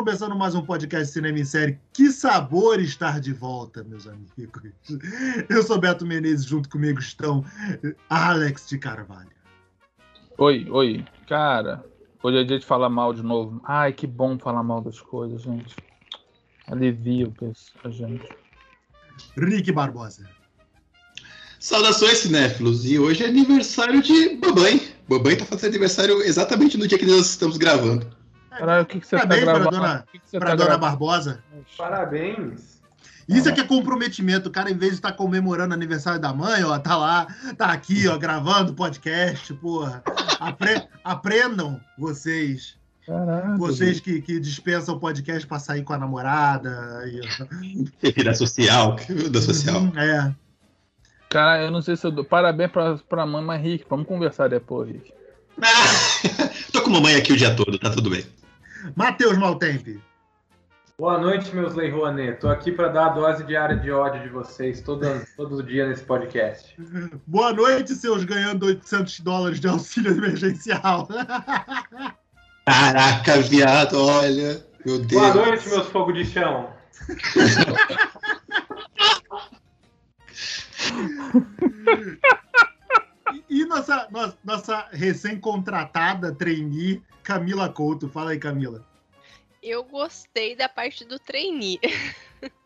[0.00, 1.78] começando mais um podcast Cinema em Série.
[1.92, 4.62] Que sabor estar de volta, meus amigos.
[5.46, 7.44] Eu sou Beto Menezes, junto comigo estão
[8.08, 9.28] Alex de Carvalho.
[10.38, 11.04] Oi, oi.
[11.28, 11.84] Cara,
[12.22, 13.60] hoje é dia de falar mal de novo.
[13.62, 15.76] Ai, que bom falar mal das coisas, gente.
[16.66, 17.30] Alivia
[17.84, 18.26] a gente.
[19.36, 20.24] Rick Barbosa.
[21.58, 22.86] Saudações, cinéfilos.
[22.86, 24.80] E hoje é aniversário de Babai.
[25.06, 28.18] Babai tá fazendo aniversário exatamente no dia que nós estamos gravando.
[28.50, 29.76] Caralho, o que, que você Parabéns tá para gravando?
[29.82, 30.78] dona, O que que você pra tá dona?
[30.78, 31.42] Barbosa.
[31.78, 32.80] Parabéns.
[33.28, 34.48] Isso aqui é comprometimento.
[34.48, 37.66] O cara, em vez de estar comemorando o aniversário da mãe, ó, tá lá, tá
[37.66, 40.02] aqui, ó, gravando podcast, porra.
[40.40, 42.76] Apre- aprendam vocês.
[43.06, 43.56] Caralho.
[43.56, 47.04] Vocês que, que dispensam o podcast pra sair com a namorada.
[47.06, 48.96] E, Da social.
[49.30, 49.80] Da social.
[49.80, 50.34] Uhum, é.
[51.28, 52.24] Cara, eu não sei se eu dou.
[52.24, 53.84] Parabéns pra, pra mãe Rick.
[53.88, 55.12] Vamos conversar depois, Rick.
[55.62, 58.24] Ah, tô com mamãe aqui o dia todo, tá tudo bem.
[58.96, 60.02] Matheus Maltempe.
[60.98, 62.40] Boa noite, meus Lei Rouanet.
[62.40, 66.04] Tô aqui para dar a dose diária de ódio de vocês todo, todo dia nesse
[66.04, 66.76] podcast.
[67.26, 71.08] Boa noite, seus ganhando 800 dólares de auxílio emergencial.
[72.66, 74.62] Caraca, viado, olha.
[74.84, 75.22] Meu Deus.
[75.22, 76.68] Boa noite, meus fogo de chão.
[83.34, 88.08] E, e nossa, nossa, nossa recém-contratada trainee, Camila Couto.
[88.08, 88.84] Fala aí, Camila.
[89.62, 91.78] Eu gostei da parte do trainee.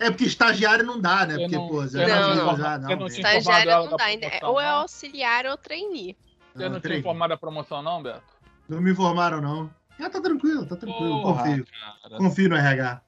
[0.00, 1.34] É porque estagiário não dá, né?
[1.34, 4.26] Eu Porque, não- pô, eu já não- não- já não tinha- Estagiário não dá ainda.
[4.42, 4.78] Ou é não?
[4.78, 6.16] auxiliar ou trainee.
[6.52, 7.00] Você não tinha trainee.
[7.00, 8.22] informado a promoção, não, Beto?
[8.68, 9.70] Não me informaram, não.
[10.00, 11.22] Ah, tá tranquilo, tá tranquilo.
[11.22, 11.66] Porra, confio.
[12.02, 12.16] cara.
[12.18, 13.00] Confio no RH.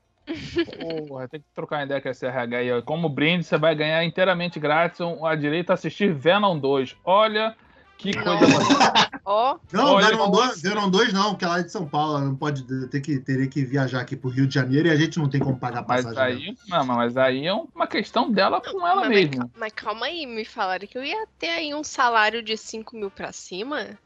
[1.08, 2.82] Porra, tem que trocar ideia com esse RH aí.
[2.82, 6.96] Como brinde, você vai ganhar inteiramente grátis a direito a assistir Venom 2.
[7.04, 7.56] Olha
[7.96, 8.38] que coisa.
[9.24, 10.46] Ó, Não, Olha, Venom nossa.
[10.48, 13.18] 2, Venom 2 não, porque ela é de São Paulo, ela não pode ter que,
[13.18, 15.84] teria que viajar aqui pro Rio de Janeiro e a gente não tem como pagar
[15.86, 16.38] Mas passagem.
[16.38, 16.56] dela.
[16.56, 19.36] aí, não, mas aí é uma questão dela com ela mas, mesma.
[19.38, 22.96] mas, mas calma aí, me falaram que eu ia ter aí um salário de 5
[22.96, 23.98] mil pra cima.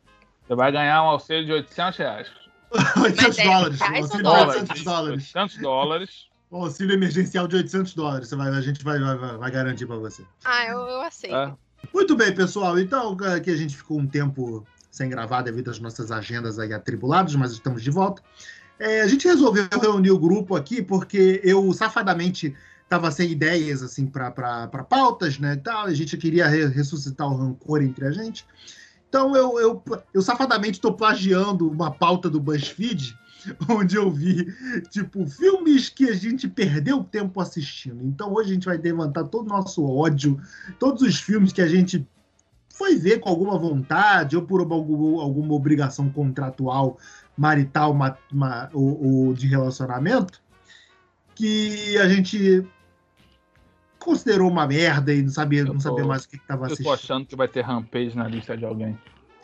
[0.46, 2.41] Você vai ganhar um auxílio de 800 reais.
[3.02, 3.80] 800 é dólares.
[3.80, 4.84] reais um ou auxílio de dólares?
[4.84, 5.22] 800 dólares.
[5.34, 6.10] 800 dólares.
[6.50, 8.28] Um auxílio emergencial de 800 dólares.
[8.28, 10.22] Você vai, a gente vai, vai, vai- garantir pra você.
[10.44, 11.32] Ah, eu, eu aceito.
[11.32, 11.56] tá?
[11.92, 12.78] Muito bem, pessoal.
[12.78, 17.34] Então, aqui a gente ficou um tempo sem gravar devido às nossas agendas aí atribuladas,
[17.34, 18.22] mas estamos de volta.
[18.78, 24.06] É, a gente resolveu reunir o grupo aqui porque eu safadamente estava sem ideias assim
[24.06, 25.54] para pautas, né?
[25.54, 28.44] e Tal, a gente queria re- ressuscitar o rancor entre a gente.
[29.12, 29.84] Então eu, eu,
[30.14, 33.14] eu safadamente estou plagiando uma pauta do BuzzFeed,
[33.68, 34.46] onde eu vi
[34.88, 38.02] tipo filmes que a gente perdeu tempo assistindo.
[38.06, 40.40] Então hoje a gente vai levantar todo o nosso ódio
[40.78, 42.08] todos os filmes que a gente
[42.70, 46.96] foi ver com alguma vontade ou por algum- alguma obrigação contratual,
[47.36, 50.40] marital ma- ma- ou, ou de relacionamento,
[51.34, 52.66] que a gente
[54.02, 56.72] considerou uma merda e não sabia, não tô- sabia mais o que estava Eu tô
[56.74, 56.92] assistindo.
[56.92, 58.98] achando que vai ter rampage na lista de alguém.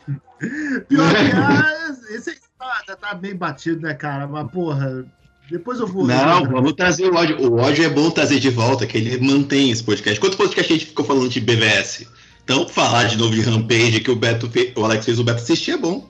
[0.87, 4.27] Pior que ah, esse aí tá, já tá bem batido, né, cara?
[4.27, 5.05] Mas, porra,
[5.49, 6.05] depois eu vou.
[6.05, 7.41] Não, vamos trazer o ódio.
[7.41, 10.19] O ódio é bom trazer de volta, que ele mantém esse podcast.
[10.19, 12.07] Quantos podcasts a gente ficou falando de BVS?
[12.43, 14.73] Então, falar de novo de Rampage, que o Beto fe...
[14.75, 16.09] o Alex fez o Beto assistir é bom.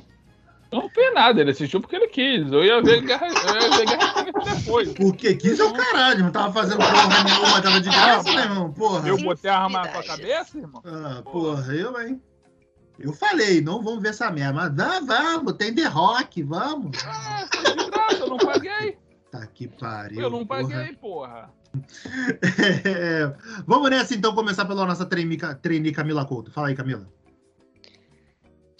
[0.71, 2.51] Não fez nada, ele assistiu porque ele quis.
[2.51, 4.93] Eu ia ver Guerra, eu ia ver Guerra Infinita depois.
[4.93, 8.71] Porque quis é o caralho, não tava fazendo porra nenhuma, tava de graça, né, irmão?
[8.71, 9.07] Porra.
[9.07, 10.37] Eu botei a arma na sua Sinceridade.
[10.37, 10.81] cabeça, irmão?
[10.85, 12.21] Ah, porra, eu, hein?
[12.99, 16.97] Eu falei, não vamos ver essa merda, mas vá, vamos, tem The Rock, vamos.
[17.05, 18.97] Ah, foi de graça, eu não paguei.
[19.31, 20.19] Tá que pariu.
[20.21, 20.61] Eu não porra.
[20.67, 21.49] paguei, porra.
[22.85, 23.31] É,
[23.65, 26.51] vamos nessa então começar pela nossa trainee, trainee Camila Couto.
[26.51, 27.07] Fala aí, Camila.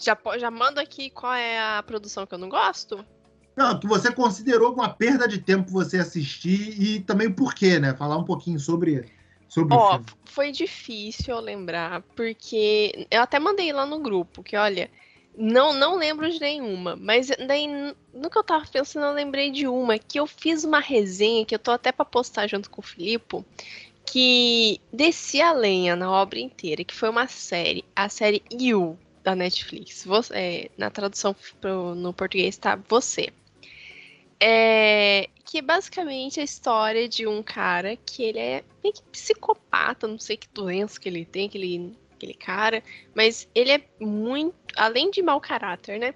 [0.00, 3.04] Já, já mando aqui qual é a produção que eu não gosto?
[3.56, 7.94] Não, que você considerou uma perda de tempo você assistir e também por quê, né?
[7.94, 9.04] Falar um pouquinho sobre,
[9.48, 14.56] sobre o Ó, foi difícil eu lembrar, porque eu até mandei lá no grupo, que
[14.56, 14.90] olha,
[15.36, 17.66] não não lembro de nenhuma, mas daí
[18.14, 21.54] no que eu tava pensando eu lembrei de uma, que eu fiz uma resenha, que
[21.54, 23.44] eu tô até pra postar junto com o Filipe,
[24.06, 29.34] que descia a lenha na obra inteira, que foi uma série, a série You, da
[29.34, 30.04] Netflix.
[30.04, 33.30] Você, é, na tradução pro- no português tá Você.
[34.42, 40.08] É, que é basicamente a história de um cara que ele é meio que psicopata,
[40.08, 42.82] não sei que doença que ele tem, aquele, aquele cara,
[43.14, 46.14] mas ele é muito, além de mau caráter, né?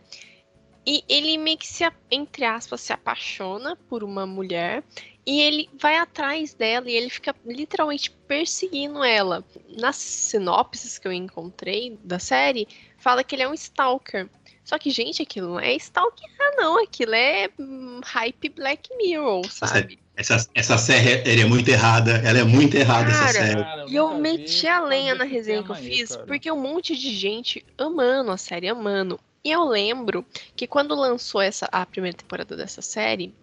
[0.87, 4.83] E ele meio que se, entre aspas, se apaixona por uma mulher
[5.27, 9.45] e ele vai atrás dela e ele fica literalmente perseguindo ela.
[9.79, 12.69] Nas sinopses que eu encontrei da série,
[12.99, 14.29] fala que ele é um stalker.
[14.65, 16.83] Só que, gente, aquilo não é stalker, não.
[16.83, 19.99] Aquilo é hum, hype Black Mirror, sabe?
[20.17, 22.23] Essa, essa série é muito errada.
[22.25, 23.63] Ela é muito errada, Cara, essa série.
[23.63, 27.15] Cara, E eu meti a lenha na resenha que eu fiz, porque um monte de
[27.15, 29.19] gente amando a série, amando.
[29.43, 30.25] E eu lembro
[30.57, 33.35] que quando lançou essa, a primeira temporada dessa série,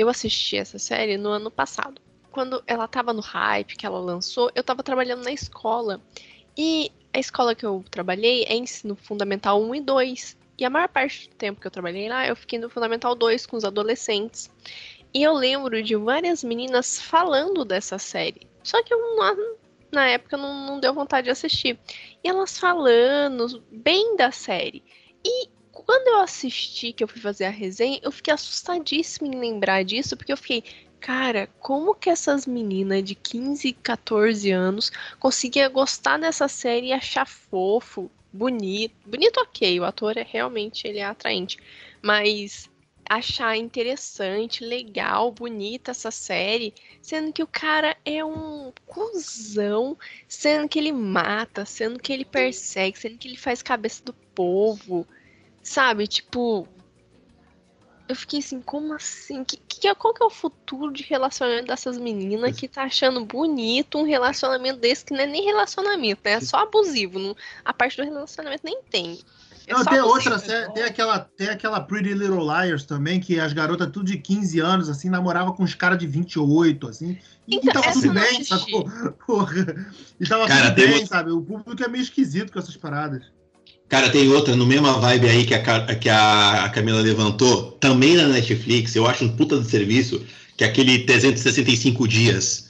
[0.00, 2.00] eu assisti essa série no ano passado.
[2.30, 6.00] Quando ela tava no hype, que ela lançou, eu tava trabalhando na escola.
[6.56, 10.38] E a escola que eu trabalhei é ensino fundamental 1 e 2.
[10.56, 13.44] E a maior parte do tempo que eu trabalhei lá, eu fiquei no fundamental 2
[13.44, 14.50] com os adolescentes.
[15.12, 18.48] E eu lembro de várias meninas falando dessa série.
[18.62, 19.56] Só que eu não-
[19.92, 21.78] na época não, não deu vontade de assistir.
[22.24, 24.82] E elas falando bem da série.
[25.22, 29.84] E quando eu assisti, que eu fui fazer a resenha, eu fiquei assustadíssima em lembrar
[29.84, 30.64] disso, porque eu fiquei,
[31.00, 37.26] cara, como que essas meninas de 15, 14 anos conseguiam gostar dessa série e achar
[37.26, 38.94] fofo, bonito.
[39.06, 41.58] Bonito, ok, o ator é realmente ele é atraente.
[42.02, 42.68] Mas
[43.08, 50.78] achar interessante, legal, bonita essa série, sendo que o cara é um cuzão, sendo que
[50.78, 55.04] ele mata, sendo que ele persegue, sendo que ele faz cabeça do povo,
[55.62, 56.06] sabe?
[56.06, 56.66] Tipo,
[58.08, 59.44] eu fiquei assim, como assim?
[59.44, 63.24] Que, que, é- qual que é o futuro de relacionamento dessas meninas que tá achando
[63.24, 66.32] bonito um relacionamento desse que não é nem relacionamento, né?
[66.32, 67.18] É só abusivo.
[67.18, 69.20] não- a parte do relacionamento nem tem.
[69.66, 73.52] É Não, tem outra série, tem aquela, tem aquela Pretty Little Liars também, que as
[73.52, 77.16] garotas tudo de 15 anos, assim, namorava com os caras de 28, assim.
[77.46, 78.84] E, Então, e tava tudo bem, sacou?
[79.24, 79.54] Porra.
[80.18, 81.30] E tava Cara, tudo bem, sabe?
[81.30, 83.30] O público é meio esquisito com essas paradas.
[83.90, 88.28] Cara, tem outra no mesma vibe aí que a, que a Camila levantou, também na
[88.28, 90.24] Netflix, eu acho um puta do serviço,
[90.56, 92.68] que é aquele 365 dias,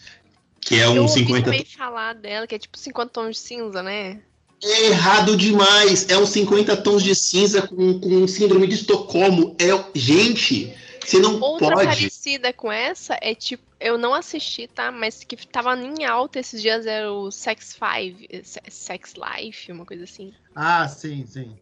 [0.63, 3.43] que é Eu um ouvi 50 também falar dela, que é tipo 50 tons de
[3.43, 4.19] cinza, né?
[4.65, 6.07] É errado demais.
[6.09, 9.55] É uns 50 tons de cinza com, com síndrome de Estocolmo.
[9.59, 10.73] É, gente,
[11.05, 11.87] você não Outra pode.
[11.87, 14.91] parecida com essa é tipo, eu não assisti, tá?
[14.93, 19.87] Mas que tava em alta esses dias era o Sex Five, Se- Sex Life, uma
[19.87, 20.33] coisa assim.
[20.55, 21.57] Ah, sim, sim.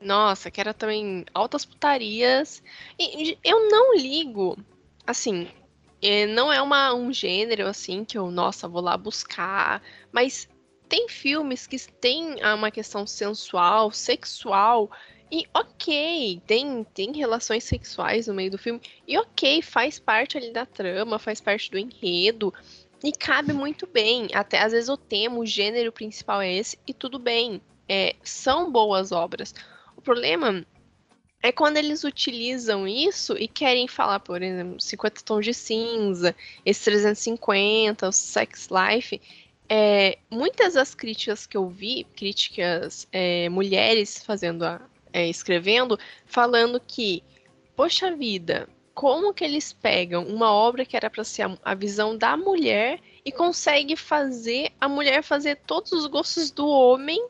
[0.00, 2.62] Nossa, que era também altas putarias.
[2.98, 4.56] E e eu não ligo,
[5.06, 5.48] assim,
[6.02, 10.48] é, não é uma, um gênero assim que eu, nossa, vou lá buscar, mas
[10.88, 14.90] tem filmes que têm ah, uma questão sensual, sexual,
[15.34, 20.52] e ok, tem, tem relações sexuais no meio do filme, e ok, faz parte ali
[20.52, 22.54] da trama, faz parte do enredo,
[23.02, 24.28] e cabe muito bem.
[24.32, 27.60] Até às vezes o tema, o gênero principal é esse, e tudo bem.
[27.88, 29.52] É, são boas obras.
[29.96, 30.64] O problema
[31.42, 36.32] é quando eles utilizam isso e querem falar, por exemplo, 50 tons de cinza,
[36.64, 39.20] esse 350, o Sex Life.
[39.68, 44.80] É, muitas das críticas que eu vi, críticas é, mulheres fazendo a,
[45.14, 45.96] é, escrevendo,
[46.26, 47.22] falando que,
[47.76, 52.18] poxa vida, como que eles pegam uma obra que era para ser a, a visão
[52.18, 57.24] da mulher e consegue fazer a mulher fazer todos os gostos do homem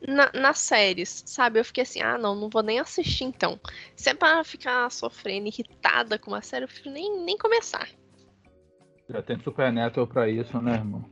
[0.00, 1.60] na- nas séries, sabe?
[1.60, 3.60] Eu fiquei assim, ah, não, não vou nem assistir então.
[3.94, 7.88] Se é pra ficar sofrendo, irritada com uma série, eu prefiro nem, nem começar.
[9.08, 11.04] Já tem Supernatural pra isso, né, irmão?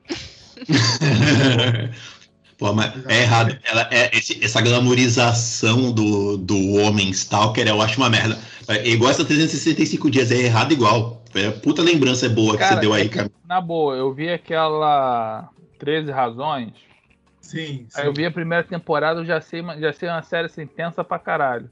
[2.58, 3.58] Pô, mas é errado.
[3.64, 8.38] Ela, é, esse- essa glamorização do, do homem stalker eu acho uma merda.
[8.68, 11.22] É igual essa 365 dias, é errado igual.
[11.34, 13.30] É puta lembrança boa que Cara, você deu aí, é que, cara.
[13.44, 16.72] Na boa, eu vi aquela 13 Razões.
[17.40, 18.00] Sim, sim.
[18.00, 21.02] Aí eu vi a primeira temporada, eu já sei, já sei uma série assim, tensa
[21.04, 21.68] pra caralho.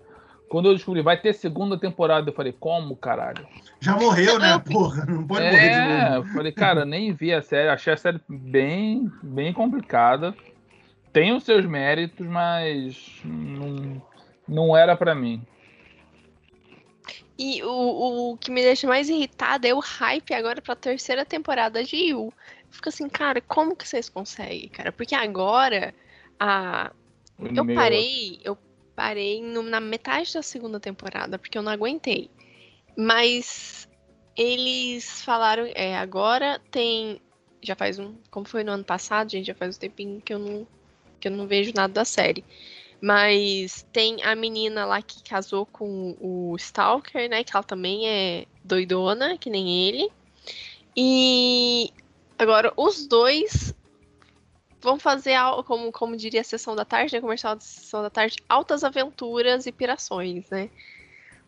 [0.49, 3.47] Quando eu descobri, vai ter segunda temporada, eu falei, como, caralho?
[3.81, 5.07] Já morreu, né, porra?
[5.07, 6.17] Não pode morrer de É, novo.
[6.29, 10.35] eu falei, cara, nem vi a série, achei a série bem, bem complicada.
[11.13, 14.03] Tem os seus méritos, mas não,
[14.49, 15.43] não era pra mim.
[17.39, 21.83] E o, o que me deixa mais irritada é o hype agora pra terceira temporada
[21.83, 22.33] de You.
[22.71, 24.93] Fica assim, cara, como que vocês conseguem, cara?
[24.93, 25.95] Porque agora
[26.39, 26.93] a,
[27.39, 28.57] Eu e-mail- parei, eu
[28.95, 32.31] parei no- na metade da segunda temporada, porque eu não aguentei.
[32.97, 33.89] Mas
[34.37, 37.21] eles falaram, é, agora tem.
[37.63, 38.15] Já faz um.
[38.31, 40.67] Como foi no ano passado, gente, já faz um tempinho que eu não,
[41.23, 42.45] que eu não vejo nada da série.
[43.01, 47.43] Mas tem a menina lá que casou com o Stalker, né?
[47.45, 50.11] Que ela também é doidona, que nem ele.
[50.97, 51.91] E
[52.39, 53.75] agora os dois
[54.81, 57.21] vão fazer, como, como diria a sessão da tarde, né?
[57.21, 60.69] Comercial da sessão da tarde, altas aventuras e pirações, né?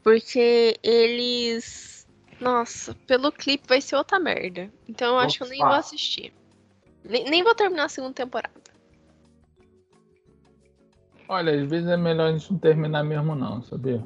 [0.02, 2.07] Porque eles.
[2.40, 4.73] Nossa, pelo clipe vai ser outra merda.
[4.88, 5.69] Então eu acho que eu nem Opa.
[5.69, 6.33] vou assistir.
[7.04, 8.63] Nem, nem vou terminar a segunda temporada.
[11.28, 14.04] Olha, às vezes é melhor a gente não terminar mesmo, não, sabia?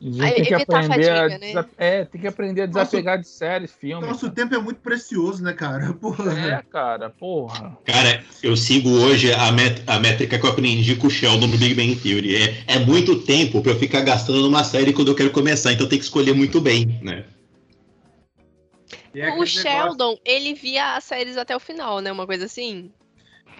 [0.00, 1.38] A gente Aí, tem que a aprender a fadiga, né?
[1.38, 4.08] desa- É, tem que aprender a desapegar de séries, filmes.
[4.08, 5.92] Nosso tempo é muito precioso, né, cara?
[6.00, 6.32] Porra.
[6.32, 7.76] É, cara, porra.
[7.84, 11.58] Cara, eu sigo hoje a, met- a métrica que eu aprendi com o Sheldon no
[11.58, 12.36] Big Bang Theory.
[12.36, 15.88] É, é muito tempo pra eu ficar gastando numa série quando eu quero começar, então
[15.88, 17.26] tem que escolher muito bem, né?
[19.14, 22.10] É O Sheldon, ele via as séries até o final, né?
[22.10, 22.90] Uma coisa assim.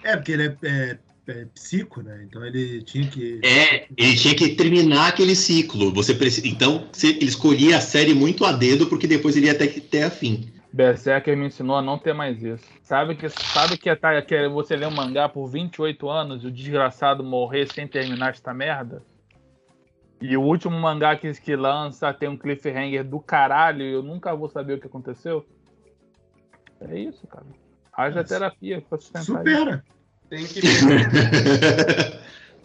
[0.03, 0.97] É, porque ele é, é-
[1.31, 2.23] é psico, né?
[2.27, 3.39] Então ele tinha que.
[3.43, 5.91] É, ele tinha que terminar aquele ciclo.
[5.93, 9.51] Você precisa, então, você- ele escolhia a série muito a dedo, porque depois ele ia
[9.53, 10.51] até que ter a fim.
[10.73, 12.65] Berserker me ensinou a não ter mais isso.
[12.83, 16.43] Sabe que, sabe que, é, tá, que é você ler um mangá por 28 anos
[16.43, 19.03] e o desgraçado morrer sem terminar esta merda?
[20.21, 24.35] E o último mangá que, que lança tem um cliffhanger do caralho e eu nunca
[24.35, 25.45] vou saber o que aconteceu?
[26.79, 27.45] É isso, cara.
[27.91, 29.83] Haja terapia pra sustentar isso.
[30.31, 30.61] Tem que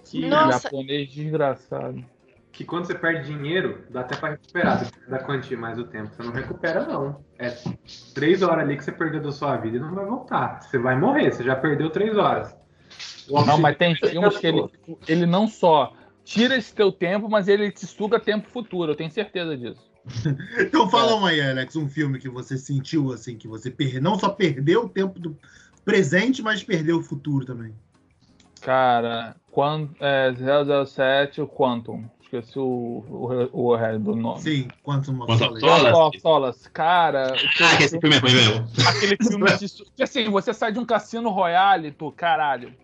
[0.08, 0.60] Que Nossa.
[0.62, 2.04] japonês desgraçado.
[2.52, 6.14] que quando você perde dinheiro, dá até pra recuperar da quantia mais o tempo.
[6.14, 7.20] Você não recupera, não.
[7.36, 7.52] É
[8.14, 10.62] três horas ali que você perdeu da sua vida e não vai voltar.
[10.62, 12.54] Você vai morrer, você já perdeu três horas.
[13.28, 15.92] Não, mas tem oxigênio filmes que ele, ele não só
[16.24, 18.92] tira esse teu tempo, mas ele te suga tempo futuro.
[18.92, 19.84] Eu tenho certeza disso.
[20.60, 24.00] Então fala um aí, Alex, um filme que você sentiu assim, que você per...
[24.00, 25.36] não só perdeu o tempo do
[25.86, 27.72] presente, mas perdeu o futuro também.
[28.60, 30.34] Cara, quando, é,
[30.84, 32.04] 007, o Quantum.
[32.20, 34.42] Esqueci o, o, o resto do nome.
[34.42, 35.38] Sim, Quantum aí.
[35.38, 35.60] Solace.
[35.60, 36.66] Solas, Solas.
[36.66, 38.66] Cara, Ah, que esse filme é ruim mesmo.
[38.84, 40.02] aquele filme de.
[40.02, 42.74] assim, você sai de um Cassino Royale, tu, caralho.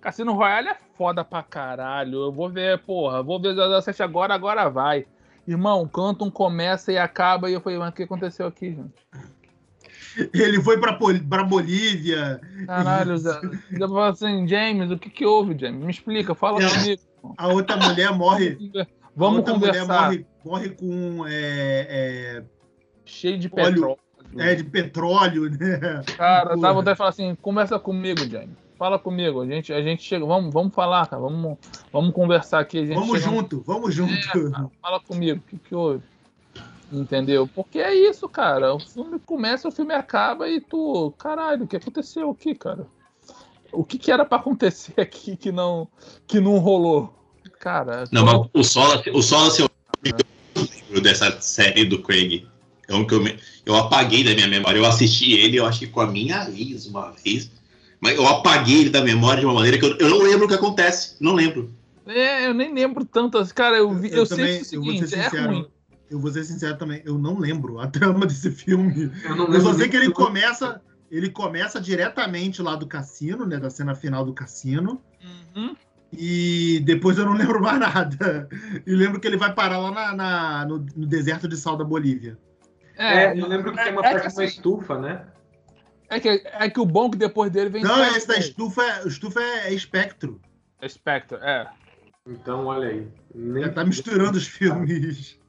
[0.00, 2.24] Cassino Royale é foda pra caralho.
[2.24, 5.06] Eu vou ver, porra, vou ver 007 agora, agora vai.
[5.46, 8.92] Irmão, Quantum começa e acaba, e eu falei, mas o que aconteceu aqui, gente?
[10.32, 10.92] Ele foi pra,
[11.28, 12.40] pra Bolívia.
[12.66, 13.40] Caralho, Zé.
[13.72, 15.82] Eu falo assim, James, o que que houve, James?
[15.84, 16.68] Me explica, fala Não.
[16.70, 17.02] comigo.
[17.38, 18.58] A outra mulher morre.
[18.78, 20.02] a Vamos outra mulher conversar.
[20.04, 22.42] morre, morre com é,
[23.04, 23.64] Cheio de Óleo.
[23.74, 23.98] petróleo.
[24.38, 26.02] é, é, de petróleo, né?
[26.16, 28.56] Cara, dá vontade de falar assim, conversa comigo, James.
[28.76, 29.40] Fala comigo.
[29.40, 30.26] A gente, a gente chega.
[30.26, 31.22] Vamos, vamos falar, cara.
[31.22, 31.56] Vamos,
[31.92, 32.80] vamos conversar aqui.
[32.92, 34.12] A Vamos chega- junto, vamos junto.
[34.12, 36.02] É, cara, fala comigo, o que, que houve?
[36.94, 37.48] Entendeu?
[37.48, 38.72] Porque é isso, cara.
[38.74, 41.12] O filme começa, o filme acaba e tu.
[41.18, 42.86] Caralho, o que aconteceu aqui, cara?
[43.72, 45.88] O que, que era pra acontecer aqui que não,
[46.26, 47.12] que não rolou?
[47.58, 49.68] Cara, Não, mas o Solace, o Solace eu
[50.04, 52.46] lembro dessa série do Craig.
[52.88, 54.78] É um que eu, me- eu apaguei da minha memória.
[54.78, 57.50] Eu assisti ele, eu acho que com a minha ex uma vez.
[58.00, 60.48] Mas eu apaguei ele da memória de uma maneira que eu, eu não lembro o
[60.48, 61.16] que acontece.
[61.20, 61.72] Não lembro.
[62.06, 63.50] é, eu nem lembro tantas.
[63.50, 65.66] Cara, eu, vi, eu, sei também, que é eu o vou ser seguinte, é ruim.
[66.14, 69.10] Eu vou ser sincero também, eu não lembro a trama desse filme.
[69.24, 70.80] Eu não Eu só lembro sei que ele começa,
[71.10, 75.02] ele começa diretamente lá do cassino, né, da cena final do cassino,
[75.56, 75.74] Uhum.
[76.12, 78.48] e depois eu não lembro mais nada.
[78.86, 81.82] E lembro que ele vai parar lá na, na- no, no deserto de sal da
[81.84, 82.38] Bolívia.
[82.96, 85.26] É, eu lembro que tem uma é parte de uma assim, estufa, né?
[86.08, 87.82] É que, é que o bom que depois dele vem.
[87.82, 90.40] Não, esse da estufa, é- estufa é, é espectro.
[90.80, 91.66] É Spectre, é.
[92.28, 93.08] Então, olha aí.
[93.34, 93.64] Nem...
[93.64, 95.40] Já tá misturando os filmes.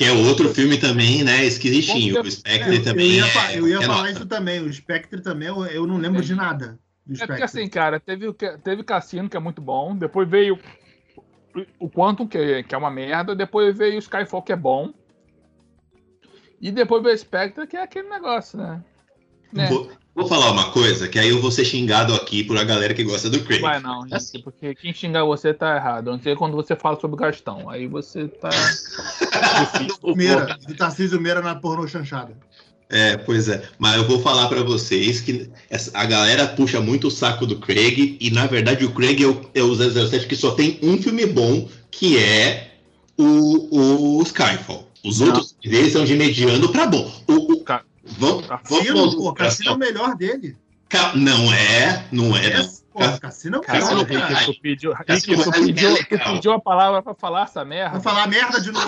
[0.00, 1.44] Que é outro filme também, né?
[1.44, 2.18] Esquisitinho.
[2.22, 3.10] O Spectre Eu, eu também.
[3.10, 4.10] ia, é- fa- eu ia é falar nota.
[4.10, 4.58] isso também.
[4.58, 8.32] O Spectre também, eu, eu não lembro de nada do É porque assim, cara, teve,
[8.64, 10.58] teve Cassino, que é muito bom, depois veio
[11.78, 14.90] o Quantum, que é, que é uma merda, depois veio o Skyfall, que é bom,
[16.58, 18.82] e depois veio o Spectre, que é aquele negócio, né?
[19.52, 19.68] né?
[20.20, 22.92] Vou, vou falar uma coisa, que aí eu vou ser xingado aqui por a galera
[22.94, 23.60] que gosta do Craig.
[23.60, 24.40] Vai não, gente, Assim.
[24.40, 26.10] porque quem xingar você tá errado.
[26.10, 27.68] Não ser quando você fala sobre o Gastão.
[27.68, 28.50] Aí você tá.
[30.16, 32.36] Meira, do Tarcísio Meira na pornô chanchada.
[32.88, 33.62] É, pois é.
[33.78, 35.48] Mas eu vou falar pra vocês que
[35.94, 39.40] a galera puxa muito o saco do Craig e, na verdade, o Craig é o,
[39.54, 42.72] é o 007 que só tem um filme bom, que é
[43.16, 44.88] o, o Skyfall.
[45.04, 45.28] Os Não.
[45.28, 47.10] outros deles são de mediano pra bom.
[47.28, 47.84] O, o, Ca-
[48.18, 50.56] vamos, Cassino, vamos- pô, Cassino é o melhor dele.
[50.88, 52.46] Ca- Não é, não é.
[52.46, 52.68] É, não.
[52.92, 54.26] pô, Cassino é o Cassino melhor, é cara.
[54.34, 54.54] caralho.
[54.54, 56.32] tu pediu, Cassino tu, é pediu, tu legal.
[56.34, 57.92] pediu a palavra pra falar essa merda.
[57.92, 58.86] Vai falar merda de novo.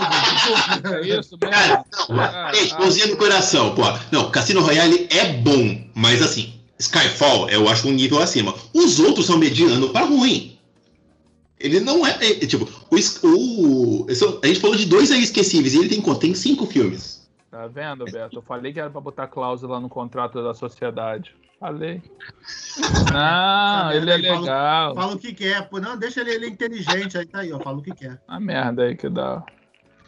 [0.94, 1.38] É isso.
[1.38, 2.78] Cara, não, Ah, ei, ah.
[2.80, 3.82] mãozinha no coração, pô.
[4.10, 8.52] Não, Cassino Royale é bom, mas assim, Skyfall eu acho um nível acima.
[8.74, 10.58] Os outros são mediano pra ruim.
[11.60, 12.10] Ele não é.
[12.20, 12.96] é, tipo, o,
[13.28, 14.06] o-
[14.42, 16.18] a gente falou de dois aí esquecíveis e ele tem quanto?
[16.18, 17.21] Tem cinco filmes.
[17.52, 18.38] Tá vendo, Beto?
[18.38, 21.34] Eu falei que era pra botar cláusula no contrato da sociedade.
[21.60, 22.02] Falei.
[23.12, 24.94] Não, ele é Fala- legal.
[24.94, 25.68] Fala o que quer.
[25.68, 27.18] Pô, não, deixa ele, ele é inteligente.
[27.18, 27.60] Aí tá aí, ó.
[27.60, 28.18] Fala o que quer.
[28.26, 29.44] A merda aí que dá.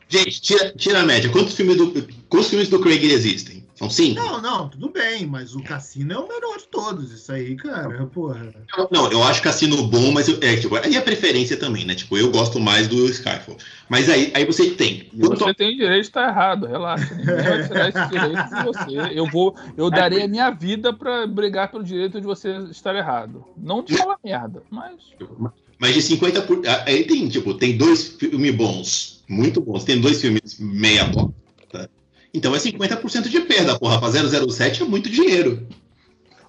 [0.08, 1.30] Gente, tira, tira a média.
[1.30, 1.92] Quantos filmes do,
[2.30, 3.63] quantos filmes do Craig existem?
[3.74, 4.20] São cinco.
[4.22, 7.10] Não, não, tudo bem, mas o Cassino é o melhor de todos.
[7.10, 8.54] Isso aí, cara, porra.
[8.90, 11.94] Não, eu acho Cassino bom, mas eu- é, tipo, aí é preferência também, né?
[11.96, 13.56] Tipo, eu gosto mais do Skyfall.
[13.88, 15.08] Mas aí, aí você tem.
[15.12, 17.14] Você tem o direito de estar errado, relaxa.
[17.16, 19.18] Ninguém vai tirar esse direito de você.
[19.18, 23.44] Eu vou, eu darei a minha vida pra brigar pelo direito de você estar errado.
[23.56, 24.94] Não de falar merda, mas.
[25.80, 26.62] Mas de 50 por.
[26.68, 29.82] ah, Aí tem, tipo, tem dois filmes bons, muito bons.
[29.82, 31.10] Tem dois filmes meia.
[32.34, 33.98] Então é 50% de perda, porra.
[34.00, 35.66] Pra 007 é muito dinheiro.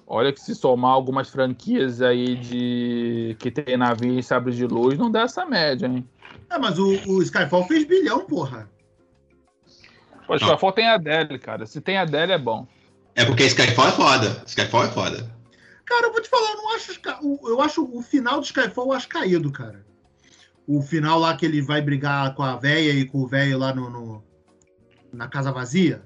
[0.06, 4.98] Olha que se somar algumas franquias aí de que tem navio e sabre de luz,
[4.98, 6.06] não dá essa média, hein?
[6.50, 8.68] É, mas o, o Skyfall fez bilhão, porra.
[10.26, 11.66] Pô, Skyfall tem a Adele, cara.
[11.66, 12.66] Se tem a Adele, é bom.
[13.14, 14.42] É porque Skyfall é foda.
[14.46, 15.36] Skyfall é foda.
[15.84, 17.00] Cara, eu vou te falar, eu não acho.
[17.22, 19.84] O- Eu acho o final do Skyfall eu acho caído, cara.
[20.66, 23.72] O final lá que ele vai brigar com a véia e com o velho lá
[23.74, 24.24] no, no-
[25.12, 26.02] na casa vazia.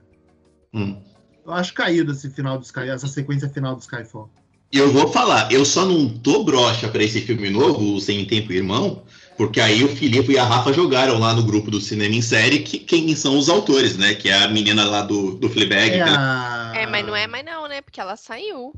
[0.73, 1.00] Hum.
[1.45, 4.30] Eu acho caído esse final do Sky, essa sequência final do Skyfall.
[4.73, 8.25] E eu vou falar, eu só não tô broxa pra esse filme novo, o Sem
[8.25, 9.02] Tempo Irmão,
[9.37, 12.61] porque aí o Filipe e a Rafa jogaram lá no grupo do Cinema em Série
[12.61, 14.14] que, quem são os autores, né?
[14.14, 15.95] Que é a menina lá do, do Fleabag.
[15.95, 16.14] É, né?
[16.16, 16.73] a...
[16.76, 17.80] É, mas não é mais não, né?
[17.80, 18.73] Porque ela saiu.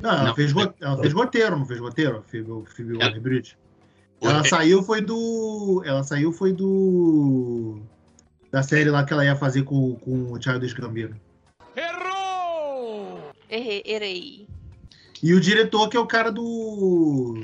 [0.00, 0.34] Não, ela, Não.
[0.34, 2.18] Fez, ro- ela fez roteiro, não fez roteiro?
[2.18, 3.04] A Phoebe, Phoebe É.
[3.04, 3.56] Waller-Bridge.
[4.22, 5.82] Ela saiu foi do.
[5.84, 7.82] Ela saiu foi do.
[8.54, 11.16] Da série lá que ela ia fazer com, com o Childish Gambino.
[13.50, 13.82] Errei.
[13.84, 14.46] errei.
[15.20, 17.42] E o diretor, que é o cara do.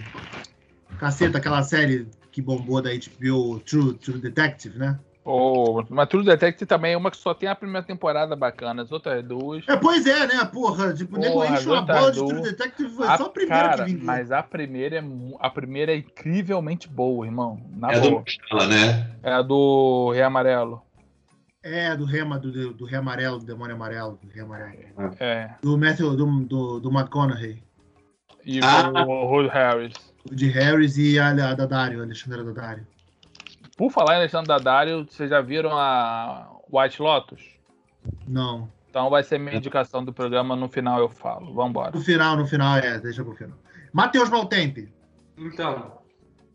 [1.00, 5.00] Caceta, aquela série que bombou da HBO True, True Detective, né?
[5.24, 8.92] Pô, mas True Detective também é uma que só tem a primeira temporada bacana, as
[8.92, 9.64] outras duas.
[9.66, 10.44] É, pois é, né?
[10.44, 13.24] Porra, tipo, o nego Porra, enche uma bola de do- True Detective, foi A- só
[13.24, 14.06] a primeira cara, que vingou.
[14.06, 15.04] mas a primeira é
[15.40, 17.60] a primeira é incrivelmente boa, irmão.
[17.76, 18.10] Na É boa.
[18.10, 18.14] do
[18.52, 19.10] Marshall, né?
[19.24, 20.80] É a do Rei Amarelo.
[21.62, 25.14] É, do Rei, do, do, Rei Amarelo, do Demônio Amarelo, do Rei Amarelo.
[25.18, 25.54] É.
[25.60, 27.62] Do Matthew, do, do, do McConaughey.
[28.44, 28.90] E Ah.
[29.06, 29.94] o Hood Harris.
[30.30, 32.86] O de Harris e a, a Daddario, a Alexandra Daddario.
[33.76, 37.42] Por falar em Alexandre Daddario, vocês já viram a White Lotus?
[38.26, 38.68] Não.
[38.88, 41.52] Então vai ser minha indicação do programa, no final eu falo.
[41.54, 41.92] Vambora.
[41.92, 43.56] No final, no final, é, deixa pro final.
[43.92, 44.92] Matheus Maltempe.
[45.36, 45.98] Então,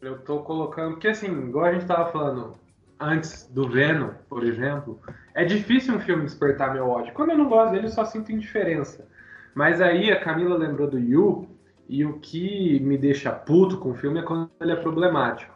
[0.02, 0.94] eu tô colocando.
[0.94, 2.56] Porque assim, igual a gente tava falando
[3.00, 5.00] antes do Venom, por exemplo,
[5.34, 7.14] é difícil um filme despertar meu ódio.
[7.14, 9.08] Quando eu não gosto dele, eu só sinto indiferença.
[9.54, 11.48] Mas aí a Camila lembrou do Yu,
[11.88, 15.54] e o que me deixa puto com o filme é quando ele é problemático.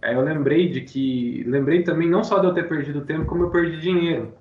[0.00, 1.44] Aí eu lembrei de que.
[1.46, 4.34] Lembrei também não só de eu ter perdido tempo, como eu perdi dinheiro.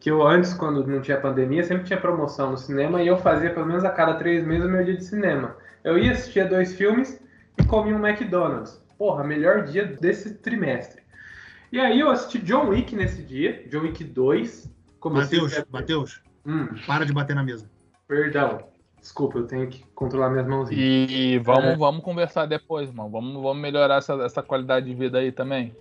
[0.00, 3.50] Que eu antes, quando não tinha pandemia, sempre tinha promoção no cinema e eu fazia
[3.50, 5.56] pelo menos a cada três meses o meu dia de cinema.
[5.82, 7.20] Eu ia assistir dois filmes
[7.58, 8.82] e comia um McDonald's.
[8.98, 11.02] Porra, melhor dia desse trimestre.
[11.74, 14.70] E aí eu assisti John Wick nesse dia, John Wick 2.
[15.00, 17.68] Comecei Matheus, a- Matheus, Hum, para de bater na mesa.
[18.06, 18.60] perdão.
[19.00, 21.10] Desculpa, eu tenho que controlar minhas mãozinhas.
[21.10, 21.76] E vamos, É.
[21.76, 23.10] vamos conversar depois, irmão.
[23.10, 25.74] Vamos, vamos melhorar essa, essa qualidade de vida aí também.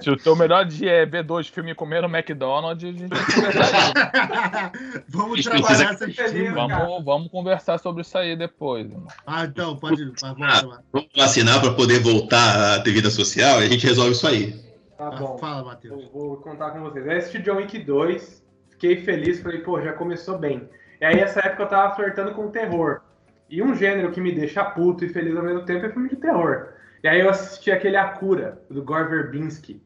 [0.00, 3.14] Se, o teu melhor dia é ver dois filmes comendo McDonald's, a gente isso.
[5.08, 6.68] Vamos Isso trabalhar essa estima.
[6.68, 9.06] Vamos, vamos conversar sobre isso aí depois, irmão.
[9.26, 10.12] Ah, então, pode.
[10.22, 14.26] Ah, vamos vacinar para poder voltar a ter vida social e a gente resolve isso
[14.26, 14.52] aí.
[14.96, 15.36] Tá bom.
[15.36, 16.02] Ah, Fala, Matheus.
[16.02, 17.06] Eu vou contar com vocês.
[17.06, 20.68] Eu assisti John Wick 2, fiquei feliz, falei, pô, já começou bem.
[21.00, 23.00] E aí, essa época eu tava flertando com o terror.
[23.48, 26.16] E um gênero que me deixa puto e feliz ao mesmo tempo é filme de
[26.16, 26.68] terror.
[27.02, 29.80] E aí eu assisti aquele A Cura, do Gore Verbinski,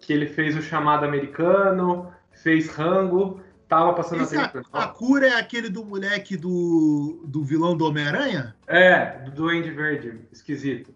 [0.00, 4.64] que ele fez o Chamado Americano, fez Rango, tava passando Esse, a, TV.
[4.72, 8.54] a cura é aquele do moleque do, do vilão do Homem-Aranha?
[8.66, 10.94] É, do Duende Verde, esquisito.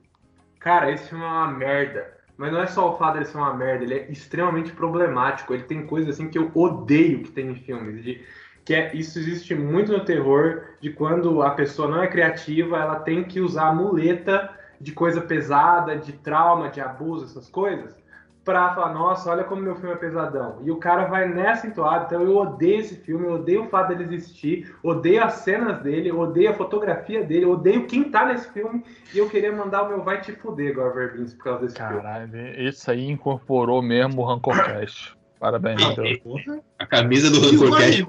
[0.58, 2.12] Cara, esse filme é uma merda.
[2.36, 5.52] Mas não é só o fato dele ser uma merda, ele é extremamente problemático.
[5.52, 8.02] Ele tem coisas assim que eu odeio que tem em filmes.
[8.02, 8.24] De,
[8.64, 12.96] que é, isso existe muito no terror, de quando a pessoa não é criativa, ela
[12.96, 14.50] tem que usar a muleta
[14.82, 17.96] de coisa pesada, de trauma, de abuso, essas coisas,
[18.44, 20.58] pra falar, nossa, olha como meu filme é pesadão.
[20.62, 23.88] E o cara vai nessa entoada, então eu odeio esse filme, eu odeio o fato
[23.88, 28.84] dele existir, odeio as cenas dele, odeio a fotografia dele, odeio quem tá nesse filme,
[29.14, 32.02] e eu queria mandar o meu vai te fuder, Gore Verbinski, por causa desse filme.
[32.02, 35.16] Caralho, isso aí incorporou mesmo o Rancorcast.
[35.38, 35.82] Parabéns.
[36.22, 36.60] Porra.
[36.78, 38.06] A camisa do Rancorcast.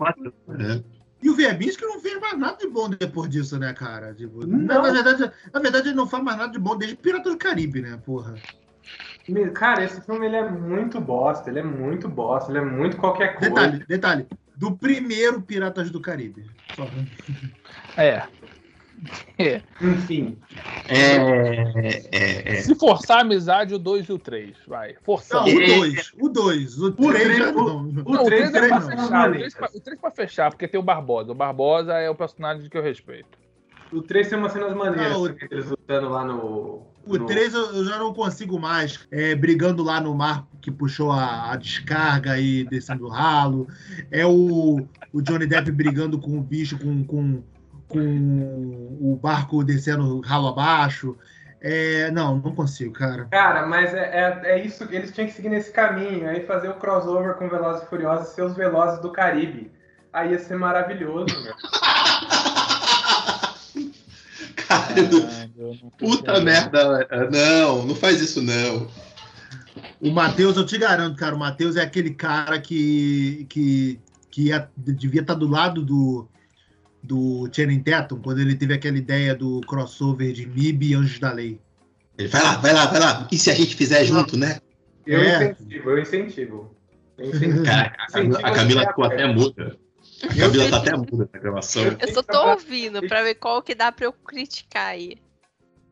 [0.47, 0.83] Né?
[1.23, 4.13] E o Verbinski não fez mais nada de bom depois disso, né, cara?
[4.13, 4.57] Tipo, Não.
[4.57, 7.38] na, na verdade, na verdade, ele não faz mais nada de bom desde Pirata do
[7.38, 8.33] Caribe, né, porra?
[9.53, 13.36] Cara, esse filme ele é muito bosta, ele é muito bosta, ele é muito qualquer
[13.36, 13.53] coisa.
[13.53, 14.27] Detalhe, detalhe.
[14.57, 16.45] Do primeiro Piratas do Caribe.
[16.75, 16.86] Só.
[17.95, 18.21] É.
[19.82, 20.38] Enfim.
[20.88, 21.16] É,
[22.12, 22.62] é, é.
[22.62, 24.56] Se forçar a amizade, o 2 e o 3.
[24.68, 24.94] Vai.
[24.94, 25.44] Não, Forçar.
[25.44, 26.12] o 2.
[26.20, 26.80] O 2.
[26.80, 27.78] O 3 três, já o- não.
[27.78, 28.88] o Não, o três 3 é pra não.
[28.89, 29.30] fechar.
[29.30, 31.32] O 3 pra, o três pra fechar, porque tem o Barbosa.
[31.32, 33.38] O Barbosa é o personagem que eu respeito.
[33.92, 36.82] O 3 tem umas cenas maneiras, Não, o- eles lutando lá no.
[37.06, 39.06] O no- 3 eu, eu já não consigo mais.
[39.12, 43.68] É, brigando lá no mar que puxou a, a descarga e descendo o ralo.
[44.10, 44.80] É o,
[45.12, 47.44] o Johnny Depp brigando com o bicho, com, com,
[47.88, 51.17] com o barco descendo ralo abaixo.
[51.62, 53.26] É, não, não consigo, cara.
[53.32, 56.67] Cara, mas é, é, é isso que eles tinham que seguir nesse caminho, aí fazer
[56.67, 59.72] o crossover com Velozes e Furiosos e ser os Velozes do Caribe.
[60.12, 61.28] Aí ia ser maravilhoso.
[64.56, 67.08] Cara, eu não tô puta merda.
[67.32, 68.88] Não, não faz isso não.
[70.02, 74.69] O Matheus, eu te garanto, cara, o Matheus é aquele cara que, que, que ia-
[74.76, 76.28] devia estar do lado do,
[77.04, 81.32] do Channing Tatum, quando ele teve aquela ideia do crossover de MIB e Anjos da
[81.32, 81.60] Lei.
[82.18, 83.28] Ele vai lá, vai lá, vai lá.
[83.32, 84.60] E se a gente fizer junto, né?
[85.06, 85.52] Eu É.
[85.52, 86.76] incentivo, eu incentivo.
[87.18, 87.63] Eu incentivo.
[87.66, 89.78] Cara, a Camila, a Camila ficou até muda.
[90.24, 91.84] A Camila tá até muda na gravação.
[92.00, 95.18] Eu só tô ouvindo pra ver qual que dá pra eu criticar aí.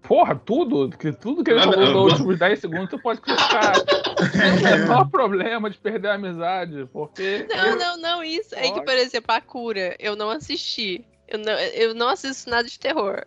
[0.04, 3.74] Porra, tudo, que tudo que ele falou nos últimos 10 segundos, tu pode criticar.
[3.76, 7.48] Não o menor problema de perder a amizade, porque.
[7.50, 8.56] Não, não, não, isso.
[8.56, 11.06] É que, por exemplo, a cura, eu não assisti.
[11.28, 13.26] Eu não, eu não assisto nada de terror.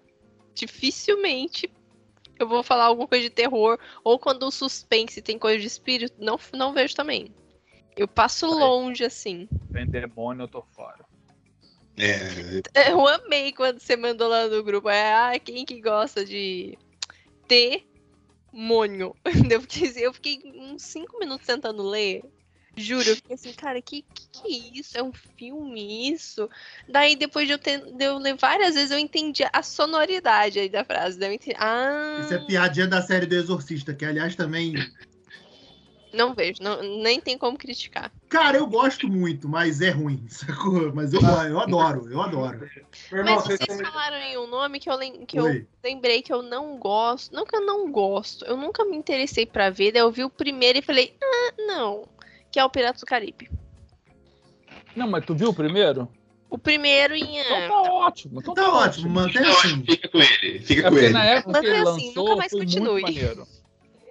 [0.55, 1.71] Dificilmente
[2.39, 3.79] eu vou falar alguma coisa de terror.
[4.03, 7.35] Ou quando o suspense tem coisa de espírito, não, não vejo também.
[7.97, 8.53] Eu passo Aí.
[8.53, 9.49] longe, assim.
[9.73, 11.05] Tem demônio, eu tô fora.
[11.97, 14.89] É, Eu amei quando você mandou lá no grupo.
[14.89, 16.77] É, ah, quem que gosta de
[17.49, 19.15] demônio?
[19.51, 22.23] Eu fiquei, eu fiquei uns 5 minutos tentando ler.
[22.77, 24.99] Juro, eu fiquei assim, cara, que, que que é isso?
[24.99, 26.51] É um filme isso?
[26.89, 30.69] Daí depois de eu, ter, de eu ler várias vezes, eu entendi a sonoridade aí
[30.69, 31.19] da frase.
[31.19, 34.75] Daí eu entendi, ah, Isso é piadinha da série do Exorcista, que aliás também.
[36.15, 38.11] Não vejo, não, nem tem como criticar.
[38.29, 40.93] Cara, eu gosto muito, mas é ruim, sacou?
[40.95, 42.69] Mas eu, eu adoro, eu adoro.
[43.13, 46.43] Irmão, Mas vocês falaram em um nome que eu, lem- que eu lembrei que eu
[46.43, 47.35] não gosto.
[47.35, 49.93] Não que eu não gosto, eu nunca me interessei pra ver.
[49.93, 52.09] Daí eu vi o primeiro e falei, ah, não.
[52.51, 53.51] Que é o Piratas do Caribe.
[54.95, 56.09] Não, mas tu viu o primeiro?
[56.49, 57.41] O primeiro em.
[57.41, 58.41] Então tá ótimo.
[58.41, 59.85] Então Tá ótimo, mantém assim.
[59.85, 61.09] fica com ele, fica É com ele.
[61.13, 63.03] na época que ele Mantém assim, lançou, nunca mais foi continue.
[63.03, 63.49] muito maneiro.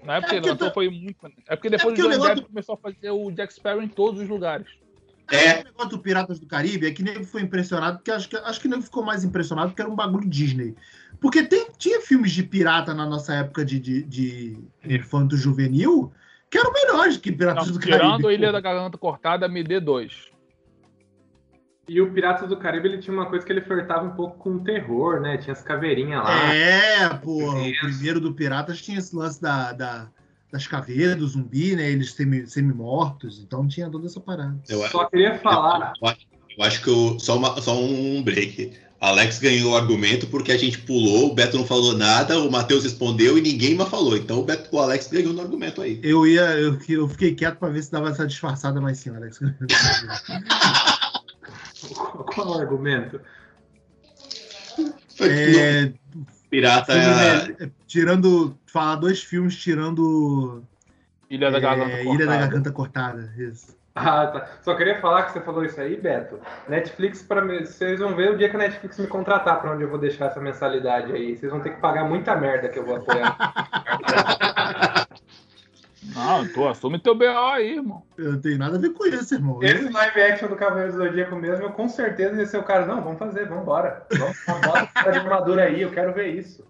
[0.06, 1.28] Na época É ele lançou, tá- foi muito.
[1.48, 4.22] É porque depois porque o Johnny Depp começou a fazer o Jack Sparrow em todos
[4.22, 4.68] os lugares.
[5.32, 8.36] É, O negócio do Piratas do Caribe é que nego foi impressionado, porque acho que,
[8.36, 10.76] acho que nego ficou mais impressionado porque era um bagulho Disney.
[11.22, 16.12] Porque tem, tinha filmes de pirata na nossa época de, de, de infanto juvenil
[16.50, 18.00] que eram melhores que Piratas Não, do Caribe.
[18.00, 20.33] tirando Ilha da Garganta Cortada, me dê dois.
[21.88, 24.52] E o Piratas do Caribe, ele tinha uma coisa que ele flertava um pouco com
[24.56, 25.38] o terror, né?
[25.38, 26.54] Tinha as caveirinhas lá.
[26.54, 30.08] É, pô, o primeiro do Piratas tinha esse lance da, da-
[30.52, 31.90] das caveiras, do zumbi, né?
[31.92, 34.56] Eles semi- semi-mortos, então tinha toda essa parada.
[34.70, 35.94] eu, Só queria falar.
[36.02, 38.72] eu acho- eu acho que eu, só, uma- só um break.
[39.02, 42.86] Alex ganhou o argumento porque a gente pulou, o Beto não falou nada, o Matheus
[42.86, 44.16] respondeu e ninguém mais falou.
[44.16, 46.00] Então o, Beto, o Alex ganhou no argumento aí.
[46.02, 49.42] Eu ia, eu, eu fiquei quieto pra ver se dava essa disfarçada, mas sim, Alex.
[52.34, 53.20] Qual o argumento?
[55.20, 55.94] É,
[56.50, 57.66] Pirata filme, é.
[57.66, 58.58] né, tirando.
[58.66, 60.64] Falar dois filmes tirando
[61.30, 62.26] Ilha da é, Garganta Ilha Cortada.
[62.26, 63.34] da Garganta Cortada.
[63.38, 63.78] Isso.
[63.96, 64.48] Ah, tá.
[64.62, 66.40] Só queria falar que você falou isso aí, Beto.
[66.68, 69.84] Netflix, para mim, vocês vão ver o dia que a Netflix me contratar pra onde
[69.84, 71.38] eu vou deixar essa mensalidade aí.
[71.38, 73.38] Vocês vão ter que pagar muita merda que eu vou apoiar.
[76.16, 78.04] Não, tu assume teu BO aí, irmão.
[78.18, 79.62] Eu não tenho nada a ver com isso, irmão.
[79.64, 82.86] Esse live action do Cavaleiro do Zodíaco mesmo, eu com certeza ia ser o cara.
[82.86, 84.06] Não, vamos fazer, vamos embora.
[84.12, 86.66] Vamos, bota essa de armadura aí, eu quero ver isso.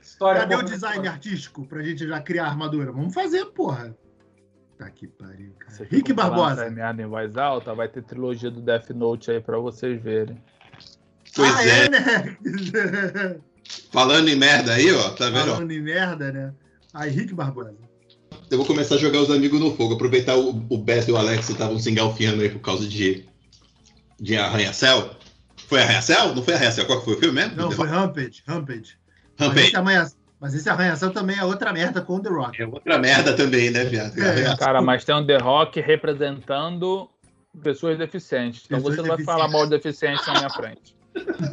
[0.00, 2.90] História Cadê o design artístico pra gente já criar a armadura?
[2.90, 3.94] Vamos fazer, porra.
[4.78, 5.88] Tá que pariu, cara.
[5.90, 6.70] Rick Barbosa.
[6.70, 10.40] merda em voz alta, vai ter trilogia do Death Note aí pra vocês verem.
[11.34, 11.84] Pois ah, é.
[11.84, 13.40] é, né?
[13.92, 15.50] Falando em merda aí, ó, tá vendo?
[15.50, 15.54] ó?
[15.54, 16.54] Falando em merda, né?
[16.94, 17.87] Aí, Rick Barbosa.
[18.50, 19.94] Eu vou começar a jogar os amigos no fogo.
[19.94, 23.24] Aproveitar o, o Beto e o Alex estavam se engalfiando aí por causa de,
[24.18, 25.10] de Arranha-Céu.
[25.66, 26.34] Foi Arranha-Céu?
[26.34, 26.86] Não foi Arranha-Céu?
[26.86, 27.56] Qual que foi o filme mesmo?
[27.56, 28.42] Não, foi Rampage.
[28.46, 28.96] Rampage.
[29.38, 29.66] Mas Rampage.
[29.66, 30.06] esse, arranha...
[30.40, 32.62] Mas esse arranhação também é outra merda com o The Rock.
[32.62, 34.18] É outra merda também, né, viado?
[34.18, 34.30] É.
[34.30, 34.58] Arranha-Céu.
[34.58, 37.08] Cara, mas tem um The Rock representando
[37.62, 38.62] pessoas deficientes.
[38.64, 40.96] Então Pessoas você não vai falar mal de deficientes na minha frente.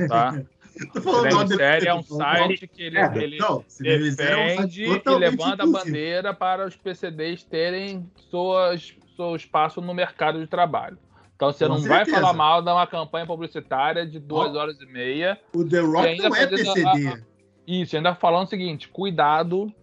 [0.07, 0.41] Tá?
[0.93, 5.15] Tô falando é um site que ele, É, ele Não, fizer, é um defende e
[5.15, 10.97] levanta a bandeira para os PCDs terem suas, seu espaço no mercado de trabalho.
[11.35, 12.21] Então você Com não vai certeza.
[12.21, 15.39] falar mal de uma campanha publicitária de duas horas e meia.
[15.53, 17.23] O The Rock ainda não é PCD.
[17.67, 19.73] Isso, ainda falando o seguinte: cuidado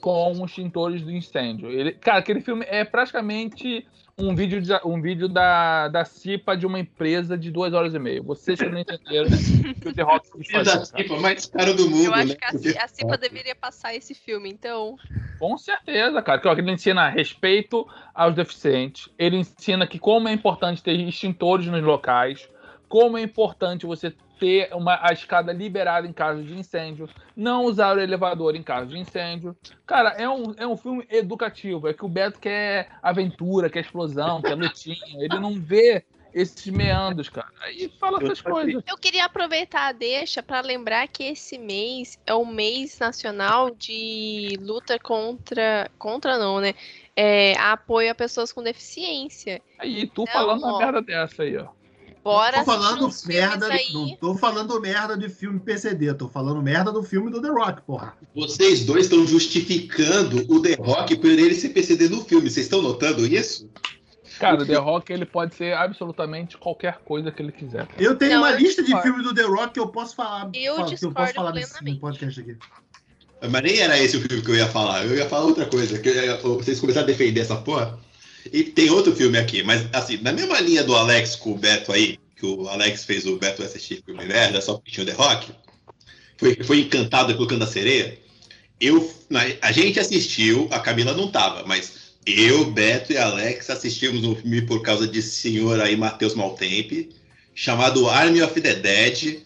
[0.00, 1.70] com os extintores do incêndio.
[1.70, 3.86] Ele, cara, aquele filme é praticamente
[4.18, 7.98] um vídeo, de- um vídeo da, da CIPA de uma empresa de duas horas e
[7.98, 8.22] meia.
[8.22, 9.28] Vocês que não entenderam
[9.80, 10.84] que o The Rock quis fazer, da cara.
[10.86, 12.34] Cipa mais caro do mundo, Eu acho né?
[12.34, 14.96] que a, a Cipa deveria passar esse filme, então.
[15.38, 16.40] Com certeza, cara.
[16.40, 19.10] Que ele ensina respeito aos deficientes.
[19.18, 22.48] Ele ensina que como é importante ter extintores nos locais,
[22.88, 27.96] como é importante você ter uma, a escada liberada em caso de incêndio, não usar
[27.96, 29.56] o elevador em caso de incêndio.
[29.86, 31.88] Cara, é um, é um filme educativo.
[31.88, 34.96] É que o Beto quer aventura, quer explosão, quer lutinha.
[35.18, 36.04] Ele não vê
[36.36, 37.48] esses meandros, cara.
[37.62, 38.82] Aí fala Eu essas coisas.
[38.86, 44.58] Eu queria aproveitar a deixa para lembrar que esse mês é o mês nacional de
[44.60, 45.90] luta contra.
[45.98, 46.74] Contra não, né?
[47.16, 49.62] É, apoio a pessoas com deficiência.
[49.78, 50.78] Aí, tu Não, falando uma ó.
[50.78, 51.68] merda dessa aí, ó.
[52.26, 57.00] Bora Tô falando merda, não tô falando merda de filme PCD, tô falando merda do
[57.00, 58.14] filme do The Rock, porra.
[58.34, 62.50] Vocês dois estão justificando o The Rock por ele ser PCD no filme.
[62.50, 63.70] Vocês estão notando isso?
[64.40, 67.86] Cara, o The Rock ele pode ser absolutamente qualquer coisa que ele quiser.
[67.96, 69.06] Eu tenho Não, uma eu lista de discordo.
[69.08, 71.70] filmes do The Rock que eu posso falar, Eu fala- que eu posso falar nesse
[71.74, 72.00] plenamente.
[72.00, 72.56] podcast aqui.
[73.40, 75.04] Mas nem era esse o filme que eu ia falar.
[75.04, 75.96] Eu ia falar outra coisa.
[76.00, 77.98] Que eu vocês começaram a defender essa porra.
[78.52, 81.92] E tem outro filme aqui, mas assim, na mesma linha do Alex com o Beto
[81.92, 85.12] aí, que o Alex fez o Beto assistir filme merda, só porque tinha o The
[85.12, 85.52] Rock,
[86.36, 88.18] foi, foi encantado colocando a sereia.
[88.80, 89.10] Eu,
[89.62, 94.62] a gente assistiu, a Camila não tava, mas eu, Beto e Alex assistimos um filme
[94.62, 97.10] por causa de senhor aí, Matheus Maltempe,
[97.54, 99.42] chamado Army of the Dead,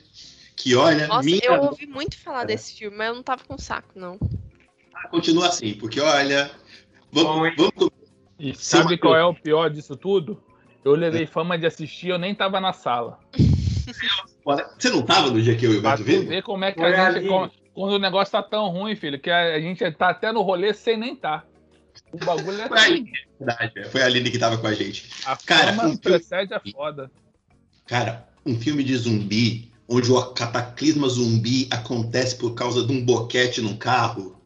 [0.57, 3.57] que olha, Nossa, minha eu ouvi muito falar desse filme, mas eu não tava com
[3.57, 4.19] saco, não.
[5.11, 6.51] continua assim, porque olha,
[7.13, 7.91] vamos, vamos
[8.41, 10.43] E Sim, sabe qual é o pior disso tudo?
[10.83, 13.21] Eu levei fama de assistir, eu nem tava na sala.
[14.45, 16.27] Você não tava no dia que eu e o Beto vimos?
[16.27, 17.29] ver como é que Foi a gente.
[17.29, 20.41] Quando, quando o negócio tá tão ruim, filho, que a, a gente tá até no
[20.41, 21.45] rolê sem nem tá.
[22.13, 23.05] O bagulho é Foi a assim.
[23.39, 25.11] Verdade, é, foi a Aline que tava com a gente.
[25.27, 27.11] A Cara, fama um filme- precede a foda.
[27.87, 33.61] Cara, um filme de zumbi, onde o cataclisma zumbi acontece por causa de um boquete
[33.61, 34.40] num carro.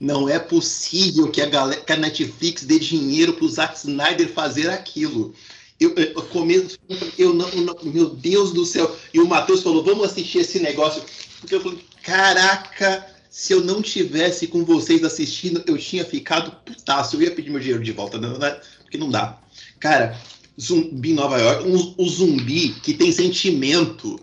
[0.00, 4.70] Não é possível que a, galera, que a Netflix dê dinheiro pro Zack Snyder fazer
[4.70, 5.34] aquilo.
[5.80, 6.78] Eu, eu, começo,
[7.16, 8.96] eu não, não- meu Deus do céu.
[9.12, 11.02] E o Matheus falou, vamos assistir esse negócio.
[11.40, 17.16] Porque eu falei, caraca, se eu não tivesse com vocês assistindo, eu tinha ficado putaço.
[17.16, 19.38] Eu ia pedir meu dinheiro de volta, não, não, porque não dá.
[19.80, 20.16] Cara,
[20.60, 24.18] zumbi em Nova York, um, um zumbi que tem sentimento.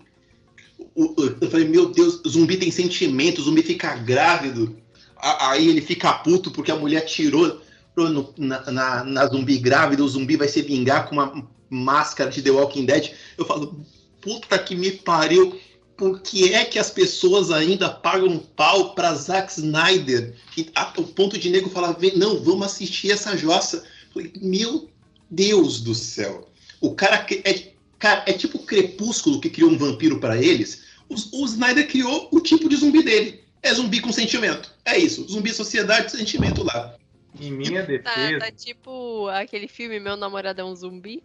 [0.94, 4.78] O- o- eu falei, meu Deus, zumbi tem sentimento, zumbi fica grávido.
[5.22, 7.62] Aí ele fica puto porque a mulher tirou
[7.96, 12.42] no- na, na, na zumbi grávida, o zumbi vai se vingar com uma máscara de
[12.42, 13.12] The Walking Dead.
[13.38, 13.80] Eu falo,
[14.22, 15.60] puta que me pariu.
[15.98, 20.36] Por que é que as pessoas ainda pagam pau pra Zack Snyder?
[20.54, 23.82] Que, a, o ponto de nego falar, "Vem, não, vamos assistir essa jossa.
[24.14, 24.90] Falei, Meu
[25.32, 26.50] Deus do céu.
[26.82, 30.82] O cara é, cara, é tipo o Crepúsculo que criou um vampiro para eles.
[31.08, 33.45] O, o Snyder criou o tipo de zumbi dele.
[33.66, 34.72] É zumbi com sentimento.
[34.86, 35.28] É isso.
[35.28, 36.94] Zumbi sociedade sentimento lá.
[37.40, 41.24] Em minha Tá, defesa, tá tipo aquele filme Meu Namorado é um Zumbi.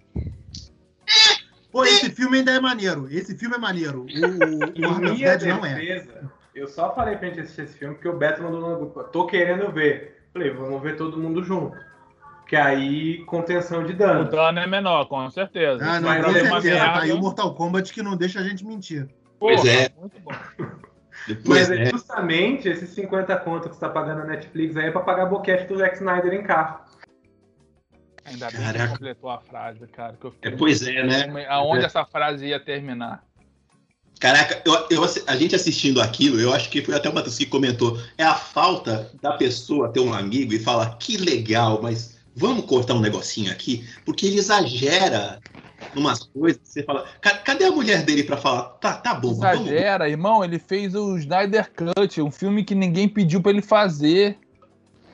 [1.70, 3.07] Pô, esse filme ainda é maneiro.
[3.11, 4.00] Esse filme é maneiro.
[4.00, 5.74] O, o, em o minha Dead não é.
[5.74, 9.05] defesa, eu só falei pra gente assistir esse filme porque o Beto mandou no grupo.
[9.05, 10.24] Tô querendo ver.
[10.33, 11.76] Falei, vamos ver todo mundo junto.
[12.48, 14.29] Que aí, contenção de O dano.
[14.31, 15.85] dano é menor, com certeza.
[15.85, 16.85] Ah, não, Mas com é uma certeza.
[16.85, 19.07] Tá aí o Mortal Kombat que não deixa a gente mentir.
[19.38, 19.90] Pois Porra, é.
[20.00, 20.33] Muito bom.
[21.26, 21.90] Depois, Mas é né?
[21.90, 25.66] justamente esses 50 conto que você tá pagando na Netflix aí é pra pagar boquete
[25.66, 26.80] do Zack Snyder em carro.
[28.24, 28.85] Ainda bem Caraca.
[28.85, 30.16] que completou a frase, cara.
[30.18, 31.46] Que eu fiquei É, pois é, né?
[31.48, 33.24] Aonde essa frase ia terminar?
[34.20, 37.46] Caraca, eu, eu a gente assistindo aquilo, eu acho que foi até o Matheus que
[37.46, 42.66] comentou, é a falta da pessoa ter um amigo e falar que legal, mas vamos
[42.66, 45.40] cortar um negocinho aqui, porque ele exagera
[45.96, 46.61] umas coisas.
[46.64, 48.62] Você fala, "Ca- cadê a mulher dele pra falar?
[48.81, 49.66] Tá, tá bom, vamos.
[49.66, 50.44] Exagera, irmão.
[50.44, 54.38] Ele fez o Snyder Cut, um filme que ninguém pediu pra ele fazer.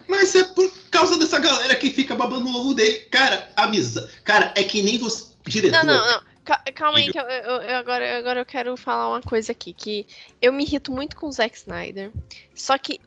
[0.09, 3.01] Mas é por causa dessa galera que fica babando o ovo dele.
[3.11, 4.09] Cara, amizade.
[4.25, 5.35] Cara, é que nem você.
[5.45, 5.85] Diretor.
[5.85, 6.21] Não, não, não.
[6.45, 9.73] Ca- Calma aí, que eu, eu- eu- agora, agora eu quero falar uma coisa aqui,
[9.73, 10.07] que
[10.41, 12.13] eu me irrito muito com o Zack Snyder,
[12.55, 13.01] só que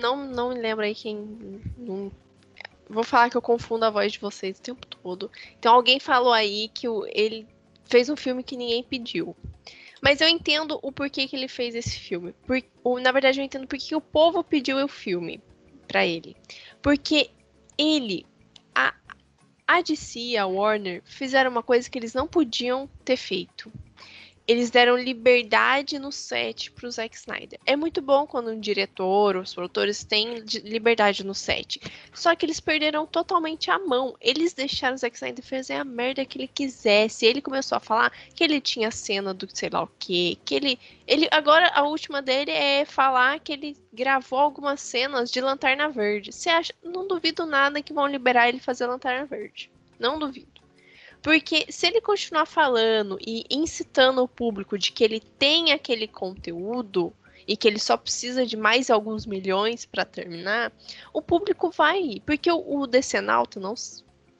[0.00, 1.16] não, não me lembro aí quem...
[1.78, 2.10] não-
[2.88, 5.30] vou falar que eu confundo a voz de vocês o tempo todo.
[5.58, 7.46] Então alguém falou aí que o- ele
[7.84, 9.36] fez um filme que ninguém pediu.
[10.00, 12.34] Mas eu entendo o porquê que ele fez esse filme.
[12.46, 15.40] Por, o- na verdade, eu entendo porque que o povo pediu o filme
[15.88, 16.36] pra ele.
[16.82, 17.30] Porque
[17.78, 18.26] ele,
[18.74, 18.94] a,
[19.66, 23.72] A DC a Warner fizeram uma coisa que eles não podiam ter feito
[24.46, 27.58] eles deram liberdade no set pro Zack Snyder.
[27.64, 31.80] É muito bom quando um diretor, os produtores têm liberdade no set.
[32.12, 34.14] Só que eles perderam totalmente a mão.
[34.20, 37.24] Eles deixaram o Zack Snyder fazer a merda que ele quisesse.
[37.24, 40.78] Ele começou a falar que ele tinha cena do sei lá o quê, que ele
[41.06, 46.32] ele agora a última dele é falar que ele gravou algumas cenas de Lanterna Verde.
[46.32, 46.74] Você acha?
[46.82, 49.70] Não duvido nada que vão liberar ele fazer Lanterna Verde.
[49.98, 50.53] Não duvido.
[51.24, 57.14] Porque se ele continuar falando e incitando o público de que ele tem aquele conteúdo
[57.48, 60.70] e que ele só precisa de mais alguns milhões para terminar,
[61.14, 62.20] o público vai ir.
[62.20, 63.74] Porque o, o Decenalto não.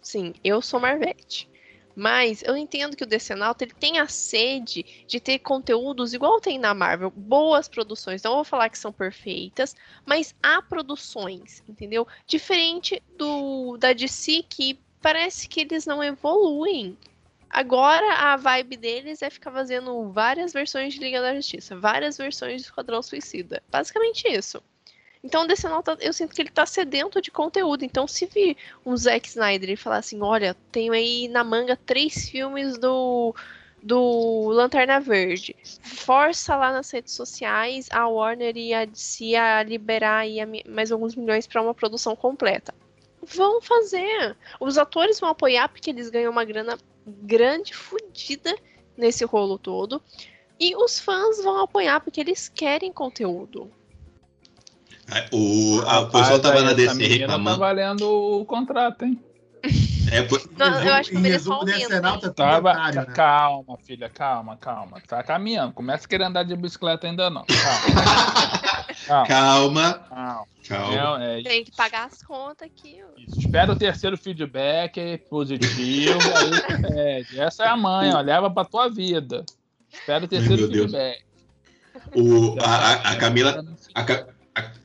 [0.02, 1.48] Sim, eu sou Marvete.
[1.96, 6.58] Mas eu entendo que o Decenalto ele tem a sede de ter conteúdos igual tem
[6.58, 8.22] na Marvel, boas produções.
[8.22, 12.06] Não vou falar que são perfeitas, mas há produções, entendeu?
[12.26, 16.96] Diferente do da DC que parece que eles não evoluem.
[17.50, 22.62] Agora a vibe deles é ficar fazendo várias versões de Liga da Justiça, várias versões
[22.62, 23.62] de Esquadrão Suicida.
[23.70, 24.62] Basicamente isso.
[25.22, 27.84] Então DC tá, eu sinto que ele tá sedento de conteúdo.
[27.84, 32.30] Então se vir um Zack Snyder e falar assim, olha, tenho aí na manga três
[32.30, 33.34] filmes do
[33.82, 35.54] do Lanterna Verde.
[35.82, 41.14] Força lá nas redes sociais a Warner e a DC a liberar aí mais alguns
[41.14, 42.74] milhões para uma produção completa.
[43.26, 44.36] Vão fazer.
[44.60, 48.54] Os atores vão apoiar porque eles ganham uma grana grande, fodida
[48.96, 50.02] nesse rolo todo.
[50.58, 53.70] E os fãs vão apoiar porque eles querem conteúdo.
[55.32, 57.58] O, a, o pessoal tava na DC tá reclamando.
[57.58, 59.22] Tá valendo o contrato, hein?
[60.10, 60.40] É, por...
[60.56, 63.04] Não, eu acho que em resumo, resumo, aumenta, Decenalto é tudo Tava, né?
[63.14, 65.02] Calma, filha, calma, calma.
[65.06, 65.72] Tá caminhando.
[65.72, 67.44] Começa a querer andar de bicicleta ainda não.
[67.44, 68.74] Calma.
[69.06, 71.24] calma, Calma, calma.
[71.24, 73.00] É, é, Tem que pagar as contas aqui.
[73.18, 73.38] isso.
[73.40, 76.18] Espera o terceiro feedback positivo.
[76.20, 77.40] aí pede.
[77.40, 78.20] Essa é a mãe, ó.
[78.20, 79.44] Leva pra tua vida.
[79.92, 80.90] Espera o terceiro Deus.
[80.90, 81.24] feedback.
[82.16, 83.64] O, a, a, a Camila,
[83.94, 84.00] a,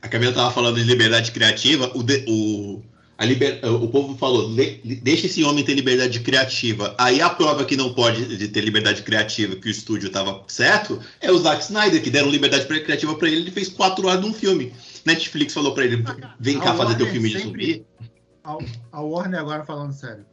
[0.02, 1.90] a, Camila tava falando de liberdade criativa.
[1.94, 2.82] O, de- o,
[3.24, 6.94] liber, o povo falou: "Le- deixa esse homem ter liberdade criativa.
[6.98, 10.98] Aí a prova que não pode de ter liberdade criativa, que o estúdio tava certo,
[11.20, 13.36] é o Zack Snyder, que deram liberdade criativa pra ele.
[13.36, 14.72] Ele fez quatro horas de um filme.
[15.04, 16.02] Netflix falou pra ele:
[16.38, 17.86] vem cá A fazer teu Warner filme de zumbi.
[18.42, 18.56] A,
[18.92, 20.24] a Warner, agora falando sério,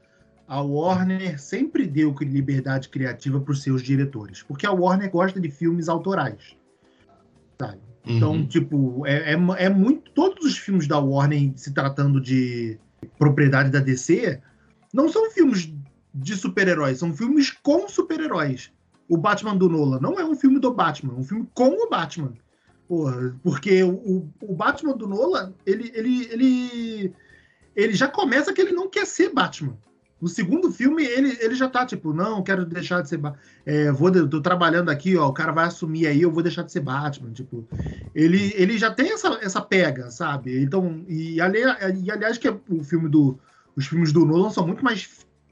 [0.48, 5.52] a Warner sempre deu liberdade criativa para os seus diretores, porque a Warner gosta de
[5.52, 6.56] filmes autorais.
[8.08, 8.48] Então, Uhum.
[8.48, 10.12] tipo, é, é, é muito.
[10.12, 12.80] Todos os filmes da Warner, se tratando de
[13.18, 14.40] propriedade da DC,
[14.94, 15.72] não são filmes
[16.14, 18.72] de super-heróis, são filmes com super-heróis.
[19.10, 21.90] O Batman do Nolan não é um filme do Batman, é um filme com o
[21.90, 22.34] Batman.
[22.88, 27.14] Porra, porque o, o Batman do Nolan, ele, ele, ele,
[27.76, 29.78] ele já começa que ele não quer ser Batman.
[30.20, 33.20] No segundo filme, ele, ele já tá tipo, não, quero deixar de ser.
[33.66, 36.72] É, vou, tô trabalhando aqui, ó, o cara vai assumir aí, eu vou deixar de
[36.72, 37.32] ser Batman.
[37.32, 37.68] Tipo,
[38.16, 40.62] ele, ele já tem essa, essa pega, sabe?
[40.62, 41.60] Então, e, ali,
[42.04, 43.40] e aliás, que é o filme do,
[43.76, 45.08] os filmes do Nolan são muito mais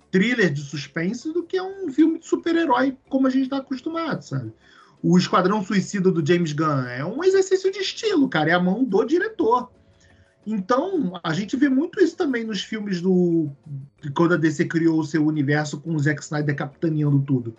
[0.09, 4.51] thriller de suspense do que um filme de super-herói como a gente tá acostumado, sabe?
[5.03, 8.83] O Esquadrão Suicida do James Gunn é um exercício de estilo, cara, é a mão
[8.83, 9.69] do diretor.
[10.45, 13.49] Então, a gente vê muito isso também nos filmes do.
[14.13, 17.55] Quando a DC criou o seu universo com o Zack Snyder capitaneando tudo.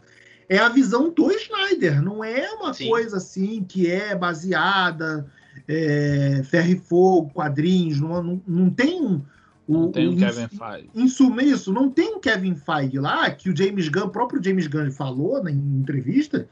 [0.49, 2.89] É a visão do Snyder, não é uma Sim.
[2.89, 5.27] coisa assim que é baseada,
[5.67, 9.21] é, ferro e fogo, quadrinhos, não, não, não tem um.
[9.69, 10.91] Não tem o um- Kevin Feige.
[10.95, 14.41] em suma isso, não tem um Kevin Feige lá, que o James Gunn, o próprio
[14.41, 16.49] James Gunn falou em entrevista,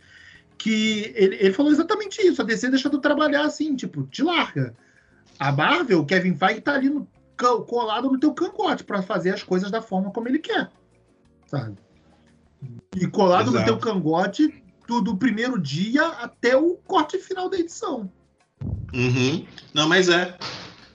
[0.58, 4.74] que ele, ele falou exatamente isso, a DC deixa tu trabalhar assim, tipo, te larga.
[5.38, 7.06] A Marvel, o Kevin Feige tá ali no,
[7.66, 10.70] colado no teu cangote para fazer as coisas da forma como ele quer,
[11.46, 11.76] sabe?
[12.96, 13.66] E colado no Exato.
[13.66, 18.10] teu cangote do, do primeiro dia até o corte final da edição.
[18.92, 19.44] Uhum.
[19.72, 20.36] Não, mas é.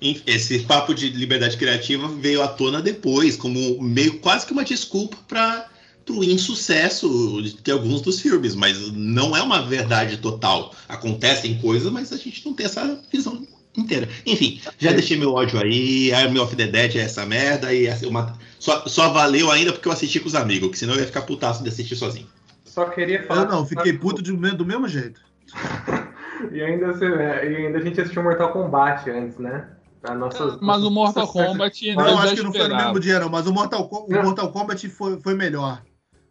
[0.01, 5.17] Esse papo de liberdade criativa veio à tona depois, como meio quase que uma desculpa
[5.27, 5.69] para
[6.09, 10.73] o insucesso de alguns dos filmes, mas não é uma verdade total.
[10.87, 13.45] Acontecem coisas, mas a gente não tem essa visão
[13.77, 14.07] inteira.
[14.25, 18.07] Enfim, já deixei meu ódio aí, Army of the Dead é essa merda, e essa-
[18.07, 21.05] uma- só, só valeu ainda porque eu assisti com os amigos, que senão eu ia
[21.05, 22.27] ficar putaço de assistir sozinho.
[22.65, 23.43] Só queria falar.
[23.43, 25.21] Eu não, fiquei puto de- do mesmo jeito.
[26.53, 29.67] E ainda, você- e ainda a gente assistiu Mortal Kombat antes, né?
[30.03, 33.19] A nossa, Mas o Mortal Kombat Não, nós acho que não foi no mesmo dia,
[33.19, 33.27] não.
[33.27, 34.23] Mas o Mortal, o.
[34.23, 35.81] Mortal Kombat foi, foi melhor.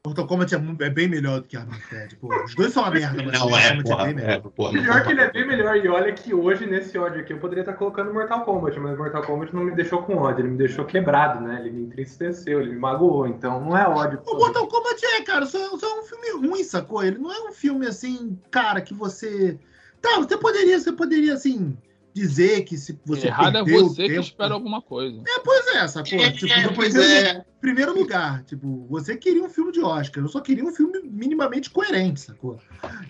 [0.09, 2.15] Mortal Kombat é, é bem melhor do que of Dead.
[2.21, 4.05] Pô, os dois são uma merda, mas Não Mortal é, Kombat porra.
[4.05, 4.31] bem melhor.
[4.31, 5.77] É, porra Pior que ele é bem melhor.
[5.77, 9.23] E olha que hoje, nesse ódio aqui, eu poderia estar colocando Mortal Kombat, mas Mortal
[9.23, 11.61] Kombat não me deixou com ódio, ele me deixou quebrado, né?
[11.61, 13.27] Ele me entristeceu, ele me magoou.
[13.27, 14.21] Então não é ódio.
[14.27, 17.05] O Mortal Kombat é, cara, só, só é um filme ruim, sacou?
[17.05, 19.59] Ele não é um filme assim, cara, que você.
[20.01, 21.77] Tá, você poderia, você poderia, assim,
[22.19, 23.29] dizer que se você.
[23.29, 25.23] Errado é perdeu você que tempo- espera alguma coisa.
[25.27, 26.19] É, pois é, sacou?
[26.19, 27.45] É, tipo, é, pois primeiro, é.
[27.61, 31.71] primeiro lugar, tipo, você queria um filme de Oscar, eu só queria um filme minimamente
[31.71, 32.59] coerente, sacou?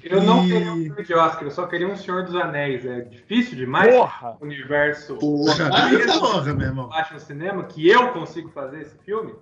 [0.04, 2.84] Eu não E- queria um filme de Oscar, eu só queria um Senhor dos Anéis.
[2.84, 4.36] É difícil demais Porra!
[4.40, 6.18] o universo Porra, Porra.
[6.20, 6.92] porra, meu irmão.
[6.92, 9.32] acha no cinema que eu consigo fazer esse filme.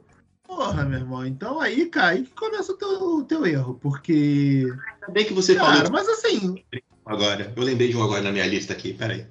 [0.46, 1.26] Porra, meu irmão.
[1.26, 2.88] Então aí, cara, aí que começa o teu,
[3.18, 4.64] o teu erro, porque.
[4.94, 6.62] Ainda bem que você Cara, falou mas assim,
[7.04, 7.52] agora.
[7.56, 9.26] Eu lembrei de um agora na minha lista aqui, peraí.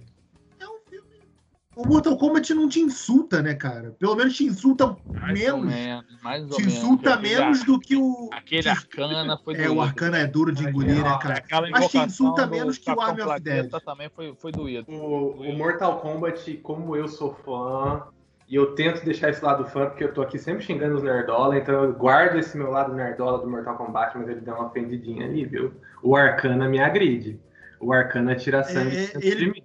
[1.75, 1.81] É.
[1.81, 3.95] O Mortal Kombat não te insulta, né, cara?
[3.99, 5.73] Pelo menos te insulta Mais ou menos.
[5.75, 6.73] menos, mais ou Te menos.
[6.75, 8.29] insulta menos ar- do que o.
[8.31, 9.75] Aquele arcana foi É, doído.
[9.75, 11.43] o Arcana é duro de engolir, né, cara?
[11.71, 13.69] Mas te insulta menos que o Army of Dead.
[13.83, 14.89] também foi, foi doído.
[14.91, 18.03] O, o Mortal Kombat, como eu sou fã,
[18.47, 21.57] e eu tento deixar esse lado fã, porque eu tô aqui sempre xingando os nerdola,
[21.57, 25.25] então eu guardo esse meu lado nerdola do Mortal Kombat, mas ele dá uma ofendidinha
[25.25, 25.73] ali, viu?
[26.03, 27.39] O Arcana me agride.
[27.79, 29.63] O Arcana tira sangue É, ele- de mim.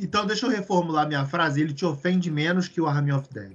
[0.00, 1.60] Então deixa eu reformular minha frase.
[1.60, 3.52] Ele te ofende menos que o Army of Dead.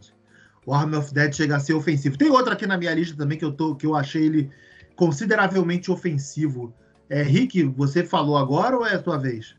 [0.65, 2.17] O Army of Dead chega a ser ofensivo.
[2.17, 4.51] Tem outro aqui na minha lista também que eu, tô, que eu achei ele
[4.95, 6.73] consideravelmente ofensivo.
[7.09, 9.55] É, Rick, você falou agora ou é a tua vez?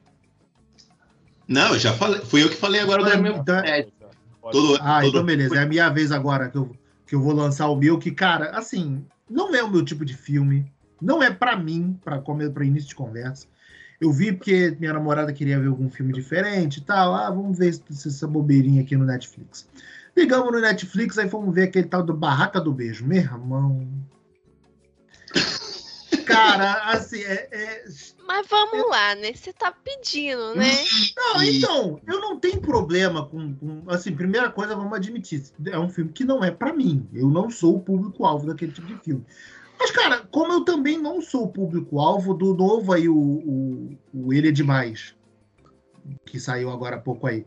[1.47, 2.21] Não, eu já falei.
[2.23, 3.37] Fui eu que falei agora do meu.
[3.37, 3.87] Então- É,
[4.51, 5.57] todo, Ah, todo- então beleza.
[5.57, 6.77] É a minha vez agora que eu,
[7.07, 10.15] que eu vou lançar o meu, que, cara, assim, não é o meu tipo de
[10.17, 10.71] filme.
[11.01, 13.47] Não é pra mim, come- pra início de conversa.
[14.01, 17.15] Eu vi porque minha namorada queria ver algum filme diferente e tal.
[17.15, 19.69] Ah, vamos ver se- essa bobeirinha aqui no Netflix.
[20.17, 23.07] Ligamos no Netflix, aí fomos ver aquele tal do Barraca do Beijo.
[23.07, 23.87] Meu irmão.
[26.27, 27.85] Cara, assim, é- é,
[28.27, 29.33] Mas vamos lá, né?
[29.33, 30.73] Você tá pedindo, né?
[31.17, 35.45] Não, então, eu não tenho problema com, com- Assim, primeira coisa, vamos admitir.
[35.67, 37.09] É um filme que não é pra mim.
[37.15, 39.25] Eu não sou o público-alvo daquele tipo de filme.
[39.79, 44.33] Mas, cara, como eu também não sou o público-alvo do novo aí, o, o, o
[44.33, 45.15] Ele é Demais,
[46.25, 47.45] que saiu agora há pouco aí.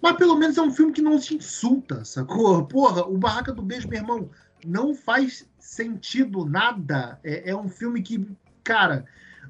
[0.00, 2.64] Mas pelo menos é um filme que não se insulta, sacou?
[2.66, 4.30] Porra, o Barraca do Beijo, meu irmão,
[4.64, 7.18] não faz sentido nada.
[7.24, 8.26] É, é um filme que,
[8.62, 9.06] cara,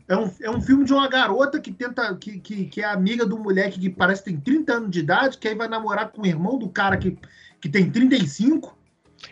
[0.08, 2.14] é um, é um filme de uma garota que tenta.
[2.16, 5.38] Que, que, que é amiga do moleque que parece que tem 30 anos de idade,
[5.38, 7.18] que aí vai namorar com o irmão do cara que,
[7.60, 8.76] que tem 35.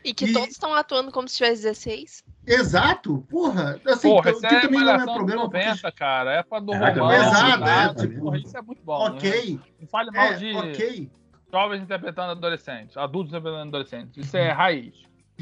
[0.05, 2.24] E que E- todos estão atuando como se tivesse 16.
[2.47, 3.80] Exato, porra.
[3.86, 5.43] Assim, Porra, que isso é também não é problema.
[5.49, 6.32] porque- 90, cara.
[6.34, 7.28] É pra do Caraca, romance.
[7.28, 9.09] exato, é, tipo, Porra, isso é muito bom.
[9.11, 9.16] né?
[9.16, 11.11] Ok, Não fale mal é, de ok.
[11.53, 14.26] jovens interpretando adolescentes, adultos interpretando adolescentes.
[14.26, 14.93] Isso é raiz.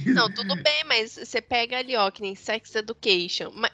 [0.06, 3.50] Não, tudo bem, mas você pega ali, ó, que nem Sex Education.
[3.54, 3.72] Mas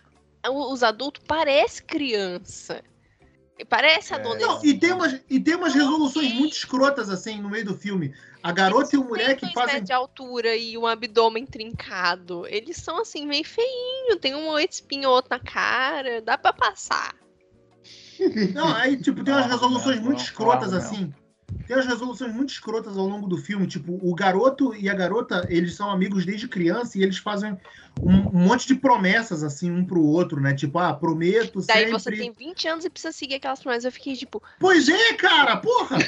[0.48, 2.82] o- os adultos parecem criança.
[3.68, 4.16] Parece É.
[4.16, 4.46] adolescente.
[4.48, 8.14] Não, e tem, umas, e tem umas resoluções muito escrotas assim no meio do filme.
[8.46, 9.82] A garota e o moleque fazem.
[9.82, 12.46] de altura e um abdômen trincado.
[12.46, 17.12] Eles são assim, meio feinho, tem um espinho outro na cara, dá pra passar.
[18.54, 21.12] Não, aí, tipo, tem umas resoluções muito escrotas assim.
[21.66, 23.66] Tem umas resoluções muito escrotas ao longo do filme.
[23.66, 27.56] Tipo, o garoto e a garota, eles são amigos desde criança e eles fazem
[28.00, 30.54] um, um monte de promessas, assim, um pro outro, né?
[30.54, 31.92] Tipo, ah, prometo Daí sempre.
[31.92, 33.84] você tem 20 anos e precisa seguir aquelas promessas.
[33.84, 35.98] Eu fiquei tipo, Pois é, cara, porra!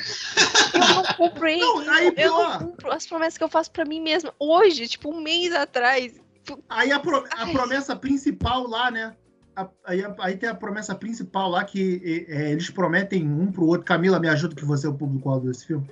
[0.74, 1.58] eu não comprei.
[1.58, 4.32] Não, aí eu não cumpro as promessas que eu faço pra mim mesma.
[4.38, 6.20] Hoje, tipo, um mês atrás.
[6.68, 9.14] Aí a, pro- a promessa principal lá, né?
[9.58, 13.66] A- aí, aí tem a promessa principal lá que é, é, eles prometem um pro
[13.66, 13.84] outro.
[13.84, 15.84] Camila, me ajuda que você é o público-alvo desse filme.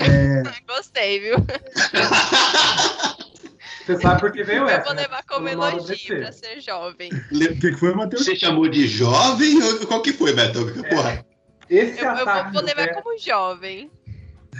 [0.00, 1.36] É, Gostei, viu?
[3.84, 5.02] Você sabe por que veio Eu essa, vou né?
[5.02, 7.10] levar como Pelo modo elogio pra ser jovem.
[7.12, 8.24] o que, que foi, Matheus?
[8.24, 9.60] Você chamou de jovem?
[9.60, 10.66] ou Qual que foi, Beto?
[10.88, 11.24] Porra.
[11.68, 13.90] Esse Eu, eu vou, ataque vou do levar Beto- como jovem.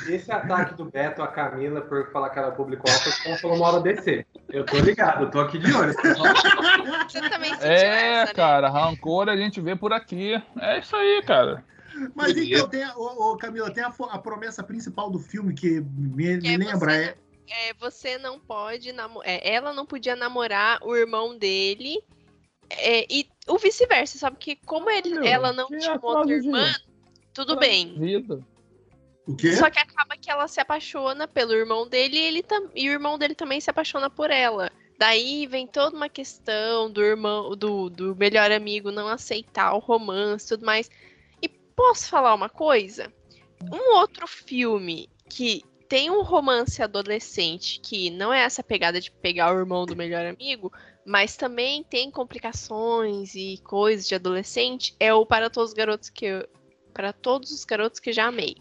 [0.09, 3.57] Esse ataque do Beto a Camila por falar que era público-alvo foi porque ela falou
[3.57, 4.27] uma hora DC.
[4.49, 5.93] Eu tô ligado, eu tô aqui de olho.
[5.93, 8.35] Você também sentiu É, essa, né?
[8.35, 10.43] cara, rancor a gente vê por aqui.
[10.59, 11.65] É isso aí, cara.
[12.15, 15.81] Mas então, tem a, ô, ô, Camila, tem a, a promessa principal do filme que
[15.81, 16.91] me, Que me é lembra.
[16.91, 17.17] você-
[17.51, 19.29] É, É, você não pode namorar.
[19.45, 22.03] ela não podia namorar o irmão dele.
[22.71, 24.37] é, e o vice-versa, sabe?
[24.39, 26.73] Que como ele, ela não que tinha outra irmã,
[27.35, 27.95] tudo bem.
[27.99, 28.41] Vida.
[29.27, 29.53] O quê?
[29.53, 32.93] Só que acaba que ela se apaixona pelo irmão dele e, ele tam- e o
[32.93, 34.71] irmão dele também se apaixona por ela.
[34.99, 40.47] Daí vem toda uma questão do irmão, do, do melhor amigo não aceitar o romance
[40.47, 40.91] e tudo mais.
[41.41, 43.13] E posso falar uma coisa?
[43.73, 49.55] Um outro filme que tem um romance adolescente que não é essa pegada de pegar
[49.55, 50.73] o irmão do melhor amigo
[51.05, 56.27] mas também tem complicações e coisas de adolescente, é o Para Todos os Garotos que
[56.27, 56.49] eu,
[56.95, 58.57] para todos os garotos que já amei.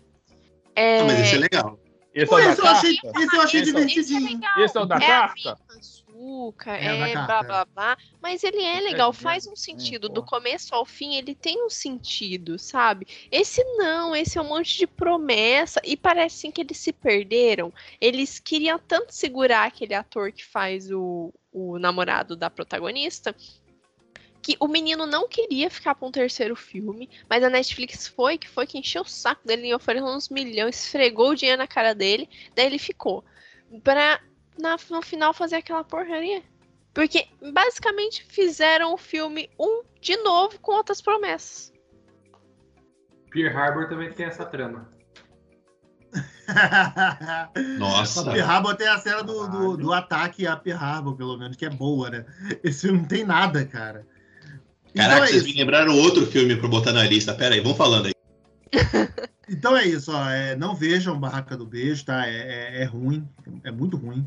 [0.76, 1.80] É, Ah, mas esse é legal.
[2.14, 3.22] Esse Pô, é o da esse eu achei, carta?
[3.22, 4.24] esse eu achei Esse é o- divertidinho.
[4.34, 4.60] legal.
[4.60, 5.58] Esse é o da É carta?
[5.78, 7.44] açúcar, É, é, carta, blá é.
[7.44, 7.98] blá blá.
[8.22, 10.10] Mas ele é legal, É, faz um é, sentido.
[10.10, 13.08] Do começo ao fim, ele tem um sentido, sabe?
[13.32, 15.80] Esse não, esse é um monte de promessa.
[15.86, 17.74] E parece assim que eles se perderam.
[18.00, 23.34] Eles queriam tanto segurar aquele ator que faz o, o namorado da protagonista.
[24.42, 28.50] Que o menino não queria ficar para um terceiro filme, mas a Netflix foi, que
[28.50, 31.94] foi que encheu o saco dele e ofereceu uns milhões, esfregou o dinheiro na cara
[31.94, 33.24] dele, daí ele ficou.
[33.84, 34.20] Pra
[34.60, 36.44] na- no final fazer aquela porcaria.
[36.94, 41.72] Porque basicamente fizeram o filme um de novo com outras promessas.
[43.32, 44.92] Pearl Harbor também tem essa trama.
[47.80, 48.24] Nossa.
[48.30, 51.66] Pearl Harbor tem a cena do, do, do ataque a Pearl Harbor, pelo menos, que
[51.66, 52.26] é boa, né?
[52.62, 54.06] Esse filme não tem nada, cara.
[54.96, 55.54] Caraca, então é vocês isso.
[55.54, 57.34] me lembraram outro filme pra botar na lista.
[57.34, 58.14] Pera aí, vamos falando aí.
[59.54, 60.30] Então é isso, ó.
[60.30, 62.26] é, não vejam Barraca do Beijo, tá?
[62.26, 63.28] É, é- é ruim,
[63.66, 64.26] é muito ruim.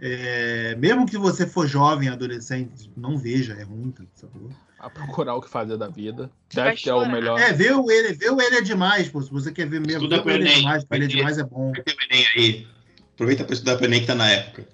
[0.00, 4.02] É, mesmo que você for jovem, adolescente, não veja, é ruim, tá?
[4.12, 4.50] por favor.
[4.80, 6.28] A procurar o que fazer da vida.
[6.52, 7.38] Deve ter o melhor.
[7.38, 9.22] É, ver o ele, ver o ele é demais, pô.
[9.22, 11.38] Se você quer ver mesmo, Estuda ver o ele é demais, porque ele é demais
[11.38, 11.70] é bom.
[11.70, 12.66] Vai ter o Enem aí.
[13.14, 14.66] Aproveita pra estudar pro Enem que tá na época.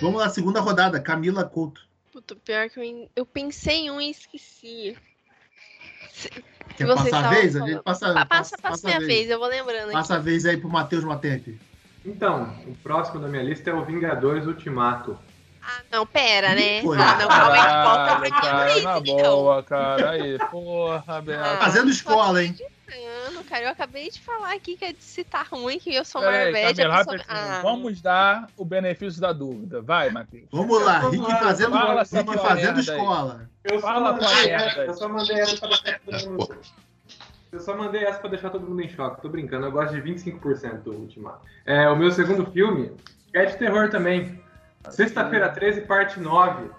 [0.00, 1.82] Vamos lá, segunda rodada, Camila Couto.
[2.26, 4.96] Puta, pior que eu, eu pensei em um e esqueci.
[6.76, 7.56] Quer Vocês passar a vez?
[7.56, 9.28] A gente passa, Pa- Passa, passa, a minha vez.
[9.30, 9.92] eu vou lembrando aqui.
[9.92, 11.58] Passa a vez aí pro Matheus Matempe.
[12.04, 15.18] Então, o próximo da minha lista é o Vingadores Ultimato.
[15.62, 16.82] Ah, não, pera, né?
[16.82, 16.96] Foi.
[16.98, 20.10] Ah, não, calma aí, volta Caralho, pra cara, na boa, cara.
[20.10, 21.42] Aí, porra, Beto.
[21.42, 21.56] Ah.
[21.58, 22.56] Fazendo escola, hein?
[23.32, 26.52] Não, cara, eu acabei de falar aqui que se tá ruim, que eu sou Peraí,
[26.52, 26.76] Marvete.
[26.76, 27.24] Camila, a pessoa...
[27.28, 29.80] Ah, Vamos dar o benefício da dúvida.
[29.80, 30.48] Vai, Matheus.
[30.52, 33.50] Vamos lá, Vamos Rick lá, fazendo, fala Rick fazendo escola.
[33.64, 34.54] Eu só, Fala mandei
[34.86, 36.58] eu só mandei essa pra deixar todo mundo.
[37.50, 39.22] Eu só mandei essa pra deixar todo mundo em choque.
[39.22, 41.46] Tô brincando, eu gosto de 25% do Ultimato.
[41.64, 42.92] É, o meu segundo filme
[43.32, 44.42] é de terror também.
[44.90, 46.70] Sexta-feira 13, parte 9.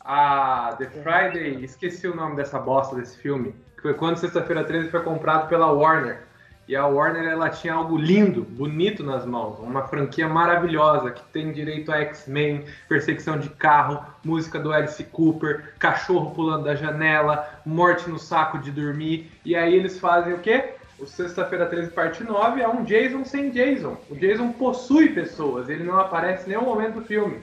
[0.00, 3.54] A The Friday, esqueci o nome dessa bosta desse filme.
[3.78, 6.26] Que foi quando Sexta-feira 13 foi comprado pela Warner.
[6.66, 11.52] E a Warner ela tinha algo lindo, bonito nas mãos, uma franquia maravilhosa que tem
[11.52, 18.10] direito a X-Men, perseguição de carro, música do Alice Cooper, cachorro pulando da janela, morte
[18.10, 19.30] no saco de dormir.
[19.44, 20.74] E aí eles fazem o quê?
[20.98, 23.96] O Sexta-feira 13, parte 9 é um Jason sem Jason.
[24.10, 27.40] O Jason possui pessoas, ele não aparece em nenhum momento do filme.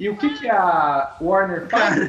[0.00, 2.08] E o que, que a Warner faz?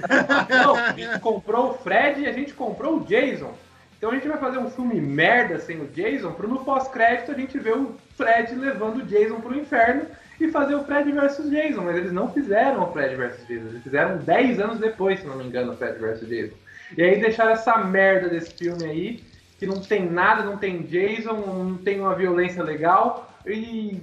[0.50, 3.54] Não, a gente comprou o Fred e a gente comprou o Jason.
[3.98, 7.36] Então a gente vai fazer um filme merda sem o Jason, para no pós-crédito a
[7.36, 10.06] gente ver o Fred levando o Jason pro inferno
[10.40, 11.82] e fazer o Fred versus Jason.
[11.82, 15.36] Mas eles não fizeram o Fred versus Jason, eles fizeram 10 anos depois, se não
[15.36, 16.56] me engano, o Fred versus Jason.
[16.98, 19.24] E aí deixaram essa merda desse filme aí,
[19.60, 24.02] que não tem nada, não tem Jason, não tem uma violência legal e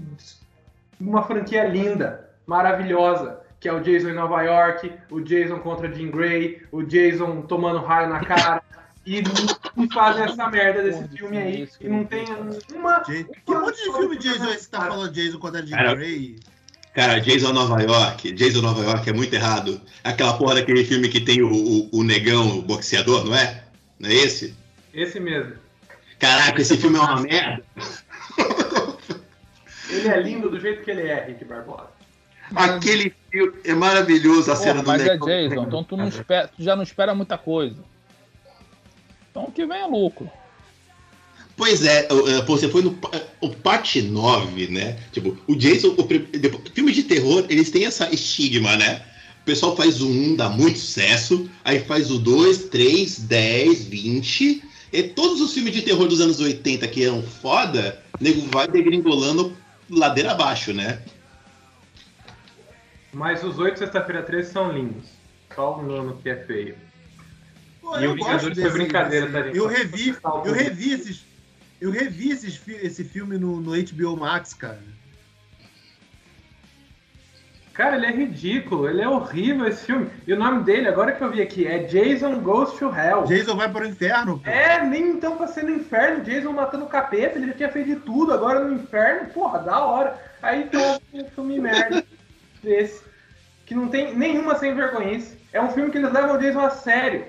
[1.01, 6.11] uma franquia linda, maravilhosa, que é o Jason em Nova York, o Jason contra Jean
[6.11, 8.62] Grey, o Jason tomando raio na cara.
[9.06, 12.26] E, e fazem essa merda desse de filme aí, isso, e não tem
[12.74, 13.00] uma.
[13.00, 16.36] Que monte de filme Jason é esse que tá falando Jason contra Jim Cara, Grey?
[16.94, 19.80] Cara, Jason Nova York, Jason Nova York é muito errado.
[20.04, 23.64] Aquela porra daquele filme que tem o, o, o negão, o boxeador, não é?
[23.98, 24.54] Não é esse?
[24.92, 25.54] Esse mesmo.
[26.18, 27.64] Caraca, esse filme é uma merda.
[29.88, 31.88] Ele é lindo do jeito que ele é, Rick Barbosa.
[32.54, 33.16] Aquele filme
[33.64, 35.26] é maravilhoso a cena Porra, do mas é negão.
[35.28, 37.76] Jason, então tu, não espera, tu já não espera muita coisa.
[39.30, 40.30] Então o que vem é lucro.
[41.56, 44.96] Pois é, é, pô, você foi no pa- o parte 9, né?
[45.12, 49.02] Tipo, o Jason, o, depois- filmes de terror, eles têm essa estigma, né?
[49.42, 54.62] O pessoal faz o 1, dá muito sucesso, aí faz o 2, 3, 10, 20.
[54.92, 58.68] E todos os filmes de terror dos anos 80 que eram foda, o nego vai
[58.68, 59.56] degringolando
[59.90, 61.00] ladeira abaixo, né?
[63.12, 65.09] Mas os oito Sexta-feira 13 são lindos.
[65.54, 66.76] Só o nono que é feio.
[67.80, 69.56] Pô, E o Vingadores foi brincadeira, tá, gente?
[69.56, 71.24] Eu revi, eu revi esses.
[71.80, 74.80] Eu revi esses, esse filme no, no HBO Max, cara.
[77.72, 80.11] Cara, ele é ridículo, ele é horrível esse filme.
[80.26, 83.22] E o nome dele, agora que eu vi aqui, é Jason Goes to Hell.
[83.22, 84.40] Jason vai para o inferno.
[84.40, 84.50] pô.
[84.50, 87.86] É, nem então pra ser no inferno, Jason matando o capeta, ele já tinha feito
[87.86, 90.20] de tudo, agora no inferno, porra, da hora.
[90.42, 90.80] Aí tem
[91.14, 92.04] um filme merda
[92.62, 93.02] desse,
[93.66, 95.38] que não tem nenhuma sem vergonhice.
[95.52, 97.24] É um filme que eles levam o Jason a sério.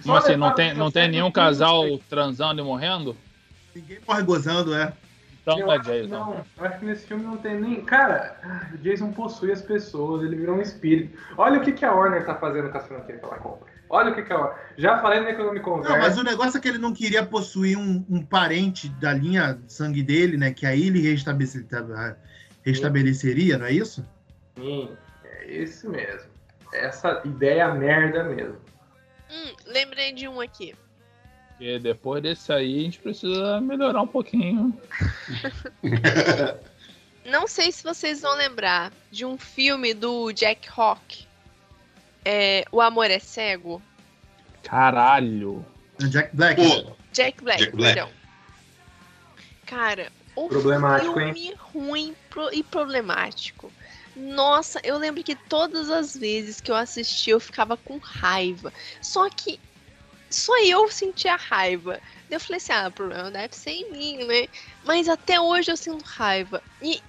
[0.00, 3.16] Só Mas assim, não tem, não tem a nenhum casal transando e morrendo?
[3.74, 4.92] Ninguém morre gozando, é.
[5.42, 6.08] Então Eu é Jason.
[6.08, 7.82] Não, eu acho que nesse filme não tem nem.
[7.82, 11.18] Cara, o Jason possui as pessoas, ele virou um espírito.
[11.36, 13.66] Olha o que, que a Warner tá fazendo com as franquias que ela compra.
[13.90, 14.56] Olha o que, que a Warner.
[14.78, 15.92] Já falei no Economic Conversa.
[15.92, 19.52] Não, mas o negócio é que ele não queria possuir um, um parente da linha
[19.52, 20.50] de sangue dele, né?
[20.50, 21.66] Que aí ele restabelece-
[22.64, 24.04] restabeleceria, não é isso?
[24.56, 26.30] Sim, é isso mesmo.
[26.72, 28.58] Essa ideia merda mesmo.
[29.30, 30.74] Hum, lembrei de um aqui.
[31.50, 34.78] Porque depois desse aí a gente precisa melhorar um pouquinho.
[37.24, 41.26] Não sei se vocês vão lembrar de um filme do Jack Hawk.
[42.24, 43.80] É, o Amor é Cego.
[44.62, 45.64] Caralho.
[45.98, 46.56] Jack Black.
[46.60, 47.94] Pô, Jack Black, Jack Black.
[47.94, 48.10] perdão.
[49.64, 51.32] Cara, o Problemático, hein?
[51.32, 53.72] filme ruim pro- e problemático.
[54.14, 58.72] Nossa, eu lembro que todas as vezes que eu assisti eu ficava com raiva.
[59.02, 59.60] Só que
[60.30, 62.00] só eu sentia raiva.
[62.30, 64.48] Eu falei assim, ah, o problema deve ser em mim, né?
[64.82, 66.62] Mas até hoje eu sinto raiva.
[66.80, 67.02] E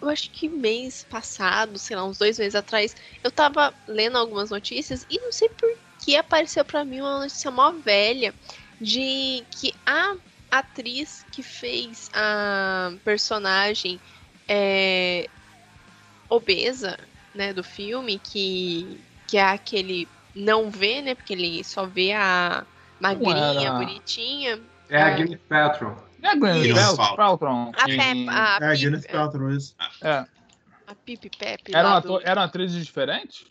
[0.00, 4.50] eu acho que mês passado, sei lá, uns dois meses atrás, eu tava lendo algumas
[4.50, 8.34] notícias e não sei por que apareceu pra mim uma notícia mó velha
[8.80, 10.16] de que a
[10.50, 14.00] atriz que fez a personagem
[14.48, 15.30] é,
[16.28, 16.98] obesa,
[17.34, 22.64] né, do filme, que, que é aquele não vê, né, porque ele só vê a
[23.00, 24.60] magrinha, era- bonitinha,
[24.90, 25.10] É a Ah.
[25.16, 25.96] Gwyneth Paltrow.
[26.22, 26.36] É a.
[26.36, 27.72] Pel- Peltron.
[27.76, 29.74] a Pep, a, É, Pip, Gwyneth Paltrow, isso.
[30.02, 30.24] É.
[30.86, 31.74] a Pipe Pepe.
[31.76, 33.44] Eram, ator, do- eram atrizes diferentes?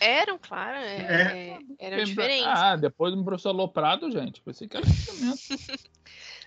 [0.00, 2.46] Eram, claro, é, é, eram diferentes.
[2.46, 4.40] Ah, depois do professor Loprado, gente.
[4.40, 5.80] Pensei que era enchimento.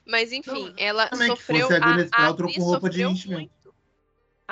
[0.08, 1.68] Mas enfim, Não, ela sofreu.
[1.68, 3.52] a Gwyneth a Paltrow atriz com roupa de enchimento.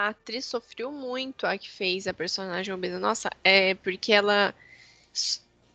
[0.01, 2.97] A atriz sofreu muito, a que fez a personagem obesa.
[2.97, 4.51] Nossa, é porque ela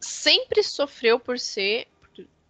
[0.00, 1.86] sempre sofreu por ser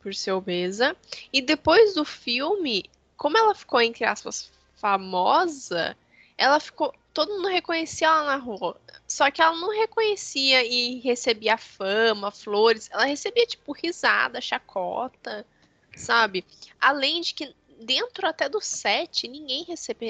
[0.01, 0.97] por, ser obesa.
[1.31, 5.95] E depois do filme, como ela ficou, entre aspas, famosa,
[6.39, 6.95] ela ficou.
[7.13, 8.81] Todo mundo reconhecia ela na rua.
[9.07, 12.89] Só que ela não reconhecia e recebia fama, flores.
[12.91, 15.47] Ela recebia, tipo, risada, chacota,
[15.95, 16.43] sabe?
[16.81, 19.67] Além de que dentro até do set, ninguém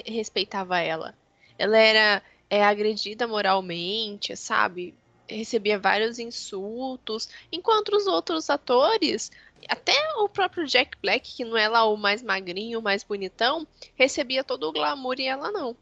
[0.06, 1.12] respeitava ela.
[1.58, 4.94] Ela era é, agredida moralmente, sabe?
[5.28, 9.30] Recebia vários insultos, enquanto os outros atores,
[9.68, 13.66] até o próprio Jack Black, que não é lá o mais magrinho, o mais bonitão,
[13.96, 15.76] recebia todo o glamour e ela não.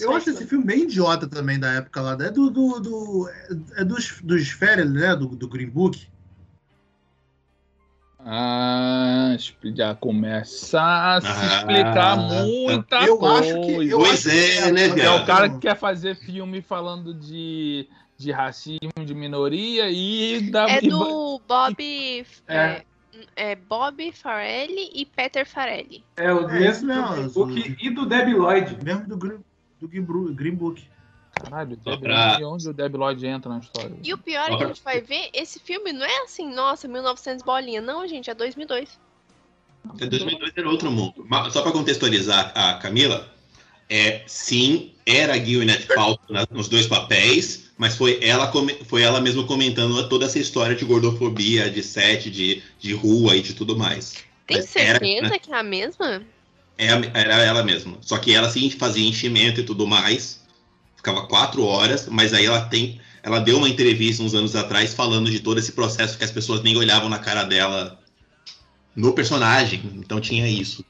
[0.00, 2.12] Eu acho esse filme bem idiota também da época lá.
[2.12, 2.48] É do.
[2.50, 3.28] do, do-
[3.76, 5.16] é dos, dos Ferrell, né?
[5.16, 6.08] Do, do Green Book.
[8.24, 9.34] Ah,
[9.74, 13.40] já começa a se Ah, explicar muita eu coisa.
[13.40, 13.88] acho que.
[13.90, 17.88] Eu Pois acho é, que né, É o cara que quer fazer filme falando de,
[18.16, 20.70] de racismo, de minoria e da.
[20.70, 21.76] É do Bob.
[22.46, 22.56] É.
[22.56, 26.04] É, é Bob Farelli e Peter Farelli.
[26.16, 28.78] É o É mesmo mesmo, Green Book e do Debbie Lloyd.
[28.84, 29.16] Mesmo do,
[29.80, 29.88] do
[30.34, 30.82] Green Book.
[31.32, 33.96] Caralho, Debbie pra- Lloyd, onde o Debbie Lloyd entra na história?
[34.02, 36.86] E o pior é que a gente vai ver, esse filme não é assim, nossa,
[36.86, 37.80] 1900 bolinha.
[37.80, 38.98] Não, gente, é 2002.
[39.88, 41.24] Até 2002 era outro mundo.
[41.28, 43.28] Mas, Só para contextualizar a Camila,
[43.88, 48.50] é, sim, era a Gwyneth Paltrow nos dois papéis, mas foi ela,
[48.86, 53.42] foi ela mesma comentando toda essa história de gordofobia, de set, de, de rua e
[53.42, 54.14] de tudo mais.
[54.46, 55.38] Tem Mas era, certeza né?
[55.38, 56.22] que é a mesma?
[56.78, 57.98] É Era ela mesma.
[58.00, 60.41] Só que ela sim fazia enchimento e tudo mais.
[61.02, 63.00] Ficava quatro horas, mas aí ela tem.
[63.24, 66.62] Ela deu uma entrevista uns anos atrás falando de todo esse processo que as pessoas
[66.62, 67.98] nem olhavam na cara dela
[68.94, 69.82] no personagem.
[69.96, 70.84] Então tinha isso.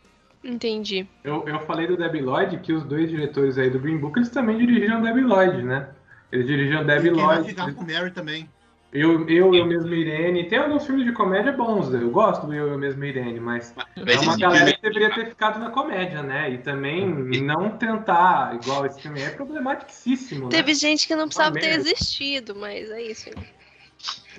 [0.45, 1.07] Entendi.
[1.25, 4.29] Eu, eu falei do Debbie Lloyd que os dois diretores aí do Green Book eles
[4.29, 5.89] também dirigiram Debbie Lloyd, né?
[6.31, 7.49] Eles dirigiram E Debbie quem vai Lloyd.
[7.49, 8.47] ficar com Mary também.
[8.93, 10.45] Eu, eu, eu mesmo Irene.
[10.45, 14.05] Tem alguns filmes de comédia bons, eu gosto do Eu, eu mesmo Irene, mas é
[14.05, 16.51] Mas uma esse galera filme- que deveria ter ficado na comédia, né?
[16.53, 20.51] E também não tentar, igual esse filme é problematicíssimo, né?
[20.51, 23.31] Teve gente que não precisava ter existido, mas é isso.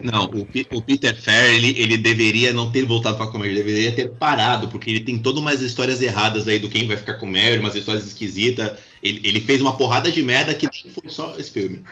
[0.02, 0.48] Não, o,
[0.78, 4.68] o Peter Fair, ele, ele deveria não ter voltado pra comédia, ele deveria ter parado,
[4.68, 7.76] porque ele tem todas umas histórias erradas aí do quem vai ficar com Mary, umas
[7.76, 8.78] histórias esquisitas.
[9.02, 11.84] Ele, ele fez uma porrada de merda que foi só esse filme.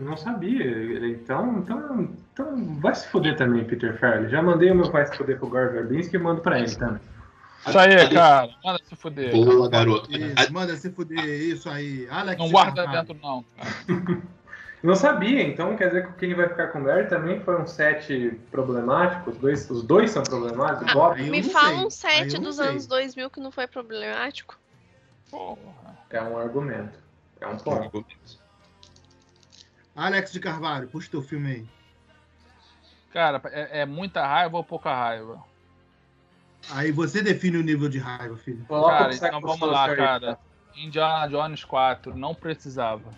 [0.00, 1.08] Não sabia.
[1.08, 4.28] Então, então, então vai se fuder também, Peter Farrelly.
[4.30, 7.00] Já mandei o meu pai se fuder pro Gore Verbinski e mando pra ele também.
[7.66, 8.48] Isso aí, cara.
[8.64, 9.32] Manda se fuder.
[9.32, 9.44] cara.
[9.44, 10.10] Boa, garoto.
[10.10, 12.06] Isso, manda se fuder, isso aí.
[12.10, 13.06] Alex Não guarda Carvalho.
[13.06, 13.44] dentro, não.
[13.56, 14.22] cara.
[14.80, 18.38] Não sabia, então quer dizer que quem vai ficar com Mary também foi um set
[18.50, 19.30] problemático?
[19.30, 20.88] Os dois, os dois são problemáticos?
[20.90, 21.84] Ah, Bob Me fala sei.
[21.86, 22.66] um set dos sei.
[22.68, 24.56] anos 2000 que não foi problemático.
[25.28, 25.58] Porra.
[26.10, 26.96] é um argumento.
[27.40, 28.06] É um ponto.
[29.98, 31.66] Alex de Carvalho, puxa teu filme aí.
[33.12, 35.42] Cara, é, é muita raiva ou pouca raiva?
[36.70, 38.64] Aí você define o nível de raiva, filho.
[38.68, 40.38] Cara, então vamos lá, cara.
[40.76, 43.10] Indiana Jones 4, não precisava.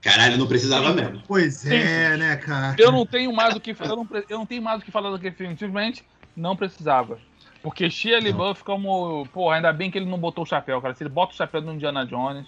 [0.00, 1.22] Caralho, não precisava mesmo.
[1.26, 2.74] Pois é, né, cara?
[2.78, 4.90] Eu não tenho mais o que eu não, pre- eu não tenho mais o que
[4.90, 6.04] falar daquele filme, simplesmente
[6.36, 7.18] não precisava.
[7.62, 10.94] Porque Shia LaBeouf como, porra, ainda bem que ele não botou o chapéu, cara.
[10.94, 12.46] Se ele bota o chapéu do Indiana Jones,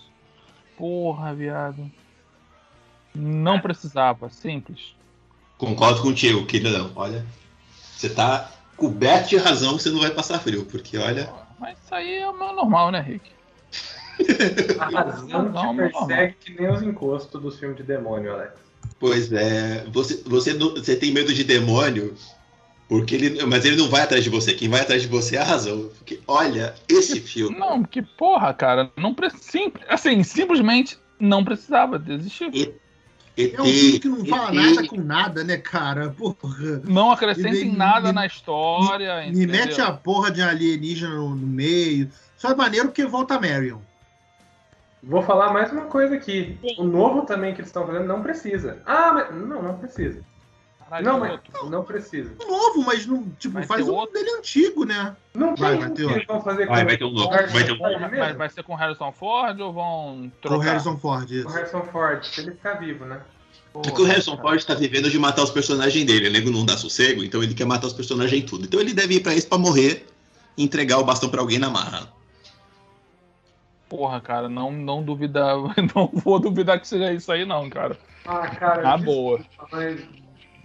[0.77, 1.91] porra, viado.
[3.17, 4.95] Não precisava, simples.
[5.59, 6.93] Concordo contigo, queridão.
[6.95, 7.25] Olha,
[7.95, 11.33] você tá coberto de razão que você não vai passar frio, porque olha.
[11.59, 13.31] Mas isso aí é o meu normal, né, Rick?
[14.79, 18.53] A razão Não, te não, persegue que nem os encostos dos filmes de demônio, Alex.
[18.99, 22.15] Pois é, você, você, você tem medo de demônio,
[22.89, 24.55] porque ele, mas ele não vai atrás de você.
[24.55, 25.91] Quem vai atrás de você é a razão.
[25.99, 27.59] Porque, olha, esse filme.
[27.59, 32.51] Não, que porra, cara, não precisa, assim, simplesmente não precisava desistir.
[33.37, 36.11] ET, É um filme que não fala ET, nada com nada, né, cara?
[36.11, 36.81] Porra.
[36.85, 39.49] Não acrescenta Me- em nada me- na história, Me entendeu?
[39.67, 42.09] mete a porra de alienígena no, no meio.
[42.37, 43.79] Só é maneiro porque volta a Marion.
[45.03, 46.59] Vou falar mais uma coisa aqui.
[46.61, 46.75] Sim.
[46.79, 48.79] O novo também que eles estão fazendo não precisa.
[48.87, 49.35] Ah, mas.
[49.35, 50.21] Não, não precisa.
[50.89, 51.69] Caralho, Não, mas outro.
[51.71, 52.33] não precisa.
[52.49, 54.15] Novo, mas não, tipo, Vai faz um outro?
[54.15, 55.17] dele antigo, né?
[55.35, 57.29] Não Vai, tem vai o ter que vão fazer Vai, com vai ter um novo,
[57.31, 58.39] Harrison vai ter um mesmo?
[58.39, 60.65] vai ser com Harrison Ford ou vão Com o trocar?
[60.65, 61.49] Harrison Ford, Com isso.
[61.49, 63.21] Harrison Ford, se ele ficar vivo, né?
[63.73, 66.29] Porque É o Harrison Ford tá vivendo de matar os personagens dele.
[66.29, 68.65] O nego não dá sossego, então ele quer matar os personagens tudo.
[68.65, 70.07] Então ele deve ir pra isso pra morrer
[70.57, 72.09] e entregar o bastão pra alguém na marra.
[73.89, 75.57] Porra, cara, não, não duvidar,
[75.95, 77.99] não vou duvidar que seja isso aí, não, cara.
[78.25, 78.83] Ah, cara.
[78.83, 79.41] Na desculpa, boa.
[79.73, 80.01] mas-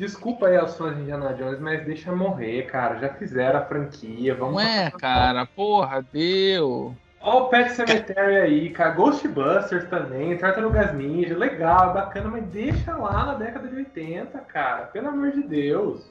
[0.01, 2.97] Desculpa aí aos fãs de Indiana Jones, mas deixa morrer, cara.
[2.97, 4.33] Já fizeram a franquia.
[4.33, 6.95] Vamos Não é, cara, porra, deu.
[7.21, 8.95] Ó o Pet Cemetery aí, cara.
[8.95, 14.87] Ghostbusters também, Tartarugas Ninja, legal, bacana, mas deixa lá na década de 80, cara.
[14.87, 16.09] Pelo amor de Deus.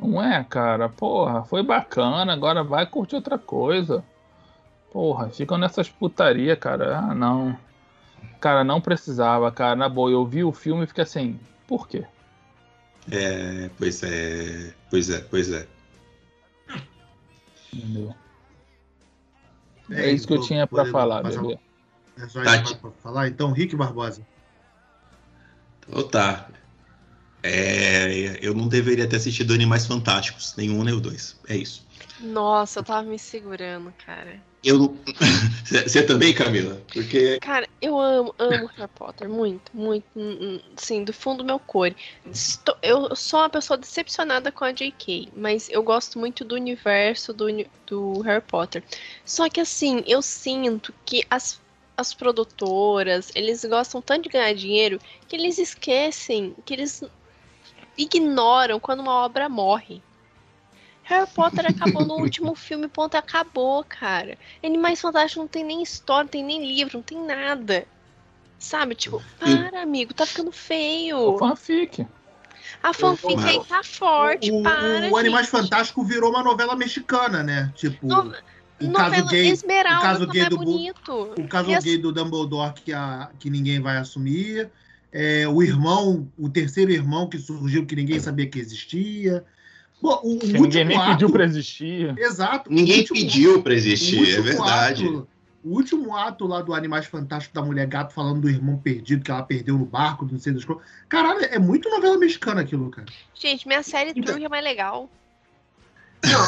[0.00, 4.04] Não é, cara, porra, foi bacana, agora vai curtir outra coisa.
[4.92, 6.96] Porra, ficam nessas putaria, cara.
[6.96, 7.58] Ah, não.
[8.46, 9.74] Cara, não precisava, cara.
[9.74, 11.36] Na boa, eu vi o filme e fiquei assim,
[11.66, 12.06] por quê?
[13.10, 15.66] É, pois é, pois é, pois é.
[17.74, 18.14] Entendeu?
[19.90, 21.58] É, isso que eu tinha pra poder falar, bebê.
[22.16, 22.54] É só Tá.
[22.62, 23.26] isso pra falar?
[23.26, 24.24] Então, Rick Barbosa.
[25.80, 26.48] Então tá.
[27.42, 31.36] É, eu não deveria ter assistido Animais Fantásticos, nenhum nem o dois.
[31.48, 31.84] É isso.
[32.20, 34.40] Nossa, eu tava me segurando, cara.
[34.66, 34.96] Eu.
[35.64, 36.82] Você também, Camila?
[36.92, 37.38] Porque.
[37.40, 41.60] Cara, eu amo, amo Harry Potter, muito, muito, hum, hum, sim, do fundo do meu
[41.60, 41.96] core.
[42.28, 47.32] Estou- eu sou uma pessoa decepcionada com a J.K., mas eu gosto muito do universo
[47.32, 47.46] do,
[47.86, 48.82] do Harry Potter.
[49.24, 51.60] Só que assim, eu sinto que as,
[51.96, 54.98] as produtoras, eles gostam tanto de ganhar dinheiro
[55.28, 57.04] que eles esquecem, que eles
[57.96, 60.02] ignoram quando uma obra morre.
[61.08, 64.36] Harry Potter acabou no último filme, ponto, acabou, cara.
[64.62, 67.86] Animais Fantásticos não tem nem história, não tem nem livro, não tem nada.
[68.58, 68.94] Sabe?
[68.96, 71.38] Tipo, para, amigo, tá ficando O feio.
[71.38, 72.04] fanfic.
[72.82, 75.08] A fanfic aí tá forte, o, para.
[75.10, 75.48] o Animais.
[75.48, 77.72] Fantásticos virou uma novela mexicana, né?
[77.76, 78.34] Tipo, No-
[78.80, 81.34] o caso Novela gay, Esmeralda o caso tá gay do Bu- bonito.
[81.38, 84.70] o caso as- gay do Dumbledore que, a, que ninguém vai assumir.
[85.12, 89.44] É, o irmão, o terceiro irmão que surgiu que ninguém sabia que existia.
[90.00, 92.14] Bom, o, o ninguém nem ato, pediu pra existir.
[92.18, 92.70] Exato.
[92.72, 95.04] Ninguém último- pediu pra o existir, é verdade.
[95.06, 95.28] ato-
[95.64, 99.30] o último ato lá do Animais Fantásticos da Mulher Gato falando do irmão perdido que
[99.32, 100.84] ela perdeu no barco, não sei das coisas.
[101.08, 103.06] Caralho, é muito novela mexicana aquilo, cara.
[103.34, 105.10] Gente, minha série Então- turca é mais legal.
[106.24, 106.42] Não,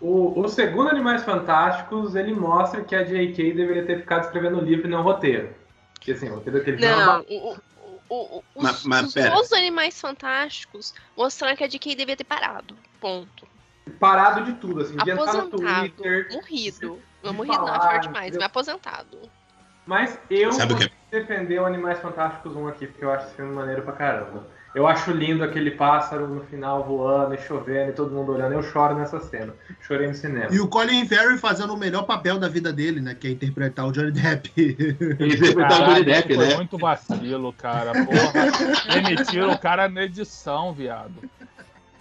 [0.00, 3.52] o, o segundo Animais Fantásticos, ele mostra que a J.K.
[3.54, 5.50] deveria ter ficado escrevendo o livro e não o roteiro.
[5.94, 7.56] Porque assim, o roteiro daquele filme é uma Não, o,
[8.08, 12.76] o, os, Mas- mas os Animais Fantásticos mostraram que a DK devia ter parado.
[13.00, 13.46] Ponto.
[14.00, 15.88] parado de tudo, assim, de entrar no Aposentado.
[15.90, 16.28] Twitter.
[16.32, 17.02] Morrido.
[17.22, 18.40] Não de morrido, não, é falar, forte demais, entendeu?
[18.40, 19.18] mas aposentado.
[19.86, 23.26] Mas eu Sabe o vou que defender o Animais Fantásticos 1 aqui, porque eu acho
[23.26, 24.46] esse filme maneiro pra caramba.
[24.76, 28.52] Eu acho lindo aquele pássaro no final voando e chovendo e todo mundo olhando.
[28.52, 29.54] Eu choro nessa cena.
[29.80, 30.54] Chorei no cinema.
[30.54, 33.14] E o Colin Farrell fazendo o melhor papel da vida dele, né?
[33.14, 34.52] Que é interpretar o Johnny Depp.
[35.18, 36.56] Interpretar o Johnny Depp, foi né?
[36.56, 37.92] muito vacilo, cara.
[38.04, 41.22] Porra, demitiram o cara na edição, viado.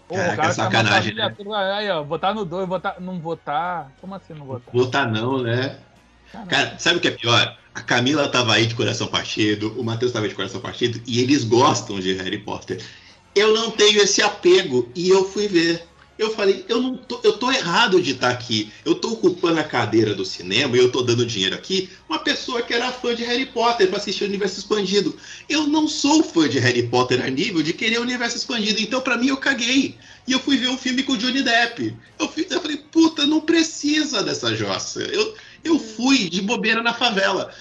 [0.05, 3.89] Porra, Caraca, o cara sacanagem, tá família, Aí, ó, votar no 2, votar, não votar.
[4.01, 4.73] Como assim não votar?
[4.73, 5.77] Votar não, né?
[6.49, 7.57] Cara, sabe o que é pior?
[7.75, 11.43] A Camila tava aí de coração partido, o Matheus tava de coração partido, e eles
[11.43, 12.81] gostam de Harry Potter.
[13.35, 15.85] Eu não tenho esse apego, e eu fui ver.
[16.17, 18.71] Eu falei, eu não tô, eu tô errado de estar aqui.
[18.85, 21.89] Eu tô ocupando a cadeira do cinema e eu tô dando dinheiro aqui.
[22.07, 25.13] Uma pessoa que era fã de Harry Potter para assistir o universo expandido.
[25.49, 28.79] Eu não sou fã de Harry Potter a nível de querer o universo expandido.
[28.79, 29.97] Então, para mim, eu caguei.
[30.25, 31.93] E eu fui ver um filme com o Johnny Depp.
[32.17, 35.01] Eu, fui, eu falei, puta, não precisa dessa jossa.
[35.01, 37.51] Eu, eu fui de bobeira na favela.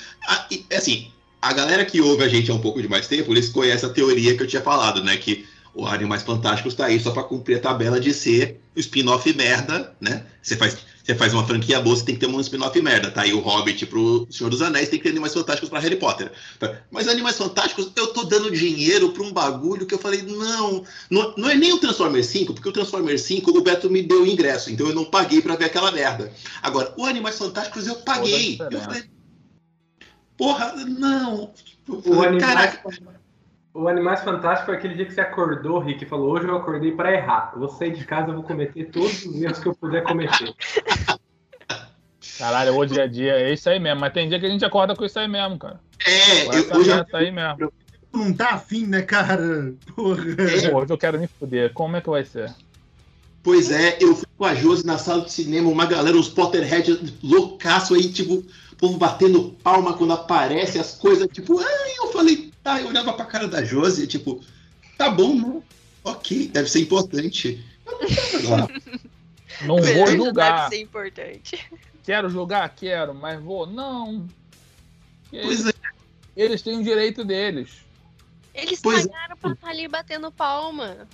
[0.76, 3.88] Assim, a galera que ouve a gente há um pouco de mais tempo, eles conhecem
[3.88, 5.16] a teoria que eu tinha falado, né?
[5.16, 9.32] Que o Animais Fantásticos está aí só para cumprir a tabela de ser o spin-off
[9.34, 10.24] merda, né?
[10.40, 13.10] Você faz, você faz uma franquia boa, você tem que ter um spin-off merda.
[13.10, 15.96] Tá aí o Hobbit pro Senhor dos Anéis, tem que ter Animais Fantásticos para Harry
[15.96, 16.32] Potter.
[16.58, 16.80] Tá?
[16.90, 21.34] Mas Animais Fantásticos, eu tô dando dinheiro para um bagulho que eu falei, não, não,
[21.36, 24.26] não é nem o Transformers 5, porque o Transformers 5 o Beto me deu o
[24.26, 26.32] ingresso, então eu não paguei para ver aquela merda.
[26.62, 28.58] Agora, o Animais Fantásticos eu paguei.
[28.70, 29.04] Eu falei,
[30.38, 31.52] porra, não.
[31.86, 32.78] O Animais
[33.74, 36.92] o Animais Fantásticos foi aquele dia que você acordou, Rick, e falou: Hoje eu acordei
[36.92, 37.50] para errar.
[37.52, 40.54] Eu vou sair de casa, eu vou cometer todos os erros que eu puder cometer.
[42.38, 44.00] Caralho, o dia a dia é isso aí mesmo.
[44.00, 45.80] Mas tem dia que a gente acorda com isso aí mesmo, cara.
[46.06, 47.72] É, eu, hoje eu, aí mesmo.
[48.12, 49.74] Não tá afim, né, cara?
[49.94, 50.22] Porra.
[50.22, 50.74] É.
[50.74, 51.72] Hoje eu quero me fuder.
[51.72, 52.54] Como é que vai ser?
[53.42, 57.14] Pois é, eu fui com a Josi na sala de cinema, uma galera, uns Potterhead
[57.22, 62.53] loucaço aí, tipo, o povo batendo palma quando aparece as coisas, tipo, ai, eu falei,
[62.64, 64.42] Tá, eu olhava pra cara da Josi, tipo,
[64.96, 65.62] tá bom, né?
[66.02, 67.62] Ok, deve ser importante.
[69.66, 70.70] Não vou julgar.
[70.70, 71.70] Deve ser importante.
[72.02, 72.68] Quero jogar?
[72.70, 73.66] Quero, mas vou?
[73.66, 74.26] Não.
[75.30, 75.72] Pois é.
[76.34, 77.70] Eles têm o direito deles.
[78.54, 79.08] Eles Pois é.
[79.08, 81.06] pagaram pra estar ali batendo palma.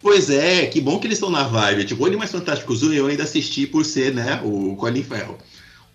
[0.00, 1.84] Pois é, que bom que eles estão na vibe.
[1.84, 5.38] Tipo, o Animais Fantásticos 1 eu ainda assisti por ser, né, o Colin Farrell.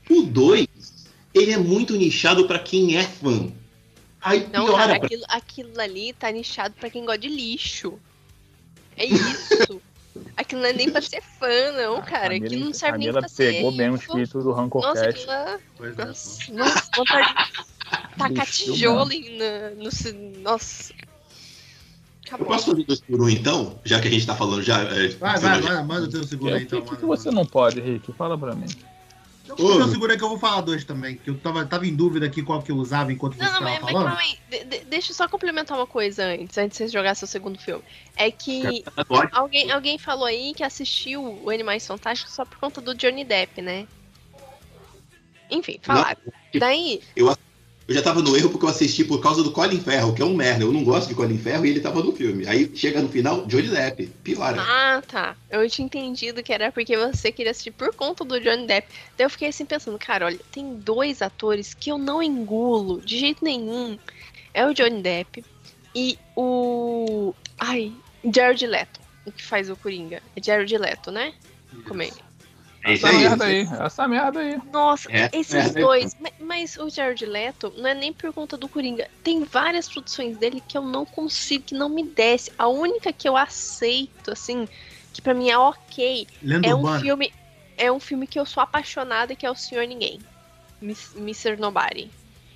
[0.09, 0.67] O 2,
[1.33, 3.51] ele é muito nichado pra quem é fã.
[4.25, 7.99] Aí Não, piora cara, pra- aquilo, aquilo ali tá nichado pra quem gosta de lixo.
[8.97, 9.81] É isso.
[10.35, 12.29] aquilo não é nem pra ser fã, não, cara.
[12.29, 13.53] Camila- Aquilo não serve nem pra ser.
[13.53, 15.09] pegou bem o espírito do Rancor Nossa, Cat.
[15.09, 15.59] aquilo lá.
[15.77, 19.09] Pois é, Nossa, nossa, vontade de tacar tijolo
[19.77, 19.91] no.
[19.91, 20.93] ci- Nossa.
[20.93, 22.47] Eu Acabou.
[22.47, 23.79] posso fazer dois por um então?
[23.83, 24.79] Já que a gente tá falando já.
[24.81, 26.81] é, Vai, vai, vai, manda o teu O aí, que, então.
[26.81, 28.11] que, manda, que você não pode, Rick?
[28.13, 28.65] Fala pra mim.
[29.47, 32.25] Então, segundo aí que eu vou falar dois também, que eu tava, tava em dúvida
[32.25, 34.05] aqui qual que eu usava enquanto você Não, não, tava mas, mas falando.
[34.07, 34.39] calma aí.
[34.49, 37.59] De- de- deixa eu só complementar uma coisa antes, antes de você jogar seu segundo
[37.59, 37.83] filme.
[38.15, 38.83] É que
[39.31, 43.61] alguém, alguém falou aí que assistiu o Animais Fantásticos só por conta do Johnny Depp,
[43.61, 43.87] né?
[45.49, 46.19] Enfim, falaram.
[46.55, 47.29] Daí, Eu
[47.93, 50.35] já tava no erro porque eu assisti por causa do Colin Ferro, que é um
[50.35, 50.63] merda.
[50.63, 52.47] Eu não gosto de Colin Ferro e ele tava no filme.
[52.47, 54.07] Aí chega no final, Johnny Depp.
[54.23, 54.59] Piora.
[54.59, 55.35] Ah, tá.
[55.51, 58.87] Eu tinha entendido que era porque você queria assistir por conta do Johnny Depp.
[59.15, 63.19] Daí eu fiquei assim pensando, cara, olha, tem dois atores que eu não engulo de
[63.19, 63.99] jeito nenhum.
[64.51, 65.43] É o Johnny Depp
[65.93, 67.35] e o.
[67.59, 67.93] Ai,
[68.33, 70.23] Jared Leto, o que faz o Coringa.
[70.35, 71.33] É Jared Leto, né?
[71.87, 72.09] Como é?
[72.87, 73.17] É Essa aí.
[73.17, 74.61] merda aí, essa merda aí.
[74.71, 75.79] Nossa, É, esses é.
[75.81, 76.15] dois.
[76.19, 79.09] ma- Mas o Jared Leto não é nem por conta do Coringa.
[79.23, 82.51] Tem várias produções dele que eu não consigo, que não me desce.
[82.59, 84.67] A única que eu aceito, assim,
[85.11, 86.99] que pra mim é ok, Lenda é um Urbana.
[86.99, 87.33] filme.
[87.75, 90.19] É um filme que eu sou apaixonada, que é o Senhor Ninguém.
[90.81, 91.57] Mr.
[91.57, 92.11] Nobody.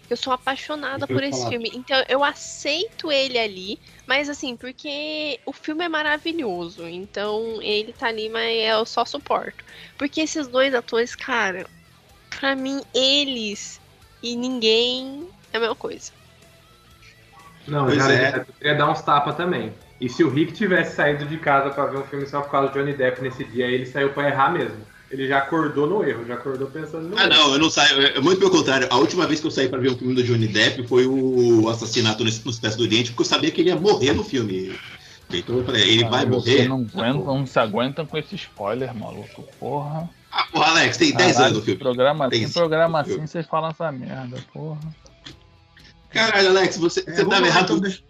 [0.09, 1.51] Eu sou apaixonada Eu por esse falar.
[1.51, 1.71] filme.
[1.73, 6.87] Então eu aceito ele ali, mas assim, porque o filme é maravilhoso.
[6.87, 9.63] Então ele tá ali, mas eu só suporto.
[9.97, 11.67] Porque esses dois atores, cara,
[12.39, 13.79] pra mim, eles
[14.21, 16.11] e ninguém é a mesma coisa.
[17.67, 18.37] Não, Pois já é.
[18.37, 19.73] eu queria dar uns tapas também.
[20.01, 22.69] E se o Rick tivesse saído de casa pra ver um filme só por causa
[22.69, 24.79] do Johnny Depp nesse dia, ele saiu pra errar mesmo.
[25.11, 27.29] Ele já acordou no erro, já acordou pensando no Ah, erro.
[27.29, 27.99] não, eu não saio.
[27.99, 28.87] é Muito pelo contrário.
[28.91, 31.67] A última vez que eu saí pra ver um filme do Johnny Depp foi o
[31.69, 34.77] assassinato no no Expresso do Oriente, porque eu sabia que ele ia morrer no filme.
[35.31, 36.67] Então eu falei, ele vai Caralho, morrer.
[36.67, 39.43] Não, aguenta, não se aguentam com esse spoiler, maluco.
[39.59, 40.09] Porra.
[40.31, 41.79] Ah, porra, Alex, tem 10 Caralho, anos do filme.
[41.79, 43.23] Programa, Tem tem sim, programa filme.
[43.23, 44.79] assim, vocês falam essa merda, porra.
[46.11, 47.63] Caralho, Alex, você, É, você tava errado.
[47.65, 48.01] então, deixa-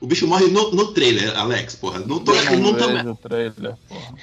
[0.00, 1.98] O bicho morre no, no trailer, Alex, porra.
[2.00, 2.32] Não tô.
[2.34, 4.14] Eu Não não tô vejo o trailer, porra.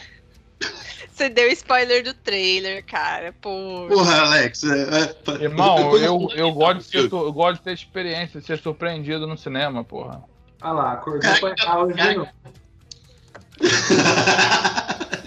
[1.24, 3.34] Você deu spoiler do trailer, cara.
[3.40, 3.88] Pô.
[3.88, 4.62] porra, Alex.
[4.66, 8.60] É, é, Irmão, eu, eu, gosto de ser, eu gosto de ter experiência, de ser
[8.60, 10.22] surpreendido no cinema, porra.
[10.60, 12.30] Ah lá, acordou pra errar hoje de novo.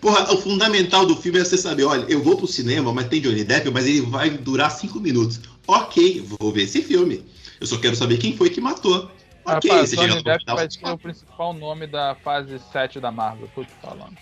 [0.00, 3.20] Porra, o fundamental do filme é você saber, olha, eu vou pro cinema, mas tem
[3.20, 5.40] Johnny Depp, mas ele vai durar cinco minutos.
[5.64, 7.24] Ok, vou ver esse filme.
[7.60, 9.08] Eu só quero saber quem foi que matou.
[9.44, 13.48] Ok, Rapaz, você Johnny Depp vai ser o principal nome da fase 7 da Marvel,
[13.54, 14.16] tô te falando.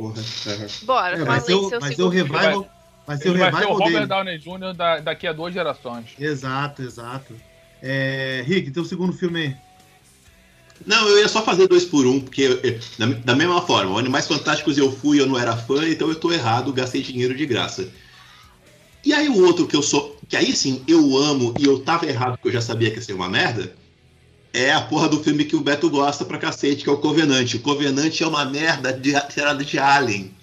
[0.00, 0.22] Porra.
[0.82, 2.70] Bora, É, vai ser o, seu vai ser o revival.
[3.06, 4.06] Vai ser o vai ser o Robert dele.
[4.06, 4.74] Downey Jr.
[4.74, 6.06] Da, daqui a duas gerações.
[6.18, 7.34] Exato, exato.
[7.82, 9.56] É, Rick, teu segundo filme aí.
[10.86, 13.92] Não, eu ia só fazer dois por um, porque eu- eu- da, da mesma forma,
[13.92, 17.34] o Animais Fantásticos eu fui, eu não era fã, então eu tô errado, gastei dinheiro
[17.36, 17.86] de graça.
[19.04, 22.06] E aí o outro que eu sou, que aí sim eu amo e eu tava
[22.06, 23.74] errado porque eu já sabia que ia ser uma merda,
[24.52, 27.54] é a porra do filme que o Beto gosta pra cacete, que é o Covenant.
[27.54, 30.34] O Covenant é uma merda de, tirada de Alien.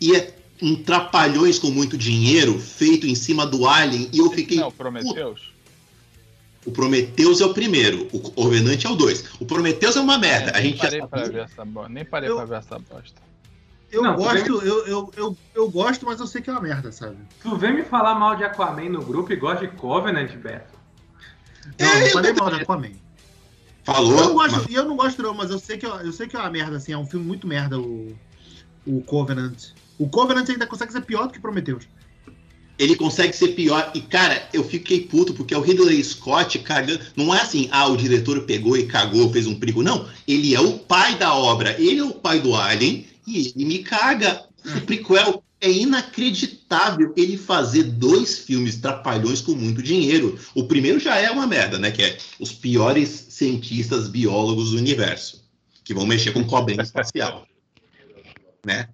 [0.00, 4.58] E é um trapalhões com muito dinheiro feito em cima do Alien e eu fiquei
[4.58, 5.52] Não, Prometheus?
[6.64, 9.24] o Prometheus é o primeiro, o Covenant é o dois.
[9.40, 10.50] O Prometheus é uma merda.
[10.56, 11.32] A nem gente já parei pra sabia.
[11.32, 11.88] ver essa bosta.
[11.92, 13.32] Nem parei Eu- pra ver essa bosta.
[13.90, 16.90] Eu Não, gosto, eu, eu, eu, eu gosto, mas eu sei que é uma merda,
[16.90, 17.16] sabe?
[17.42, 20.72] Tu vem me falar mal de Aquaman no grupo e gosta de Covenant, Beto?
[21.78, 22.92] Não, É, não eu falei mal de Aquaman.
[23.84, 24.12] Falou.
[24.16, 26.26] Eu não gosto, mas- eu não gosto não, mas eu sei que eu, eu sei
[26.28, 28.14] que é uma merda, assim, é um filme muito merda o,
[28.86, 29.70] o Covenant.
[29.98, 31.84] O Covenant ainda consegue ser pior do que Prometheus.
[32.78, 33.90] ele consegue ser pior.
[33.94, 37.00] E, cara, eu fiquei puto porque é o Ridley Scott cagando.
[37.16, 39.82] Não é assim, ah, o diretor pegou e cagou, fez um perigo.
[39.82, 41.76] Não, ele é o pai da obra.
[41.80, 44.44] Ele é o pai do Alien e ele me caga.
[44.76, 50.36] O prequel é inacreditável ele fazer dois filmes trapalhões com muito dinheiro.
[50.54, 51.90] O primeiro já é uma merda, né?
[51.90, 55.42] Que é os piores cientistas biólogos do universo.
[55.84, 57.44] Que vão mexer com cobrinha espacial.
[58.64, 58.88] né?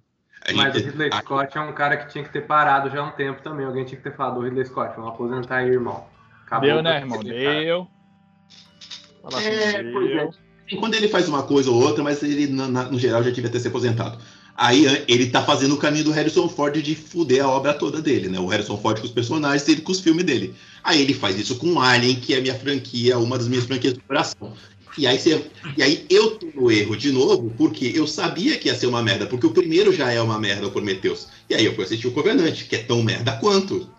[0.47, 2.89] A Mas o gente- Ridley a- Scott é um cara que tinha que ter parado
[2.89, 3.65] já há um tempo também.
[3.65, 6.07] Alguém tinha que ter falado, o Ridley Scott, vamos aposentar aí, irmão.
[6.45, 7.19] Acabou Deu, né, irmão?
[7.23, 7.87] Deu.
[9.21, 10.15] Fala assim, É, pois é.
[10.15, 10.29] deu.
[10.29, 13.29] Assim, quando ele faz uma coisa ou outra, mas ele, na- na- no geral, já
[13.29, 14.17] devia ter se aposentado.
[14.61, 18.27] Aí ele tá fazendo o caminho do Harrison Ford de fuder a obra toda dele,
[18.27, 18.37] né?
[18.41, 20.53] O Harrison Ford com os personagens e ele com os filmes dele.
[20.83, 24.01] Aí ele faz isso com Alien, que é minha franquia, uma das minhas franquias do
[24.01, 24.53] coração.
[24.97, 25.45] E aí, você,
[25.77, 29.01] e aí eu tô no erro de novo, porque eu sabia que ia ser uma
[29.01, 31.29] merda, porque o primeiro já é uma merda, o Prometheus.
[31.49, 33.89] E aí eu fui assistir o Covenant, que é tão merda quanto.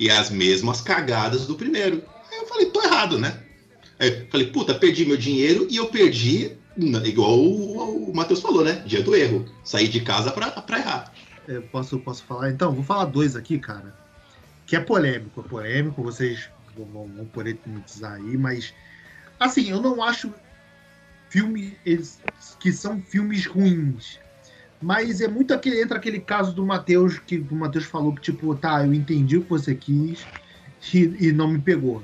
[0.00, 2.02] E as mesmas cagadas do primeiro.
[2.30, 3.40] Aí eu falei, tô errado, né?
[3.98, 8.64] Aí eu falei, puta, perdi meu dinheiro e eu perdi, igual o, o Matheus falou,
[8.64, 8.82] né?
[8.86, 9.44] Dia do erro.
[9.64, 11.12] Saí de casa pra, pra errar.
[11.46, 12.50] Eu posso, posso falar?
[12.50, 13.94] Então, vou falar dois aqui, cara.
[14.66, 17.58] Que é polêmico, é polêmico, vocês vão, vão, poder
[18.04, 18.72] aí, mas
[19.38, 20.32] assim, eu não acho
[21.28, 22.20] filmes
[22.60, 24.18] que são filmes ruins.
[24.80, 28.54] Mas é muito aquele, entra aquele caso do Matheus, que o Matheus falou que, tipo,
[28.54, 30.26] tá, eu entendi o que você quis
[30.92, 32.02] e, e não me pegou.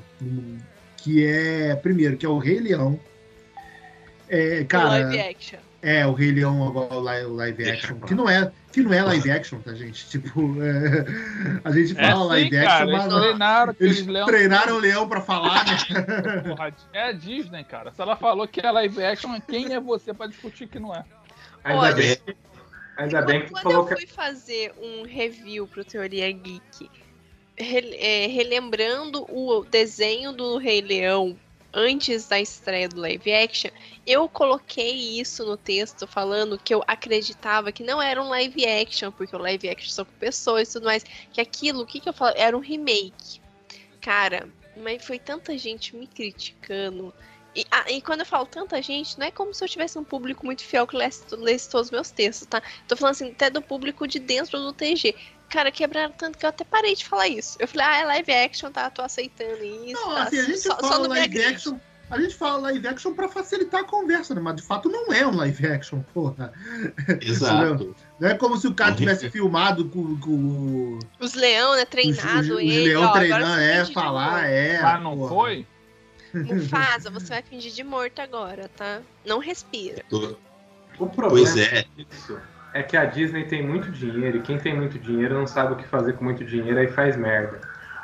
[0.97, 2.99] Que é, primeiro, que é o Rei Leão.
[4.29, 5.59] É, cara, live action.
[5.83, 8.93] é, o Rei Leão agora o li- o live action, que não é, que não
[8.93, 10.07] é live action, tá, gente?
[10.09, 11.05] Tipo, é,
[11.64, 12.85] a gente É fala live sim, action, cara.
[12.91, 14.26] Eles mas treinaram eles leão.
[14.26, 16.43] treinaram o leão pra falar, né?
[16.49, 17.91] Porra, É a Disney, cara.
[17.93, 21.05] Se ela falou que é live action, quem é você pra discutir que não é?
[21.64, 22.16] Ainda Olha, bem,
[22.97, 26.91] ainda bem que tu Quando falou eu que fui fazer um review pro Teoria Geek,
[27.57, 31.37] re- é, relembrando o desenho do Rei Leão
[31.73, 33.71] antes da estreia do live action,
[34.07, 39.11] eu coloquei isso no texto falando que eu acreditava que não era um live action,
[39.12, 42.09] porque o live action são com pessoas e tudo mais, que aquilo, o que, que
[42.09, 42.35] eu falo?
[42.37, 43.41] Era um remake.
[44.01, 47.12] Cara, mas foi tanta gente me criticando.
[47.55, 50.05] E, ah, e quando eu falo tanta gente, não é como se eu tivesse um
[50.05, 52.62] público muito fiel que lesse, lesse todos os meus textos, tá?
[52.87, 55.14] Tô falando assim, até do público de dentro do TG.
[55.49, 57.57] Cara, quebraram tanto que eu até parei de falar isso.
[57.59, 58.91] Eu falei, ah, é live action, tá?
[58.91, 59.95] Tô aceitando isso.
[59.95, 60.23] Não, tá?
[60.25, 61.79] assim, a gente só, só fala não me live action.
[62.11, 64.41] A gente fala live action pra facilitar a conversa, né?
[64.41, 66.53] Mas de fato não é um live action, porra.
[67.21, 67.95] Exato.
[68.19, 68.97] Não é como se o cara Uhum.
[68.97, 71.85] tivesse filmado com, com Os leão, né?
[71.85, 72.89] Treinado os, os ele.
[72.89, 74.81] leão ó, treinando, é, falar, é.
[74.83, 75.29] Mas não porra.
[75.29, 75.67] foi?
[76.35, 79.01] Mufasa, você vai fingir de morto agora, tá?
[79.25, 80.03] Não respira.
[80.99, 81.87] o problema Pois é.
[82.75, 85.77] É que a Disney tem muito dinheiro e quem tem muito dinheiro não sabe o
[85.77, 87.61] que fazer com muito dinheiro aí faz merda.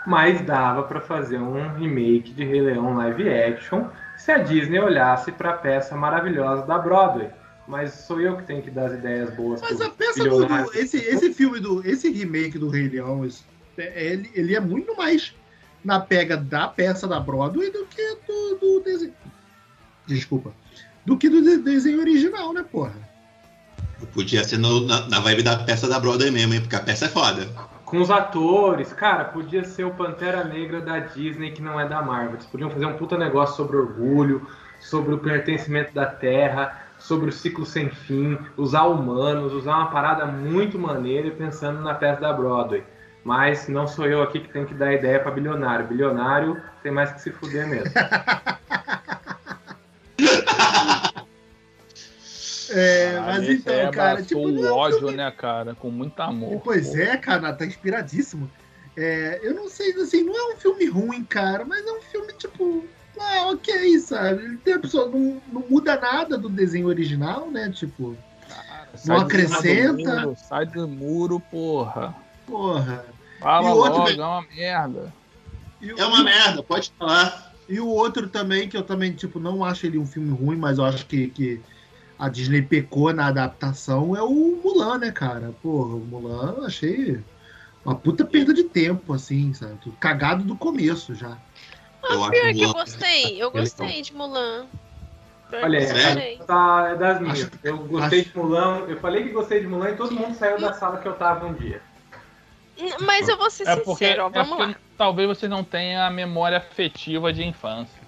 [0.07, 3.87] Mas dava pra fazer um remake de Rei Leão live action
[4.17, 7.31] se a Disney olhasse pra peça maravilhosa da Broadway.
[7.67, 9.61] Mas sou eu que tenho que dar as ideias boas.
[9.63, 13.27] Mas a peça do, do- esse, esse filme do esse remake do Rei Leão,
[13.79, 15.35] ele, ele é muito mais
[15.83, 19.15] na pega da peça da Broadway do que do, do desenho.
[20.07, 20.53] Desculpa.
[21.07, 22.95] Do que do de- desenho original, né, porra?
[24.13, 26.61] Podia ser no- na, na vibe da peça da Broadway mesmo, hein?
[26.61, 27.47] Porque a peça é foda.
[27.85, 32.03] Com os atores, cara, podia ser o Pantera Negra da Disney que não é da
[32.03, 32.35] Marvel.
[32.35, 34.47] Eles podiam fazer um puta negócio sobre orgulho,
[34.81, 40.27] sobre o pertencimento da Terra, sobre o ciclo sem fim, usar humanos, usar uma parada
[40.27, 42.83] muito maneira e pensando na peça da Broadway.
[43.23, 45.87] Mas não sou eu aqui que tem que dar ideia pra bilionário.
[45.87, 47.91] Bilionário tem mais que se fuder mesmo.
[52.75, 55.75] É, Ah, mas então, aí cara, tipo, não o é um ódio, filme- né, cara?
[55.75, 56.61] Com muito amor.
[56.63, 56.97] Pois pô.
[56.97, 58.51] é, cara, tá inspiradíssimo.
[58.97, 62.33] É, eu não sei, assim, não é um filme ruim, cara, mas é um filme,
[62.35, 62.89] tipo.
[63.19, 64.43] Ah, ok, sabe?
[64.45, 67.71] Ele tem a pessoa, não, não muda nada do desenho original, né?
[67.71, 68.19] Tipo,
[68.97, 69.93] Sai do acrescenta.
[70.21, 72.15] muro, sai do muro, porra.
[72.45, 73.05] porra.
[73.39, 75.15] Fala E o outro, logo, é uma merda.
[75.97, 77.53] É uma merda, pode falar.
[77.69, 80.79] E o outro também, que eu também, tipo, não acho ele um filme ruim, mas
[80.79, 81.63] eu acho que, que
[82.19, 85.53] a Disney pecou na adaptação, é o Mulan, né, cara?
[85.63, 87.21] Porra, o Mulan eu achei
[87.85, 89.79] uma puta perda de tempo, assim, sabe?
[90.01, 91.37] Cagado do começo já.
[92.09, 93.43] Eu acho Pior que eu gostei.
[93.43, 94.67] Eu gostei de Mulan.
[95.53, 96.39] Olha, gostei.
[96.47, 97.39] Tá, é das minhas.
[97.45, 98.79] Acho- Eu gostei acho- de Mulan.
[98.89, 101.47] Eu falei que gostei de Mulan e todo mundo saiu da sala que eu tava
[101.47, 101.81] um dia.
[103.01, 104.75] Mas eu vou ser É porque, sincero, ó, é vamos porque lá.
[104.99, 108.03] talvez você não tenha a memória afetiva de infância.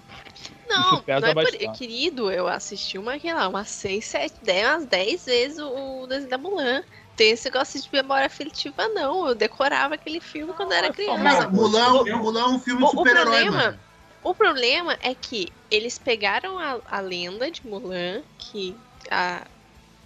[0.69, 0.91] Não,
[1.21, 1.51] não é por...
[1.73, 6.29] Querido, eu assisti uma, sei lá, umas 6, 7, 10, umas 10 vezes o desenho
[6.29, 6.83] da Mulan.
[7.15, 9.27] Tem esse negócio de memória afetiva, não.
[9.27, 11.23] Eu decorava aquele filme quando era criança.
[11.23, 13.79] Cara, Mulan, o- Mulan é um filme de super-herói, problema- mano.
[14.23, 18.75] O problema é que eles pegaram a, a lenda de Mulan, que
[19.09, 19.47] a-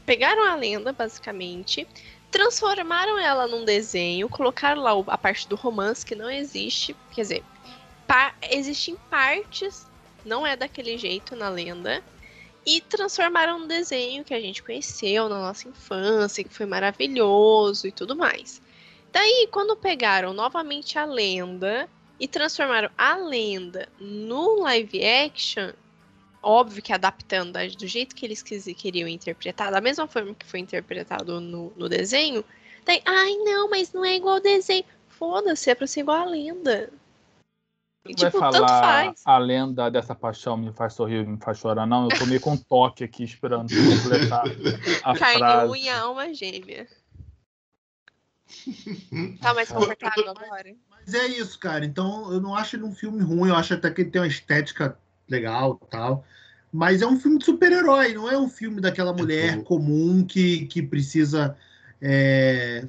[0.06, 1.88] pegaram a lenda, basicamente,
[2.30, 7.44] transformaram ela num desenho, colocaram lá a parte do romance que não existe, quer dizer,
[8.08, 9.86] pa- existem partes,
[10.26, 12.04] não é daquele jeito na lenda,
[12.66, 17.92] e transformaram num desenho que a gente conheceu na nossa infância, que foi maravilhoso e
[17.92, 18.62] tudo mais.
[19.12, 25.72] Daí, quando pegaram novamente a lenda e transformaram a lenda no live action,
[26.42, 30.60] óbvio que adaptando da- do jeito que eles queriam interpretar, da mesma forma que foi
[30.60, 32.46] interpretado no, no desenho,
[32.86, 34.86] daí, ai não, mas não é igual ao desenho.
[35.10, 36.92] Foda-se, é pra ser igual a lenda.
[38.04, 39.22] E, Vai tipo, tanto falar faz.
[39.26, 42.10] a lenda dessa paixão me faz sorrir, me faz chorar, não.
[42.10, 44.44] Eu tô meio com um toque aqui esperando completar
[45.04, 45.72] a Carne, frase.
[45.72, 46.88] unha, alma gêmea.
[49.40, 50.76] Tá mais confortável agora?
[50.90, 51.86] Mas é isso, cara.
[51.86, 53.50] Então, eu não acho ele um filme ruim.
[53.50, 54.98] Eu acho até que ele tem uma estética
[55.30, 56.26] legal tal.
[56.74, 59.64] Mas é um filme de super-herói, não é um filme daquela mulher bom.
[59.64, 61.58] comum que, que precisa
[62.02, 62.86] é,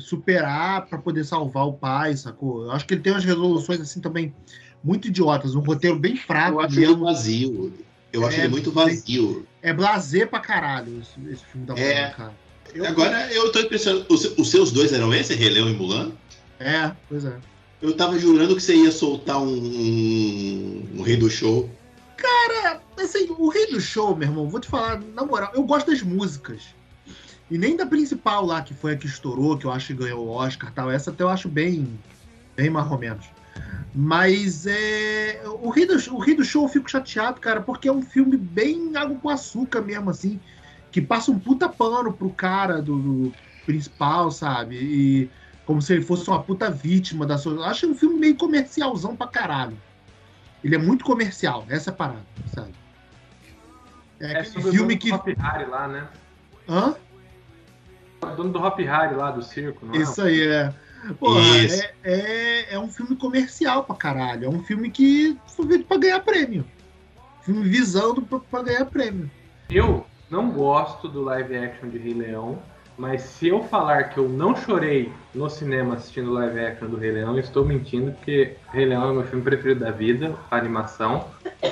[0.00, 2.64] superar para poder salvar o pai, sacou?
[2.64, 4.34] Eu acho que ele tem umas resoluções assim também
[4.82, 7.04] muito idiotas, um roteiro bem fraco Eu acho ele mesmo.
[7.04, 7.74] vazio.
[8.12, 9.46] Eu acho É, ele muito vazio.
[9.60, 11.94] É blazer pra caralho esse, esse filme da É.
[12.02, 12.34] Mulan, cara.
[12.74, 14.06] Eu- Agora eu tô impressionado.
[14.08, 16.12] Os, os seus dois eram esse, Rei Leão e Mulan?
[16.60, 17.38] É, pois é.
[17.80, 21.68] Eu tava jurando que você ia soltar um, um, um rei do show.
[23.00, 26.02] Assim, o rei do show, meu irmão, vou te falar, na moral, eu gosto das
[26.02, 26.62] músicas.
[27.50, 30.26] E nem da principal lá, que foi a que estourou, que eu acho que ganhou
[30.26, 30.90] o Oscar e tal.
[30.90, 31.98] Essa até eu acho bem,
[32.56, 33.26] bem mais ou menos.
[33.94, 37.92] Mas é, o, rei do, o Rei do Show eu fico chateado, cara, porque é
[37.92, 40.38] um filme bem água com açúcar mesmo, assim.
[40.92, 43.34] Que passa um puta pano pro cara do, do
[43.64, 44.76] principal, sabe?
[44.76, 45.30] E
[45.64, 47.54] como se ele fosse uma puta vítima da sua.
[47.54, 49.76] Eu acho um filme meio comercialzão pra caralho.
[50.62, 52.74] Ele é muito comercial, essa é a parada, sabe?
[54.20, 55.10] É É aquele filme que.
[55.10, 56.08] lá, né?
[56.68, 56.94] Hã?
[58.22, 59.98] O dono do Hop Harry lá, do circo, não é?
[59.98, 60.72] Isso aí é.
[61.18, 61.82] Porra, Isso.
[61.82, 64.46] é, é, é um filme comercial pra caralho.
[64.46, 66.64] É um filme que foi feito pra ganhar prêmio.
[67.42, 69.30] Filme visando pra, pra ganhar prêmio.
[69.70, 72.58] Eu não gosto do live action de Rei Leão,
[72.98, 77.12] mas se eu falar que eu não chorei no cinema assistindo live action do Rei
[77.12, 81.24] Leão, eu estou mentindo, porque Rei Leão é meu filme preferido da vida, animação.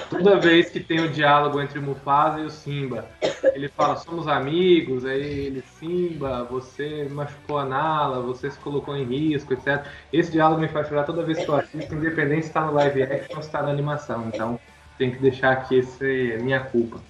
[0.09, 3.07] Toda vez que tem o diálogo entre o Mufasa e o Simba,
[3.55, 9.05] ele fala, somos amigos, aí ele, Simba, você machucou a Nala, você se colocou em
[9.05, 9.85] risco, etc.
[10.13, 13.03] Esse diálogo me faz chorar toda vez que eu assisto, independente se está no live
[13.03, 14.31] action ou se está na animação.
[14.33, 14.61] Então,
[14.97, 17.01] tem que deixar aqui esse minha culpa.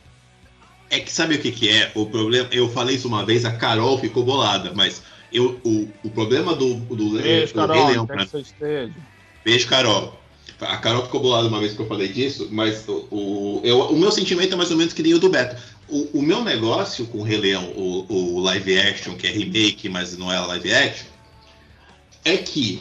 [0.91, 1.91] É que sabe o que, que é?
[1.95, 2.49] O problema.
[2.53, 6.75] Eu falei isso uma vez, a Carol ficou bolada, mas eu, o, o problema do,
[6.75, 8.27] do, Beijo, do Rei Carol, Leão onde quer pra.
[9.45, 10.23] Beijo, Carol.
[10.61, 13.99] A Carol ficou bolada uma vez que eu falei disso, mas o, o, eu- o
[13.99, 15.61] meu sentimento é mais ou menos que nem o do Beto.
[15.89, 19.89] O, o meu negócio com o Rei Leão, o, o live action, que é remake,
[19.89, 21.07] mas não é live action,
[22.25, 22.81] é que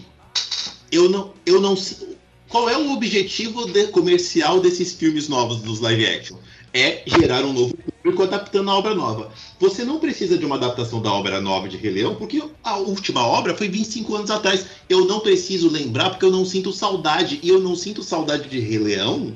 [0.91, 2.15] eu não, eu não sei.
[2.47, 6.37] Qual é o objetivo de- comercial desses filmes novos dos live action?
[6.73, 7.75] É gerar um novo
[8.05, 9.31] público adaptando a obra nova.
[9.59, 13.25] Você não precisa de uma adaptação da obra nova de Rei Leão, porque a última
[13.25, 14.65] obra foi 25 anos atrás.
[14.87, 17.39] Eu não preciso lembrar porque eu não sinto saudade.
[17.41, 19.33] E eu não sinto saudade de Rei Leão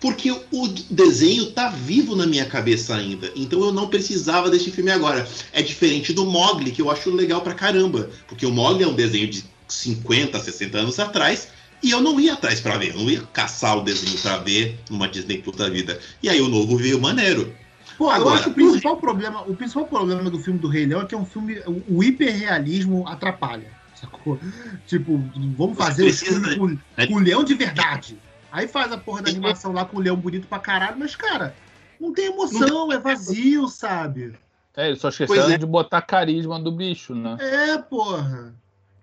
[0.00, 3.32] porque o desenho tá vivo na minha cabeça ainda.
[3.34, 5.26] Então eu não precisava desse filme agora.
[5.50, 8.10] É diferente do Mogli, que eu acho legal pra caramba.
[8.28, 11.48] Porque o Mogli é um desenho de 50, 60 anos atrás.
[11.82, 12.90] E eu não ia atrás pra ver.
[12.90, 15.98] Eu não ia caçar o desenho pra ver numa Disney Plus da vida.
[16.22, 17.54] E aí o novo veio maneiro.
[17.96, 20.86] Pô, eu Agora, acho que o principal problema, o principal problema do filme do Rei
[20.86, 24.38] Leão é que é um filme, o, o hiperrealismo atrapalha, sacou?
[24.86, 25.18] Tipo,
[25.56, 26.66] vamos Você fazer o precisa, filme com,
[26.96, 27.06] né?
[27.06, 28.18] com o leão de verdade.
[28.50, 31.54] Aí faz a porra da animação lá com o leão bonito pra caralho, mas, cara,
[32.00, 34.34] não tem emoção, é vazio, sabe?
[34.76, 35.58] É, eles só esqueceram é.
[35.58, 37.36] de botar carisma do bicho, né?
[37.40, 38.54] É, porra.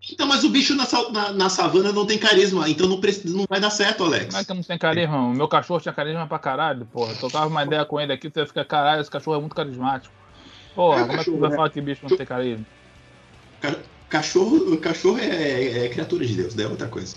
[0.10, 3.60] Então, mas o bicho na, na- na savana não tem carisma, então não, não vai
[3.60, 4.34] dar certo, Alex.
[4.34, 5.18] Como é que não tem carisma?
[5.28, 7.16] O meu cachorro tinha carisma pra caralho, porra.
[7.16, 10.14] Tocava uma ideia com ele aqui, você fica, caralho, esse cachorro é muito carismático.
[10.74, 12.66] Porra, É, como é que cachorro, tu vai falar que bicho não tem carisma?
[14.10, 16.64] Cachorro, cachorro é, é criatura de Deus, né?
[16.64, 17.16] É outra coisa.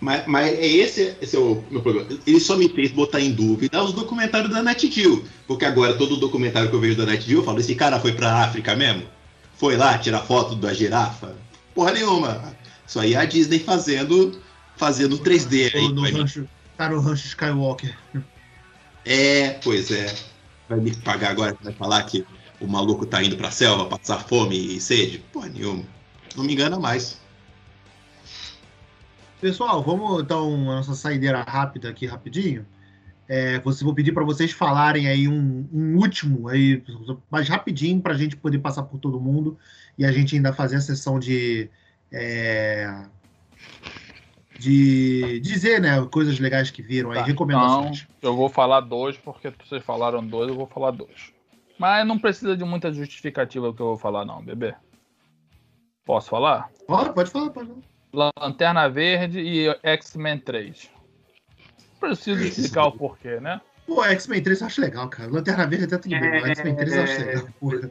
[0.00, 2.08] Mas, mas é esse, esse é o meu problema.
[2.26, 5.26] Ele só me fez botar em dúvida os documentários da NetGill.
[5.46, 8.44] Porque agora todo documentário que eu vejo da NetGill, eu falo, esse cara foi pra
[8.44, 9.08] África mesmo?
[9.54, 11.45] Foi lá tirar foto da girafa?
[11.76, 12.56] Porra nenhuma.
[12.86, 14.40] Isso aí é a Disney fazendo,
[14.76, 15.92] fazendo 3D aí.
[15.92, 17.94] No rancho, tá no rancho Skywalker.
[19.04, 20.16] É, pois é.
[20.70, 22.26] Vai me pagar agora, vai falar que
[22.58, 25.18] o maluco tá indo pra selva passar fome e sede?
[25.30, 25.84] Porra nenhuma.
[26.34, 27.20] Não me engana mais.
[29.38, 32.64] Pessoal, vamos então a nossa saideira rápida aqui rapidinho.
[33.28, 36.82] É, você, vou pedir para vocês falarem aí um, um último aí,
[37.30, 39.58] mais rapidinho para a gente poder passar por todo mundo
[39.98, 41.70] e a gente ainda fazer a sessão de
[42.12, 43.04] é,
[44.58, 48.06] de dizer, né, coisas legais que viram aí, Tá, recomendações.
[48.18, 51.32] Então, eu vou falar dois, porque vocês falaram dois, eu vou falar dois.
[51.78, 54.74] Mas não precisa de muita justificativa que eu vou falar, não, bebê.
[56.04, 56.70] Posso falar?
[56.86, 58.32] Pode, pode falar, pode falar.
[58.40, 60.90] Lanterna Verde e X-Men 3.
[62.00, 63.60] Preciso explicar o porquê, né?
[63.86, 65.30] Pô, X-Men 3 eu acho legal, cara.
[65.30, 67.90] Lanterna Verde até tudo bem, mas X-Men 3 eu acho legal, porra.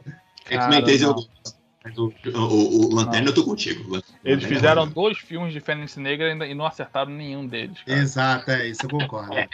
[0.50, 1.55] X-Men 3 eu gosto.
[1.86, 3.82] Mas o, o, o Lanterna eu tô contigo.
[3.84, 4.94] Lanterna Eles é fizeram legal.
[4.94, 7.80] dois filmes de Fênix Negra e não acertaram nenhum deles.
[7.84, 7.98] cara.
[8.00, 9.28] Exato, é isso, eu concordo.
[9.28, 9.48] concordo.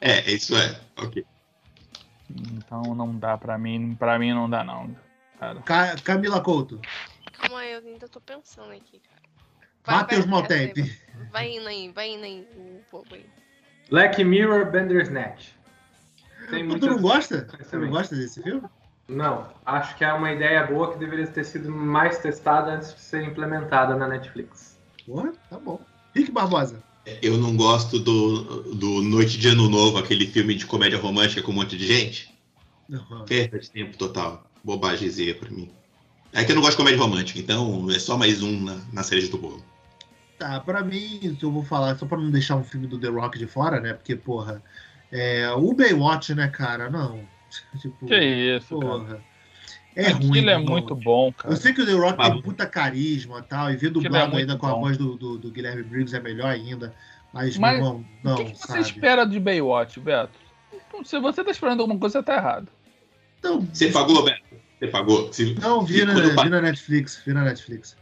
[0.00, 0.80] É, isso é.
[0.96, 1.24] Ok.
[2.56, 4.94] Então não dá pra mim, pra mim não dá não.
[5.38, 5.60] Cara.
[5.62, 6.80] Ca- Camila Couto,
[7.32, 9.00] Calma aí, eu ainda tô pensando aqui,
[9.86, 9.98] cara.
[9.98, 10.98] Matheus vai, vai, Maltempe.
[11.30, 13.24] Vai indo aí, vai indo aí, o povo aí.
[13.88, 15.50] Black Mirror Bandersnatch.
[16.50, 17.42] Tem Tu não gosta?
[17.70, 18.68] Tu não gosta desse filme?
[19.08, 23.00] Não, acho que é uma ideia boa que deveria ter sido mais testada antes de
[23.00, 24.78] ser implementada na Netflix.
[25.06, 25.80] Porra, tá bom.
[26.14, 26.82] Rick Barbosa.
[27.22, 31.52] Eu não gosto do, do Noite de Ano Novo, aquele filme de comédia romântica com
[31.52, 32.38] um monte de gente.
[32.90, 33.24] Uhum.
[33.24, 34.44] Perda de tempo total.
[34.62, 35.70] Bobagemzinha pra mim.
[36.34, 39.02] É que eu não gosto de comédia romântica, então é só mais um na, na
[39.02, 39.64] cereja do bolo.
[40.38, 43.38] Tá, pra mim, eu vou falar, só pra não deixar um filme do The Rock
[43.38, 43.94] de fora, né?
[43.94, 44.62] Porque, porra,
[45.10, 46.90] é, o Baywatch, né, cara?
[46.90, 47.26] Não.
[47.80, 48.16] Tipo, Que
[48.56, 48.92] isso, cara.
[48.92, 49.24] porra.
[49.96, 50.46] É Aquilo ruim.
[50.48, 50.64] é irmão.
[50.66, 51.52] muito bom, cara.
[51.52, 54.36] Eu sei que o The Rock tem puta carisma e tal, e ver Aquilo dublado
[54.36, 54.80] é ainda com a bom.
[54.80, 56.94] voz do, do, do Guilherme Briggs é melhor ainda.
[57.32, 58.80] Mas, Mas meu irmão, o não, que, que você sabe?
[58.80, 60.38] espera de Baywatch, Beto?
[61.04, 62.68] Se você tá esperando alguma coisa, você tá errado.
[63.38, 64.42] Então, Você pagou, Beto?
[64.78, 65.32] Você pagou?
[65.32, 67.96] Se- não, vi na, eu vi na Netflix, vi na Netflix.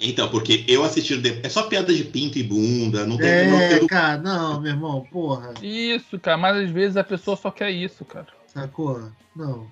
[0.00, 1.14] Então, porque eu assisti.
[1.14, 3.48] o É só piada de pinto e bunda, não tem.
[3.48, 7.36] não É, tem- cara, não, meu irmão, porra, Isso, cara, mas às vezes a pessoa
[7.36, 8.26] só quer isso, cara.
[8.54, 9.10] Sacou?
[9.34, 9.66] Não.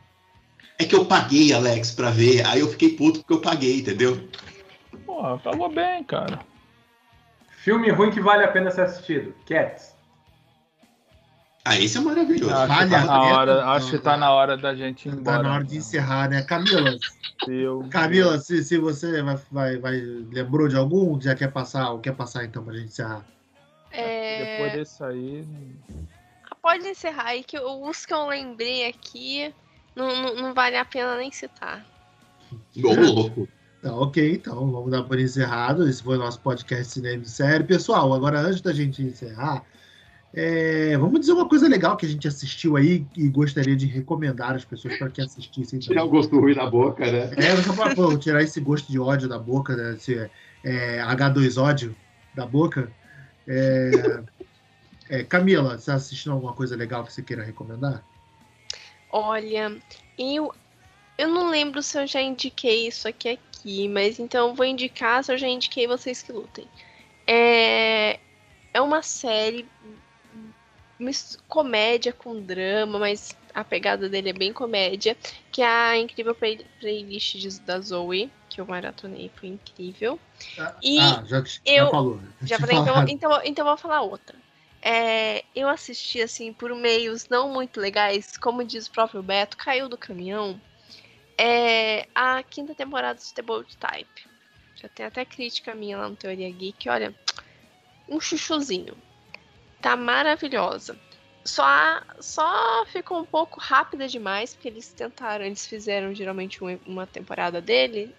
[0.78, 2.44] É que eu paguei, Alex, pra ver.
[2.46, 4.28] Aí eu fiquei puto porque eu paguei, entendeu?
[5.06, 6.40] Porra, falou bem, cara.
[7.58, 9.34] Filme ruim que vale a pena ser assistido.
[9.46, 9.94] Cats.
[11.64, 12.52] Ah, esse é maravilhoso.
[12.52, 15.08] Acho que Vale tá a na hora, acho que Não, tá na hora da gente
[15.08, 15.36] ir embora.
[15.36, 16.42] Tá na hora de encerrar, né?
[16.42, 16.98] Camila,
[17.88, 20.00] Camila, se, se você vai, vai, vai,
[20.32, 23.24] lembrou de algum, já quer passar, ou quer passar então pra gente encerrar?
[23.92, 25.46] É, Depois desse aí.
[26.62, 29.52] Pode encerrar aí, que os que eu lembrei aqui
[29.96, 31.84] não, não, não vale a pena nem citar.
[32.82, 33.48] Ô, louco.
[33.82, 35.88] Tá, ok, então vamos dar por encerrado.
[35.88, 37.64] Esse foi o nosso podcast Cinema de Série.
[37.64, 39.64] Pessoal, agora antes da gente encerrar,
[40.32, 44.54] é, vamos dizer uma coisa legal que a gente assistiu aí e gostaria de recomendar
[44.54, 47.32] às pessoas para que assistissem Tirar o gosto ruim da boca, né?
[47.36, 50.30] É, só pra pô, tirar esse gosto de ódio da boca, né, esse
[50.62, 51.96] é, H2 ódio
[52.36, 52.88] da boca.
[53.48, 54.22] É,
[55.12, 58.02] é, Camila, você assistindo alguma coisa legal que você queira recomendar?
[59.10, 59.78] Olha,
[60.16, 60.50] eu,
[61.18, 65.30] eu não lembro se eu já indiquei isso aqui aqui, mas então vou indicar se
[65.30, 66.66] eu já indiquei vocês que lutem.
[67.26, 68.18] É,
[68.72, 69.68] é uma série
[71.46, 75.14] comédia com drama, mas a pegada dele é bem comédia,
[75.50, 80.18] que é a incrível play- playlist de- da Zoe, que eu maratonei, foi incrível.
[80.82, 82.20] E ah, já, já eu- falou.
[82.44, 84.38] Já tinha falei, então, então, então vou falar outra.
[84.82, 89.88] É, eu assisti, assim, por meios não muito legais, como diz o próprio Beto, caiu
[89.88, 90.60] do caminhão.
[91.38, 94.26] É, a quinta temporada do The Bold Type.
[94.76, 96.88] Já tem até crítica minha lá no Teoria Geek.
[96.88, 97.14] Olha,
[98.08, 98.96] um chuchuzinho.
[99.80, 100.98] Tá maravilhosa.
[101.44, 101.64] Só,
[102.20, 107.60] só ficou um pouco rápida demais, porque eles tentaram, eles fizeram geralmente um- uma temporada
[107.60, 108.14] dele,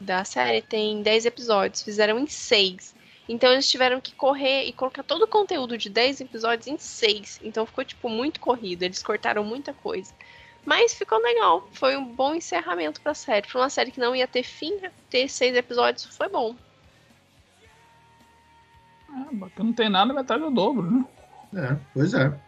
[0.00, 2.94] da série, tem 10 episódios, fizeram em 6.
[3.28, 7.40] Então eles tiveram que correr e colocar todo o conteúdo de 10 episódios em 6.
[7.44, 8.84] Então ficou, tipo, muito corrido.
[8.84, 10.12] Eles cortaram muita coisa.
[10.64, 11.68] Mas ficou legal.
[11.72, 13.46] Foi um bom encerramento pra série.
[13.46, 14.78] Pra uma série que não ia ter fim,
[15.10, 16.54] ter seis episódios foi bom.
[19.10, 21.04] É, porque não tem nada, metade do dobro, né?
[21.54, 22.38] É, pois é.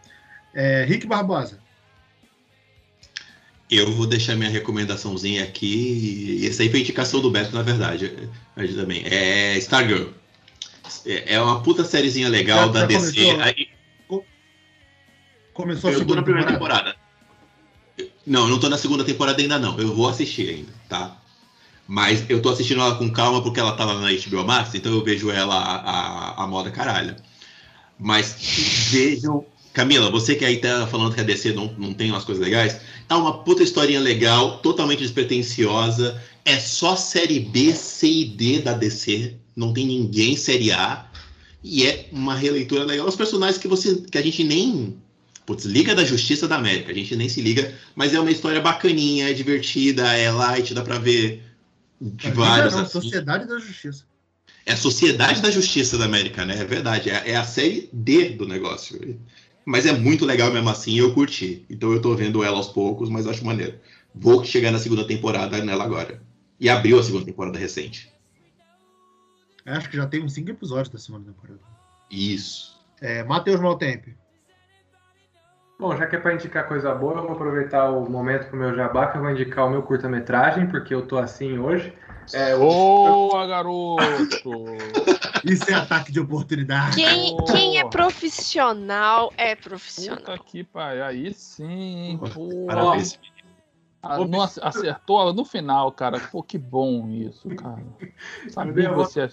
[0.53, 0.83] é.
[0.85, 1.59] Rick Barbosa.
[3.69, 6.41] Eu vou deixar minha recomendaçãozinha aqui.
[6.41, 8.29] E essa aí foi indicação do Beto, na verdade.
[8.75, 9.03] também.
[9.05, 10.20] É Stargirl.
[11.05, 13.13] É, é uma puta sériezinha legal já, da já DC.
[13.13, 13.67] Começou, aí,
[15.53, 16.93] começou a eu tô na primeira temporada.
[16.93, 18.11] temporada.
[18.25, 19.77] Não, eu não tô na segunda temporada ainda não.
[19.79, 21.17] Eu vou assistir ainda, tá?
[21.87, 25.03] Mas eu tô assistindo ela com calma porque ela tava na HBO Max, então eu
[25.03, 27.15] vejo ela a, a, a moda caralho.
[27.99, 29.45] Mas vejam.
[29.73, 32.81] Camila, você que aí tá falando que a DC não, não tem umas coisas legais,
[33.07, 36.21] tá uma puta historinha legal, totalmente despretensiosa.
[36.43, 39.37] É só série B, C e D da DC.
[39.55, 41.05] Não tem ninguém série A.
[41.63, 43.07] E é uma releitura legal.
[43.07, 43.95] Os personagens que você.
[43.95, 44.97] que a gente nem.
[45.45, 48.61] Putz, Liga da Justiça da América, a gente nem se liga, mas é uma história
[48.61, 51.43] bacaninha, é divertida, é light, dá pra ver
[51.99, 52.73] de a vários.
[52.73, 52.91] Não, assim.
[52.91, 54.05] Sociedade da Justiça.
[54.65, 56.59] É a Sociedade da Justiça da América, né?
[56.59, 57.09] É verdade.
[57.09, 59.19] É, é, a série D do negócio.
[59.65, 61.65] Mas é muito legal mesmo assim, eu curti.
[61.69, 63.75] Então eu tô vendo ela aos poucos, mas acho maneiro.
[64.13, 66.21] Vou chegar na segunda temporada nela agora.
[66.59, 68.10] E abriu a segunda temporada recente.
[69.65, 71.59] Acho que já tem uns cinco episódios da segunda temporada.
[72.09, 72.79] Isso.
[72.99, 74.15] É, Matheus Maltempe.
[75.79, 78.75] Bom, já que é para indicar coisa boa, eu vou aproveitar o momento pro meu
[78.75, 81.91] jabá, que eu vou indicar o meu curta-metragem, porque eu tô assim hoje.
[82.33, 84.65] É, Boa, garoto!
[85.43, 86.95] Isso é ataque de oportunidade.
[86.95, 90.19] Quem, quem é profissional é profissional.
[90.19, 92.19] Puta que pai, aí sim.
[92.31, 92.65] Pô.
[92.67, 93.19] Parabéns.
[94.27, 96.19] Não acertou no final, cara.
[96.31, 97.83] Pô, que bom isso, cara.
[98.49, 99.29] Sabia que você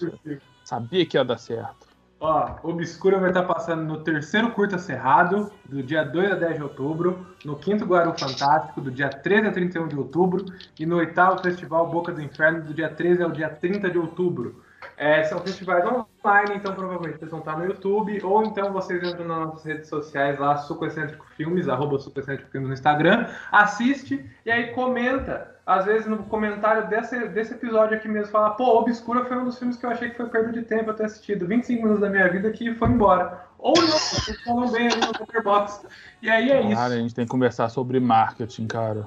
[0.65, 1.89] sabia que ia dar certo.
[2.21, 6.63] Ó, Obscura vai estar passando no terceiro Curta Cerrado, do dia 2 a 10 de
[6.63, 10.45] outubro, no quinto Guaru Fantástico, do dia 13 a 31 de outubro,
[10.79, 14.63] e no oitavo Festival Boca do Inferno, do dia 13 ao dia 30 de outubro.
[14.97, 19.27] É, são festivais online, então provavelmente vocês vão estar no YouTube, ou então vocês entram
[19.27, 24.73] nas nossas redes sociais lá, Suco Excêntrico Filmes, arroba Filmes no Instagram, assiste e aí
[24.73, 29.45] comenta às vezes no comentário desse, desse episódio aqui mesmo, fala, pô, Obscura foi um
[29.45, 31.47] dos filmes que eu achei que foi perda de tempo eu ter assistido.
[31.47, 33.45] 25 minutos da minha vida que foi embora.
[33.59, 35.85] Ou não, vocês falam bem ali no Pokerbox.
[36.23, 36.75] E aí é isso.
[36.75, 39.05] Cara, a gente tem que conversar sobre marketing, cara.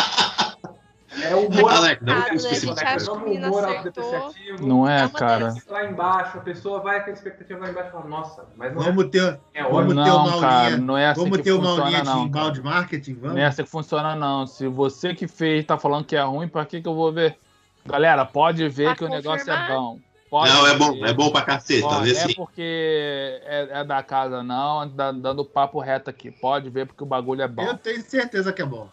[1.21, 4.03] É o humor, Alex, não, né, a gente acha que o menino humor acertou.
[4.03, 4.67] autodepreciativo.
[4.67, 5.55] Não é, É uma cara.
[5.69, 8.81] Lá embaixo, a pessoa vai com a expectativa lá embaixo e fala, nossa, mas não
[8.81, 9.21] Vamos ter,
[9.53, 10.03] é, é vamos óbvio.
[10.03, 10.77] ter uma Não, cara, aulinha.
[10.77, 12.75] não é assim vamos que ter uma funciona, aulinha de não, inbound cara.
[12.75, 13.35] marketing, vamos?
[13.35, 14.47] Não é assim que funciona, não.
[14.47, 17.37] Se você que fez tá falando que é ruim, pra que, que eu vou ver?
[17.85, 19.69] Galera, pode ver Pra que o negócio é confirmar.
[19.81, 19.99] bom.
[20.29, 22.33] Pode Não, é bom, é bom pra caceta, Ó, vê não é sim.
[22.35, 26.29] porque é, é da casa, não, dá- dando papo reto aqui.
[26.31, 27.63] Pode ver porque o bagulho é bom.
[27.63, 28.89] Eu tenho certeza que é bom.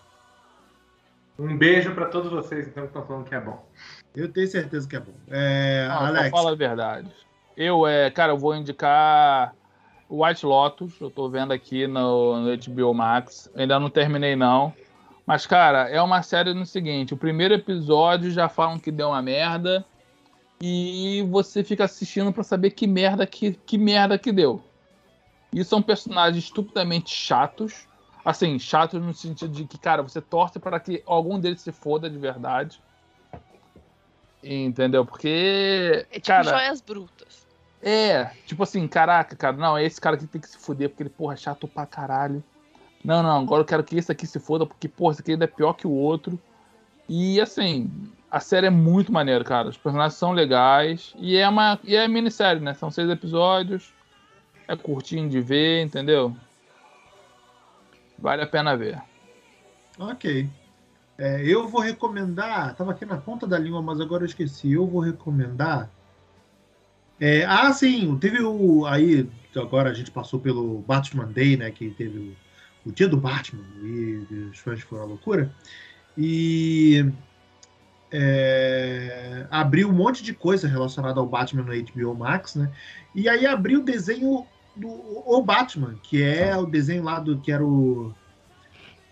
[1.38, 3.64] Um beijo pra todos vocês, então, que estão falando que é bom.
[4.14, 5.14] Eu tenho certeza que é bom.
[5.28, 7.10] É, só Alex, fala a verdade.
[7.56, 9.54] Eu, é, cara, eu vou indicar
[10.08, 11.00] o White Lotus.
[11.00, 13.50] Eu tô vendo aqui no, no HBO Max.
[13.56, 14.72] Ainda não terminei, não.
[15.26, 19.22] Mas, cara, é uma série no seguinte: o primeiro episódio já falam que deu uma
[19.22, 19.84] merda.
[20.60, 24.62] E você fica assistindo pra saber que merda que, que merda que deu.
[25.52, 27.88] E são personagens estupidamente chatos.
[28.24, 32.08] Assim, chatos no sentido de que, cara, você torce para que algum deles se foda
[32.08, 32.80] de verdade.
[34.42, 35.04] Entendeu?
[35.04, 36.06] Porque.
[36.10, 37.46] É tipo cara, joias brutas.
[37.82, 41.10] é, tipo assim, caraca, cara, não, esse cara aqui tem que se fuder porque ele,
[41.10, 42.42] porra, é chato pra caralho.
[43.04, 45.44] Não, não, agora eu quero que esse aqui se foda porque, porra, esse aqui ainda
[45.44, 46.40] é pior que o outro.
[47.06, 47.90] E assim,
[48.30, 49.68] a série é muito maneira, cara.
[49.68, 51.14] Os personagens são legais.
[51.18, 51.78] E é uma.
[51.84, 52.72] E é minissérie, né?
[52.74, 53.92] São seis episódios.
[54.66, 56.34] É curtinho de ver, entendeu?
[58.24, 59.02] Vale a pena ver.
[59.98, 60.48] ok.
[61.18, 62.74] É, eu vou recomendar.
[62.74, 64.72] Tava aqui na ponta da língua, mas agora eu esqueci.
[64.72, 65.90] Eu vou recomendar.
[67.20, 68.86] É, ah, sim, teve o.
[68.86, 71.70] Aí, agora a gente passou pelo Batman Day, né?
[71.70, 72.34] Que teve
[72.86, 73.62] o, o dia do Batman.
[73.82, 75.54] E os fãs foram a loucura.
[76.16, 77.04] E.
[78.10, 82.72] é, abriu um monte de coisa relacionada ao Batman no HBO Max, né?
[83.14, 84.46] E aí abriu o desenho
[84.76, 88.14] do O Batman, que é o desenho lá do que era o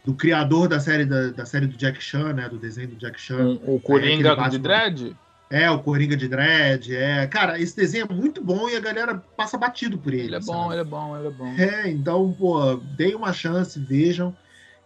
[0.05, 2.49] do criador da série da, da série do Jack Chan, né?
[2.49, 3.59] Do desenho do Jack Chan.
[3.65, 4.59] O Coringa aquele de.
[4.59, 5.17] Dredd?
[5.49, 6.97] É, o Coringa de Dread.
[6.97, 10.23] É, cara, esse desenho é muito bom e a galera passa batido por ele.
[10.23, 10.59] Ele é sabe?
[10.59, 11.47] bom, ele é bom, ele é bom.
[11.59, 14.35] É, então, pô, deem uma chance, vejam.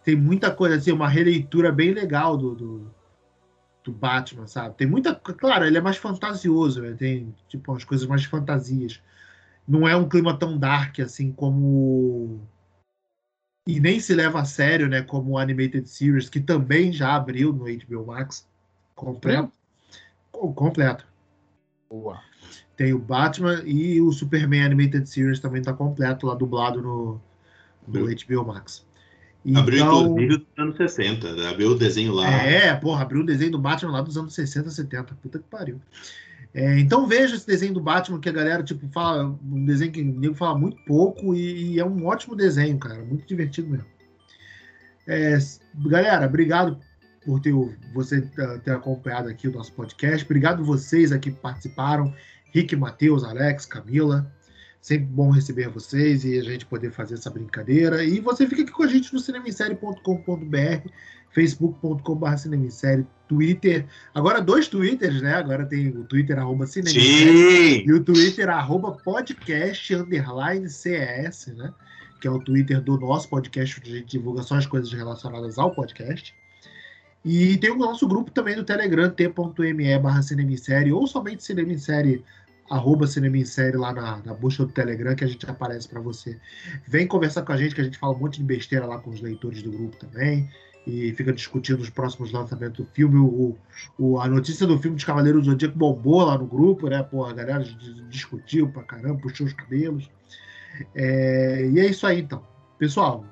[0.04, 2.90] Tem muita coisa, assim, uma releitura bem legal do, do,
[3.84, 4.74] do Batman, sabe?
[4.76, 5.14] Tem muita.
[5.14, 6.94] Claro, ele é mais fantasioso, né?
[6.98, 9.00] tem tipo umas coisas mais fantasias.
[9.66, 12.40] Não é um clima tão dark assim como.
[13.66, 15.02] E nem se leva a sério, né?
[15.02, 18.46] Como o Animated Series, que também já abriu no HBO Max.
[18.94, 19.50] Completo.
[20.30, 21.04] Completo.
[21.90, 22.20] Boa.
[22.76, 27.20] Tem o Batman e o Superman Animated Series também tá completo lá, dublado no,
[27.88, 28.86] no HBO Max.
[29.54, 31.48] Abriu, Então- inclusive, dos anos 60.
[31.50, 32.28] Abriu o desenho lá.
[32.28, 35.14] É, porra, abriu o desenho do Batman lá dos anos 60, 70.
[35.22, 35.80] Puta que pariu.
[36.56, 39.26] É, então veja esse desenho do Batman que a galera, tipo, fala.
[39.44, 43.04] Um desenho que o nego fala muito pouco e, e é um ótimo desenho, cara.
[43.04, 43.86] Muito divertido mesmo.
[45.06, 45.36] É,
[45.86, 46.80] galera, obrigado
[47.26, 47.52] por ter,
[47.92, 48.22] você
[48.64, 50.24] ter acompanhado aqui o nosso podcast.
[50.24, 52.14] Obrigado vocês aqui que participaram.
[52.54, 54.32] Rick, Matheus, Alex, Camila.
[54.86, 58.04] Sempre bom receber vocês e a gente poder fazer essa brincadeira.
[58.04, 60.88] E você fica aqui com a gente no cinemissérie.com.br,
[61.32, 63.84] facebook.com.br cinemissérie, Twitter.
[64.14, 65.34] Agora dois Twitters, né?
[65.34, 71.74] Agora tem o Twitter arroba cinemissérie e o Twitter arroba podcast underline CES, né?
[72.20, 75.58] Que é o Twitter do nosso podcast, onde a gente divulga só as coisas relacionadas
[75.58, 76.32] ao podcast.
[77.24, 82.22] E tem o nosso grupo também do Telegram, t.me barra cinemissérie, ou somente cinemissérie,
[82.70, 86.38] arroba cinemissérie lá na, na busca do Telegram, que a gente aparece para você.
[86.86, 89.10] Vem conversar com a gente, que a gente fala um monte de besteira lá com
[89.10, 90.48] os leitores do grupo também.
[90.86, 93.16] E fica discutindo os próximos lançamentos do filme.
[93.18, 93.56] O,
[93.98, 97.02] o- a notícia do filme de Cavaleiros do Zodíaco bombou lá no grupo, né?
[97.02, 97.64] Pô, a galera
[98.08, 100.08] discutiu pra caramba, puxou os cabelos.
[100.94, 102.40] É, e é isso aí, então.
[102.78, 103.24] Pessoal,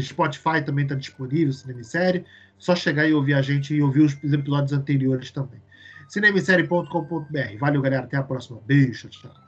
[0.00, 2.24] Spotify também está disponível, Cinemissérie.
[2.58, 5.60] Só chegar e ouvir a gente e ouvir os episódios anteriores também.
[6.08, 7.58] Cinemissérie.com.br.
[7.58, 8.04] Valeu, galera.
[8.04, 8.60] Até a próxima.
[8.66, 9.41] Beijo, tchau.